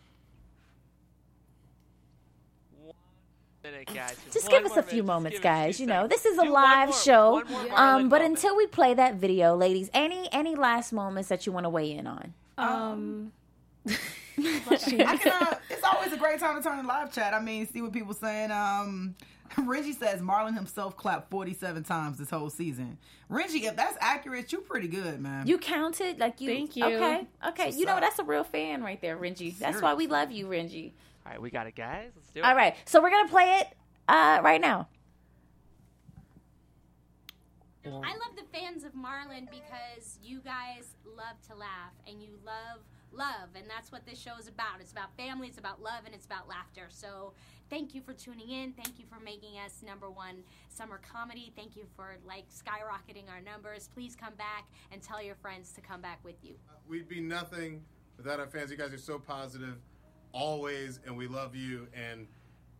Just 4.31 4.51
one 4.51 4.63
give 4.63 4.71
us 4.71 4.77
a 4.77 4.83
few 4.83 5.03
minute. 5.03 5.07
moments, 5.07 5.39
guys. 5.39 5.79
You 5.79 5.87
know, 5.87 6.07
this 6.07 6.25
is 6.25 6.37
a 6.37 6.43
Do 6.43 6.49
live 6.51 6.89
more, 6.89 6.97
show. 6.97 7.43
Um, 7.75 8.09
but 8.09 8.21
moment. 8.21 8.37
until 8.37 8.55
we 8.57 8.67
play 8.67 8.93
that 8.93 9.15
video, 9.15 9.55
ladies, 9.55 9.89
any 9.93 10.29
any 10.31 10.55
last 10.55 10.93
moments 10.93 11.29
that 11.29 11.45
you 11.45 11.51
want 11.51 11.65
to 11.65 11.69
weigh 11.69 11.91
in 11.91 12.07
on? 12.07 12.33
Um. 12.57 13.31
um 13.87 13.93
can, 14.35 15.01
uh, 15.01 15.55
it's 15.69 15.83
always 15.83 16.13
a 16.13 16.17
great 16.17 16.39
time 16.39 16.55
to 16.61 16.63
turn 16.67 16.79
in 16.79 16.87
live 16.87 17.11
chat. 17.13 17.33
I 17.33 17.39
mean, 17.41 17.67
see 17.67 17.81
what 17.81 17.91
people 17.93 18.13
saying. 18.13 18.51
Um, 18.51 19.15
Reggie 19.57 19.93
says 19.93 20.21
Marlon 20.21 20.55
himself 20.55 20.95
clapped 20.95 21.29
47 21.29 21.83
times 21.83 22.17
this 22.17 22.29
whole 22.29 22.49
season. 22.49 22.97
Reggie, 23.29 23.65
if 23.65 23.75
that's 23.75 23.97
accurate, 23.99 24.51
you're 24.51 24.61
pretty 24.61 24.87
good, 24.87 25.19
man. 25.19 25.45
You 25.47 25.57
counted 25.57 26.19
like 26.19 26.39
you. 26.41 26.49
Thank 26.49 26.75
you. 26.75 26.85
Okay, 26.85 27.27
okay. 27.47 27.65
What's 27.65 27.77
You 27.77 27.85
know 27.85 27.95
up? 27.95 28.01
that's 28.01 28.19
a 28.19 28.23
real 28.23 28.43
fan 28.43 28.81
right 28.83 29.01
there, 29.01 29.17
Renji. 29.17 29.57
That's 29.57 29.81
why 29.81 29.93
we 29.93 30.07
love 30.07 30.31
you, 30.31 30.47
Renji. 30.47 30.91
All 31.25 31.31
right, 31.33 31.41
we 31.41 31.49
got 31.49 31.67
it, 31.67 31.75
guys. 31.75 32.11
Let's 32.15 32.29
do 32.29 32.39
it. 32.39 32.45
All 32.45 32.55
right, 32.55 32.75
so 32.85 33.01
we're 33.01 33.11
gonna 33.11 33.29
play 33.29 33.59
it 33.59 33.67
uh, 34.07 34.39
right 34.43 34.61
now. 34.61 34.87
I 37.85 37.89
love 37.89 38.35
the 38.35 38.43
fans 38.57 38.83
of 38.83 38.93
Marlon 38.93 39.49
because 39.49 40.19
you 40.23 40.39
guys 40.39 40.93
love 41.05 41.35
to 41.47 41.55
laugh 41.55 41.93
and 42.07 42.21
you 42.21 42.29
love 42.45 42.79
love, 43.11 43.49
and 43.55 43.65
that's 43.69 43.91
what 43.91 44.05
this 44.05 44.19
show 44.19 44.37
is 44.39 44.47
about. 44.47 44.79
It's 44.79 44.91
about 44.91 45.15
family, 45.17 45.47
it's 45.47 45.57
about 45.57 45.81
love, 45.81 46.01
and 46.05 46.13
it's 46.13 46.25
about 46.25 46.47
laughter. 46.47 46.87
So, 46.89 47.33
thank 47.69 47.93
you 47.95 48.01
for 48.01 48.13
tuning 48.13 48.49
in. 48.49 48.73
Thank 48.73 48.99
you 48.99 49.05
for 49.09 49.19
making 49.23 49.57
us 49.63 49.81
number 49.85 50.09
one 50.09 50.43
summer 50.69 50.99
comedy. 51.11 51.51
Thank 51.55 51.75
you 51.75 51.85
for 51.95 52.15
like 52.25 52.45
skyrocketing 52.49 53.29
our 53.29 53.41
numbers. 53.41 53.89
Please 53.93 54.15
come 54.15 54.33
back 54.35 54.65
and 54.91 55.01
tell 55.01 55.21
your 55.21 55.35
friends 55.35 55.71
to 55.73 55.81
come 55.81 56.01
back 56.01 56.19
with 56.23 56.43
you. 56.43 56.55
We'd 56.87 57.07
be 57.07 57.21
nothing 57.21 57.83
without 58.17 58.39
our 58.39 58.47
fans. 58.47 58.71
You 58.71 58.77
guys 58.77 58.93
are 58.93 58.97
so 58.97 59.17
positive, 59.19 59.77
always, 60.31 60.99
and 61.05 61.17
we 61.17 61.27
love 61.27 61.55
you. 61.55 61.87
And 61.93 62.27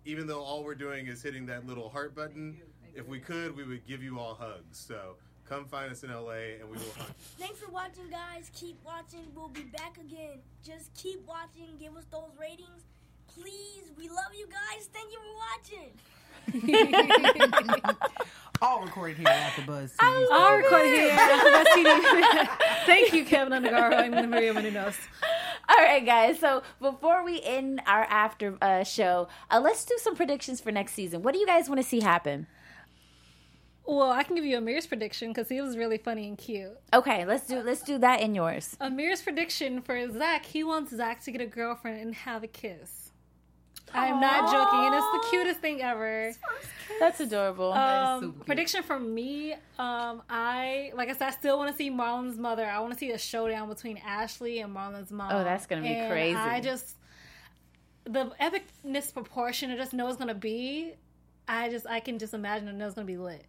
even 0.05 0.27
though 0.27 0.41
all 0.41 0.63
we're 0.63 0.75
doing 0.75 1.07
is 1.07 1.21
hitting 1.21 1.45
that 1.47 1.65
little 1.65 1.89
heart 1.89 2.15
button, 2.15 2.61
if 2.93 3.07
we 3.07 3.19
could, 3.19 3.55
we 3.55 3.63
would 3.63 3.85
give 3.85 4.03
you 4.03 4.19
all 4.19 4.35
hugs. 4.35 4.77
So 4.77 5.15
come 5.51 5.65
find 5.65 5.91
us 5.91 6.03
in 6.03 6.09
LA, 6.09 6.61
and 6.61 6.69
we 6.69 6.77
will 6.77 6.93
hug. 6.97 7.11
Thanks 7.37 7.59
for 7.59 7.69
watching, 7.71 8.09
guys. 8.09 8.49
Keep 8.55 8.77
watching. 8.85 9.27
We'll 9.35 9.49
be 9.49 9.63
back 9.63 9.97
again. 9.97 10.39
Just 10.63 10.93
keep 10.95 11.27
watching. 11.27 11.75
Give 11.77 11.95
us 11.97 12.05
those 12.09 12.31
ratings. 12.39 12.85
Please, 13.27 13.91
we 13.97 14.07
love 14.07 14.31
you 14.37 14.47
guys. 14.47 14.87
Thank 14.93 15.11
you 15.11 15.19
for 15.19 15.35
watching. 15.51 15.91
All 18.61 18.81
recorded 18.81 19.17
here 19.17 19.27
at 19.27 19.55
the 19.57 19.63
Buzz. 19.63 19.93
I 19.99 20.05
TV. 20.05 20.27
I'll 20.31 20.57
record 20.57 20.85
here. 20.85 21.15
Let's 21.17 21.73
see. 21.73 21.83
Thank 22.85 23.13
you, 23.13 23.25
Kevin 23.25 23.51
Undergaro 23.51 23.93
and 23.93 24.31
Maria 24.31 24.53
Menounos. 24.53 24.95
All 25.67 25.77
right, 25.83 26.05
guys. 26.05 26.39
So 26.39 26.63
before 26.79 27.25
we 27.25 27.41
end 27.41 27.81
our 27.85 28.03
after 28.03 28.57
uh, 28.61 28.83
show, 28.83 29.27
uh, 29.49 29.59
let's 29.61 29.83
do 29.83 29.95
some 29.97 30.15
predictions 30.15 30.61
for 30.61 30.71
next 30.71 30.93
season. 30.93 31.23
What 31.23 31.33
do 31.33 31.39
you 31.39 31.45
guys 31.47 31.67
want 31.67 31.81
to 31.81 31.87
see 31.87 31.99
happen? 31.99 32.47
Well, 33.85 34.11
I 34.11 34.23
can 34.23 34.35
give 34.35 34.45
you 34.45 34.57
Amir's 34.57 34.85
prediction 34.85 35.29
because 35.29 35.49
he 35.49 35.59
was 35.59 35.75
really 35.75 35.97
funny 35.97 36.27
and 36.27 36.37
cute. 36.37 36.77
Okay, 36.93 37.25
let's 37.25 37.47
do 37.47 37.61
let's 37.61 37.81
do 37.81 37.97
that 37.97 38.21
in 38.21 38.35
yours. 38.35 38.77
Amir's 38.79 39.21
prediction 39.21 39.81
for 39.81 40.09
Zach, 40.11 40.45
he 40.45 40.63
wants 40.63 40.95
Zach 40.95 41.23
to 41.23 41.31
get 41.31 41.41
a 41.41 41.45
girlfriend 41.47 41.99
and 41.99 42.13
have 42.13 42.43
a 42.43 42.47
kiss. 42.47 43.01
I'm 43.93 44.21
not 44.21 44.49
joking, 44.51 44.85
and 44.85 44.95
it's 44.95 45.05
the 45.11 45.29
cutest 45.29 45.59
thing 45.59 45.81
ever. 45.81 46.31
That's 46.99 47.19
adorable. 47.19 47.73
Um, 47.73 48.21
super 48.21 48.33
cute. 48.33 48.45
prediction 48.45 48.83
from 48.83 49.13
me, 49.13 49.53
um, 49.77 50.21
I 50.29 50.91
like 50.95 51.09
I 51.09 51.13
said, 51.13 51.27
I 51.27 51.31
still 51.31 51.57
want 51.57 51.71
to 51.71 51.77
see 51.77 51.89
Marlon's 51.89 52.37
mother. 52.37 52.65
I 52.65 52.79
want 52.79 52.93
to 52.93 52.99
see 52.99 53.11
a 53.11 53.17
showdown 53.17 53.67
between 53.67 53.97
Ashley 53.97 54.59
and 54.59 54.71
Marlon's 54.73 55.11
mom. 55.11 55.31
Oh, 55.31 55.43
that's 55.43 55.65
gonna 55.65 55.81
be 55.81 55.89
And 55.89 56.09
crazy. 56.09 56.35
I 56.35 56.61
just 56.61 56.95
the 58.05 58.31
epicness 58.41 59.13
proportion 59.13 59.71
I 59.71 59.75
just 59.77 59.93
know 59.93 60.07
it's 60.07 60.17
gonna 60.17 60.33
be. 60.33 60.93
I 61.47 61.69
just 61.69 61.85
I 61.87 61.99
can 61.99 62.17
just 62.19 62.33
imagine 62.33 62.69
I 62.69 62.71
know 62.71 62.85
it's 62.85 62.95
gonna 62.95 63.05
be 63.05 63.17
lit. 63.17 63.43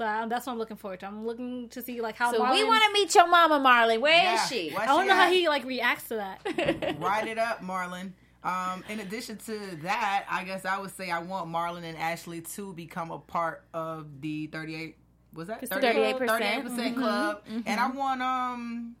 So 0.00 0.06
um, 0.06 0.30
that's 0.30 0.46
what 0.46 0.54
I'm 0.54 0.58
looking 0.58 0.78
forward 0.78 1.00
to. 1.00 1.06
I'm 1.06 1.26
looking 1.26 1.68
to 1.68 1.82
see 1.82 2.00
like 2.00 2.16
how 2.16 2.32
so 2.32 2.40
Marlon. 2.40 2.52
we 2.54 2.64
want 2.64 2.82
to 2.84 2.90
meet 2.94 3.14
your 3.14 3.28
mama, 3.28 3.60
Marlon. 3.60 4.00
Where 4.00 4.16
is 4.16 4.22
Yeah. 4.40 4.46
she? 4.46 4.70
Where 4.70 4.80
I 4.80 4.86
don't 4.86 5.02
she 5.02 5.08
know 5.08 5.14
how 5.14 5.30
he 5.30 5.46
like 5.46 5.64
reacts 5.66 6.08
to 6.08 6.14
that. 6.14 6.96
Write 6.98 7.28
it 7.28 7.36
up, 7.36 7.60
Marlon. 7.62 8.12
Um, 8.42 8.82
in 8.88 9.00
addition 9.00 9.36
to 9.36 9.58
that, 9.82 10.24
I 10.30 10.44
guess 10.44 10.64
I 10.64 10.78
would 10.78 10.96
say 10.96 11.10
I 11.10 11.18
want 11.18 11.50
Marlon 11.50 11.82
and 11.84 11.98
Ashley 11.98 12.40
to 12.40 12.72
become 12.72 13.10
a 13.10 13.18
part 13.18 13.62
of 13.74 14.22
the 14.22 14.46
38. 14.46 14.96
Was 15.34 15.48
that 15.48 15.60
38%. 15.68 16.18
38% 16.18 16.64
Mhm, 16.64 16.96
club? 16.96 17.42
And 17.66 17.78
I 17.78 17.90
want 17.90 18.22
um 18.22 18.96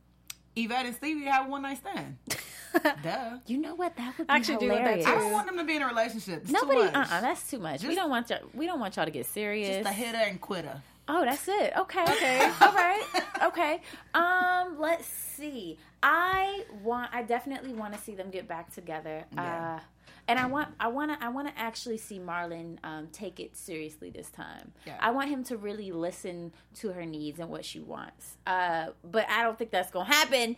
Yvette 0.54 0.84
and 0.84 0.94
Stevie 0.96 1.24
to 1.24 1.30
have 1.30 1.46
a 1.46 1.48
one 1.48 1.62
night 1.62 1.78
stand. 1.78 2.18
Duh. 3.02 3.38
You 3.46 3.58
know 3.58 3.74
what? 3.74 3.96
That 3.96 4.18
would 4.18 4.26
be 4.26 4.32
I 4.32 4.36
Actually 4.36 4.58
do 4.58 4.68
that 4.68 4.78
hilarious. 4.80 5.06
I 5.06 5.14
too. 5.14 5.18
don't 5.20 5.32
want 5.32 5.46
them 5.46 5.56
to 5.56 5.64
be 5.64 5.76
in 5.76 5.82
a 5.82 5.86
relationship. 5.88 6.42
It's 6.42 6.52
Nobody, 6.52 6.82
too 6.82 6.94
Uh. 6.94 7.06
uh 7.10 7.20
that's 7.22 7.50
too 7.50 7.58
much. 7.58 7.82
we 7.82 7.94
don't 7.94 8.10
want 8.10 8.28
y'all. 8.30 8.40
We 8.54 8.66
don't 8.66 8.78
want 8.78 8.94
y'all 8.96 9.06
to 9.06 9.10
get 9.10 9.24
serious. 9.26 9.78
Just 9.84 9.88
a 9.88 9.92
hitter 9.92 10.18
and 10.18 10.38
quitter. 10.40 10.82
Oh, 11.12 11.24
that's 11.24 11.48
it. 11.48 11.72
Okay. 11.76 12.02
Okay. 12.04 12.52
All 12.60 12.72
right. 12.72 13.04
Okay. 13.42 13.82
Um, 14.14 14.78
let's 14.78 15.06
see. 15.06 15.78
I 16.02 16.64
want 16.82 17.10
I 17.12 17.22
definitely 17.22 17.72
want 17.72 17.94
to 17.94 17.98
see 17.98 18.14
them 18.14 18.30
get 18.30 18.46
back 18.46 18.72
together. 18.72 19.24
Yeah. 19.34 19.76
Uh 19.76 19.80
and 20.28 20.38
I 20.38 20.46
want 20.46 20.68
I 20.78 20.86
want 20.86 21.10
to 21.10 21.24
I 21.24 21.28
want 21.28 21.48
to 21.48 21.60
actually 21.60 21.98
see 21.98 22.20
Marlon 22.20 22.78
um, 22.84 23.08
take 23.10 23.40
it 23.40 23.56
seriously 23.56 24.10
this 24.10 24.30
time. 24.30 24.72
Yeah. 24.86 24.96
I 25.00 25.10
want 25.10 25.28
him 25.28 25.42
to 25.44 25.56
really 25.56 25.90
listen 25.90 26.52
to 26.76 26.92
her 26.92 27.04
needs 27.04 27.40
and 27.40 27.50
what 27.50 27.64
she 27.64 27.80
wants. 27.80 28.36
Uh, 28.46 28.90
but 29.02 29.28
I 29.28 29.42
don't 29.42 29.58
think 29.58 29.72
that's 29.72 29.90
gonna 29.90 30.04
happen 30.04 30.56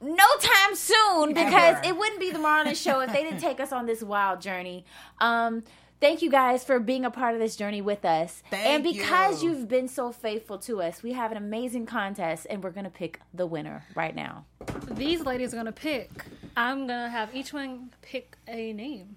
no 0.00 0.24
time 0.40 0.74
soon 0.74 1.34
because 1.34 1.76
Ever. 1.78 1.80
it 1.84 1.96
wouldn't 1.96 2.20
be 2.20 2.30
the 2.30 2.38
Marlon 2.38 2.76
show 2.80 3.00
if 3.00 3.12
they 3.12 3.24
didn't 3.24 3.40
take 3.40 3.58
us 3.58 3.72
on 3.72 3.86
this 3.86 4.02
wild 4.02 4.40
journey. 4.40 4.84
Um, 5.20 5.64
thank 6.04 6.20
you 6.20 6.30
guys 6.30 6.62
for 6.62 6.78
being 6.78 7.06
a 7.06 7.10
part 7.10 7.32
of 7.32 7.40
this 7.40 7.56
journey 7.56 7.80
with 7.80 8.04
us. 8.04 8.42
Thank 8.50 8.66
and 8.66 8.84
because 8.84 9.42
you. 9.42 9.48
you've 9.48 9.68
been 9.68 9.88
so 9.88 10.12
faithful 10.12 10.58
to 10.58 10.82
us, 10.82 11.02
we 11.02 11.14
have 11.14 11.30
an 11.30 11.38
amazing 11.38 11.86
contest 11.86 12.46
and 12.50 12.62
we're 12.62 12.72
going 12.72 12.84
to 12.84 12.90
pick 12.90 13.20
the 13.32 13.46
winner 13.46 13.86
right 13.94 14.14
now. 14.14 14.44
These 14.90 15.22
ladies 15.22 15.54
are 15.54 15.56
gonna 15.56 15.72
pick. 15.72 16.10
I'm 16.56 16.86
gonna 16.86 17.08
have 17.08 17.34
each 17.34 17.52
one 17.52 17.90
pick 18.02 18.36
a 18.46 18.72
name 18.72 19.16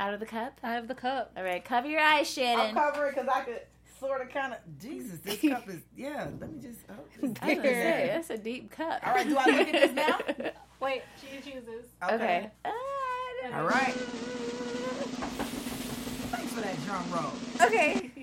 Out 0.00 0.12
of 0.12 0.20
the 0.20 0.26
cup? 0.26 0.58
out 0.64 0.78
of 0.78 0.88
the 0.88 0.94
cup. 0.94 1.32
All 1.36 1.44
right, 1.44 1.64
cover 1.64 1.88
your 1.88 2.00
eyes, 2.00 2.28
Shannon. 2.28 2.58
I'll 2.58 2.66
Shannon. 2.66 2.92
cover 2.92 3.06
it 3.06 3.14
because 3.14 3.28
I 3.28 3.40
could 3.42 3.60
sort 4.00 4.22
of 4.22 4.28
kind 4.30 4.54
of. 4.54 4.58
Jesus, 4.80 5.18
this 5.20 5.40
cup 5.40 5.68
is. 5.68 5.82
Yeah, 5.96 6.28
let 6.40 6.52
me 6.52 6.60
just. 6.60 6.80
Oh, 6.88 6.94
I 7.22 7.22
was 7.22 7.32
gonna 7.38 7.62
say, 7.62 8.10
that's 8.12 8.30
a 8.30 8.38
deep 8.38 8.70
cup. 8.70 9.06
All 9.06 9.14
right, 9.14 9.28
do 9.28 9.36
I 9.36 9.44
look 9.46 9.68
at 9.68 9.72
this 9.72 9.92
now? 9.92 10.18
Wait, 10.80 11.02
she 11.20 11.38
chooses. 11.38 11.86
Okay. 12.02 12.50
All 13.54 13.64
right. 13.64 13.94
Thanks 16.56 16.80
for 16.80 16.90
that 16.90 17.04
drum 17.10 17.12
roll. 17.12 17.32
Okay. 17.68 18.10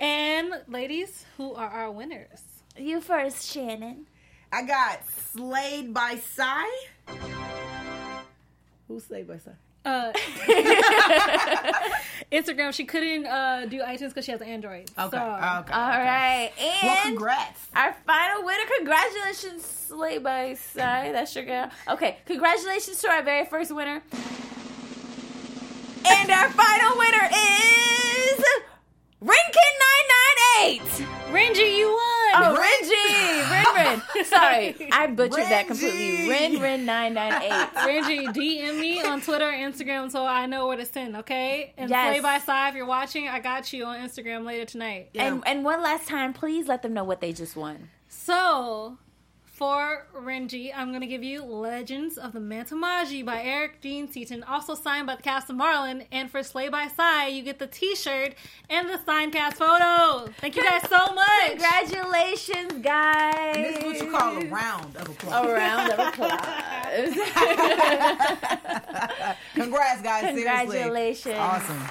And 0.00 0.52
ladies, 0.68 1.24
who 1.36 1.54
are 1.54 1.68
our 1.68 1.90
winners? 1.90 2.40
You 2.76 3.00
first, 3.00 3.50
Shannon. 3.50 4.06
I 4.52 4.62
got 4.62 5.00
Slayed 5.32 5.92
by 5.92 6.20
Psy. 6.36 6.62
Who's 8.86 9.06
Slayed 9.06 9.26
by 9.26 9.38
Psy? 9.38 9.50
Uh, 9.84 10.12
Instagram. 12.32 12.72
She 12.72 12.84
couldn't 12.84 13.26
uh, 13.26 13.66
do 13.66 13.80
iTunes 13.80 14.10
because 14.10 14.24
she 14.24 14.30
has 14.30 14.40
Android. 14.40 14.88
Okay. 14.96 15.16
So, 15.16 15.16
okay. 15.16 15.72
All 15.72 15.88
right. 15.88 16.52
Well, 16.56 16.96
And 16.96 17.08
congrats. 17.08 17.66
Our 17.74 17.96
final 18.06 18.44
winner, 18.44 18.64
congratulations, 18.76 19.64
Slay 19.64 20.18
by 20.18 20.54
Sai. 20.54 21.10
That's 21.10 21.34
your 21.34 21.44
girl. 21.44 21.70
Okay, 21.88 22.18
congratulations 22.24 23.00
to 23.00 23.10
our 23.10 23.22
very 23.24 23.46
first 23.46 23.74
winner. 23.74 24.00
And 26.06 26.30
our 26.30 26.48
final 26.50 26.96
winner 26.98 27.28
is 27.32 28.44
Rinkin998. 29.22 31.06
Renji, 31.30 31.76
you 31.78 31.88
won. 31.88 32.34
Oh, 32.36 32.56
Renji. 32.58 33.04
Rin 33.76 34.00
Rin. 34.14 34.24
Sorry, 34.24 34.88
I 34.92 35.06
butchered 35.08 35.44
that 35.44 35.66
completely. 35.66 36.28
Renji. 36.28 36.60
Rin 36.60 36.86
Rin998. 36.86 37.72
Renji, 37.74 38.26
DM 38.28 38.80
me 38.80 39.02
on 39.02 39.20
Twitter, 39.20 39.50
Instagram, 39.50 40.10
so 40.10 40.24
I 40.24 40.46
know 40.46 40.66
where 40.68 40.76
to 40.76 40.84
send. 40.86 41.16
Okay. 41.16 41.72
And 41.76 41.90
Yes. 41.90 42.12
Play 42.14 42.20
by 42.20 42.38
Side, 42.38 42.70
if 42.70 42.74
you're 42.76 42.86
watching, 42.86 43.28
I 43.28 43.40
got 43.40 43.72
you 43.72 43.84
on 43.84 43.98
Instagram 44.00 44.44
later 44.44 44.64
tonight. 44.64 45.10
And, 45.14 45.42
and 45.46 45.64
one 45.64 45.82
last 45.82 46.08
time, 46.08 46.32
please 46.32 46.66
let 46.68 46.82
them 46.82 46.94
know 46.94 47.04
what 47.04 47.20
they 47.20 47.32
just 47.32 47.56
won. 47.56 47.90
So, 48.08 48.98
for 49.58 50.06
Renji, 50.16 50.72
I'm 50.74 50.90
going 50.90 51.00
to 51.00 51.06
give 51.08 51.24
you 51.24 51.42
Legends 51.42 52.16
of 52.16 52.32
the 52.32 52.38
Mantamaji 52.38 53.24
by 53.24 53.42
Eric 53.42 53.80
Dean 53.80 54.08
Seaton, 54.08 54.44
also 54.44 54.76
signed 54.76 55.08
by 55.08 55.16
the 55.16 55.22
cast 55.22 55.50
of 55.50 55.56
Marlon. 55.56 56.06
And 56.12 56.30
for 56.30 56.44
Slay 56.44 56.68
by 56.68 56.86
Side, 56.86 57.30
you 57.30 57.42
get 57.42 57.58
the 57.58 57.66
t 57.66 57.96
shirt 57.96 58.34
and 58.70 58.88
the 58.88 59.00
signed 59.04 59.32
cast 59.32 59.56
photo. 59.56 60.30
Thank 60.38 60.54
you 60.54 60.62
guys 60.62 60.88
so 60.88 61.12
much. 61.12 61.48
Congratulations, 61.48 62.72
guys. 62.84 63.56
And 63.56 63.64
this 63.64 63.78
is 63.78 63.84
what 63.84 64.00
you 64.00 64.12
call 64.12 64.38
a 64.38 64.46
round 64.46 64.96
of 64.96 65.08
applause. 65.08 65.44
A 65.44 65.52
round 65.52 65.92
of 65.92 65.98
applause. 65.98 66.38
Congrats, 69.54 70.02
guys. 70.02 70.20
Seriously. 70.22 70.44
Congratulations. 70.44 71.36
Awesome. 71.36 71.82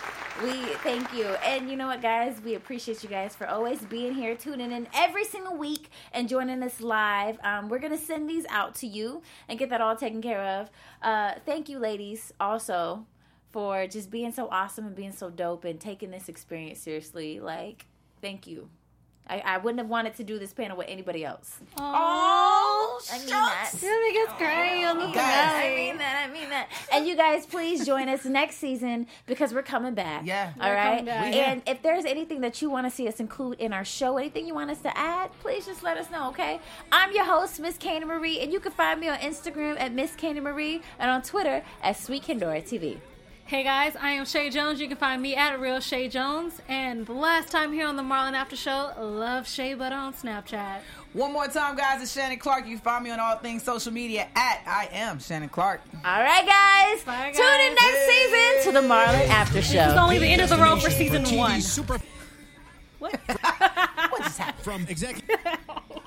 We 0.44 0.52
thank 0.84 1.12
you. 1.16 1.26
And 1.26 1.68
you 1.68 1.76
know 1.76 1.88
what, 1.88 2.00
guys? 2.00 2.40
We 2.46 2.54
appreciate 2.54 3.02
you 3.02 3.10
guys 3.10 3.36
for 3.36 3.48
always 3.48 3.80
being 3.82 4.14
here, 4.14 4.36
tuning 4.36 4.72
in 4.72 4.88
every 4.94 5.26
single 5.26 5.58
week 5.58 5.90
and 6.14 6.30
joining 6.30 6.62
us 6.62 6.80
live. 6.80 7.40
Um, 7.44 7.70
we're 7.70 7.80
going 7.80 7.98
to 7.98 8.04
send 8.04 8.30
these 8.30 8.46
out 8.50 8.76
to 8.76 8.88
you 8.88 9.24
and 9.50 9.58
get 9.58 9.72
that 9.72 9.82
all 9.82 9.96
taken 9.96 10.22
care 10.22 10.44
of. 10.44 10.70
Uh, 11.02 11.34
thank 11.44 11.70
you, 11.70 11.80
ladies, 11.80 12.34
also 12.40 13.08
for 13.52 13.88
just 13.88 14.12
being 14.12 14.32
so 14.32 14.48
awesome 14.52 14.86
and 14.86 14.96
being 14.96 15.12
so 15.12 15.32
dope 15.32 15.66
and 15.66 15.80
taking 15.80 16.12
this 16.12 16.30
experience 16.30 16.80
seriously. 16.80 17.40
Like, 17.40 17.88
thank 18.22 18.46
you. 18.46 18.70
I, 19.30 19.40
I 19.46 19.58
wouldn't 19.58 19.80
have 19.80 19.90
wanted 19.90 20.16
to 20.16 20.24
do 20.24 20.40
this 20.40 20.54
panel 20.54 20.78
with 20.78 20.88
anybody 20.90 21.26
else. 21.26 21.60
Oh, 21.78 23.00
I 23.12 23.20
mean 23.20 23.28
that. 23.28 23.72
You 23.82 24.14
make 24.14 24.28
us 24.30 24.38
cry 24.38 24.86
on 24.86 24.98
the 24.98 25.06
I 25.06 25.74
mean 25.76 25.98
that. 25.98 26.28
I 26.28 26.34
mean 26.34 26.50
that. 26.50 26.70
And 26.92 27.08
you 27.08 27.16
guys, 27.16 27.46
please 27.46 27.86
join 27.86 28.08
us 28.10 28.26
next 28.26 28.58
season 28.58 29.08
because 29.26 29.54
we're 29.54 29.64
coming 29.64 29.94
back. 29.94 30.26
Yeah. 30.26 30.54
All 30.60 30.70
We're 30.70 30.76
right. 30.76 30.90
coming 30.90 31.06
back. 31.06 31.34
And 31.36 31.62
if 31.68 31.82
there's 31.82 32.06
anything 32.06 32.42
that 32.42 32.62
you 32.62 32.70
want 32.70 32.88
to 32.88 32.92
see 32.92 33.08
us 33.08 33.20
include 33.20 33.60
in 33.60 33.74
our 33.74 33.86
show, 33.86 34.18
anything 34.18 34.48
you 34.48 34.54
want 34.54 34.72
us 34.72 34.80
to 34.82 34.98
add, 34.98 35.32
please 35.42 35.66
just 35.66 35.84
let 35.84 35.98
us 35.98 36.10
know. 36.10 36.30
Okay. 36.30 36.60
I'm 36.92 37.14
your 37.14 37.26
host, 37.26 37.60
Miss 37.60 37.78
Candy 37.78 38.06
Marie, 38.06 38.40
and 38.40 38.52
you 38.52 38.60
can 38.60 38.72
find 38.72 39.00
me 39.00 39.10
on 39.10 39.18
Instagram 39.20 39.80
at 39.80 39.92
Miss 39.94 40.16
Candy 40.16 40.42
Marie 40.42 40.82
and 41.00 41.10
on 41.12 41.22
Twitter 41.22 41.64
at 41.82 41.98
Sweet 41.98 42.24
Kendora 42.24 42.64
TV. 42.64 42.98
Hey 43.48 43.64
guys, 43.64 43.96
I 43.96 44.12
am 44.12 44.26
Shay 44.26 44.50
Jones. 44.50 44.82
You 44.82 44.90
can 44.90 44.98
find 44.98 45.22
me 45.22 45.34
at 45.34 45.58
Real 45.62 45.80
Shay 45.80 46.10
Jones. 46.10 46.62
And 46.68 47.06
the 47.06 47.14
last 47.14 47.50
time 47.50 47.72
here 47.72 47.88
on 47.88 47.96
the 47.96 48.04
Marlon 48.04 48.34
After 48.34 48.58
Show, 48.58 48.92
love 49.00 49.48
Shay 49.48 49.74
Butter 49.74 49.96
on 49.96 50.14
Snapchat. 50.14 50.80
One 51.14 51.32
more 51.32 51.48
time, 51.48 51.78
guys. 51.78 52.02
It's 52.02 52.12
Shannon 52.12 52.40
Clark. 52.40 52.66
You 52.66 52.76
can 52.76 52.84
find 52.84 53.06
me 53.06 53.10
on 53.12 53.22
all 53.22 53.38
things 53.38 53.64
social 53.64 53.94
media 53.94 54.28
at 54.36 54.62
I 54.68 54.90
am 54.92 55.20
Shannon 55.20 55.48
Clark. 55.48 55.80
All 56.04 56.22
right, 56.22 56.46
guys. 56.46 57.04
Bye, 57.06 57.32
Tune 57.34 57.46
in 57.62 57.74
guys. 57.76 57.84
next 57.84 58.06
season 58.08 58.74
to 58.74 58.82
the 58.82 58.86
Marlon 58.86 59.28
After 59.30 59.62
Show. 59.62 59.82
It's 59.82 59.94
Show. 59.94 59.98
only 60.00 60.18
the 60.20 60.28
end 60.28 60.42
of 60.42 60.50
the 60.50 60.58
road 60.58 60.82
for 60.84 60.90
season 60.90 61.24
one. 61.38 61.62
Super 61.62 62.00
What? 63.00 63.18
What 64.10 64.24
just 64.24 64.38
happened? 64.40 64.64
from 64.64 64.86
executive 64.90 65.38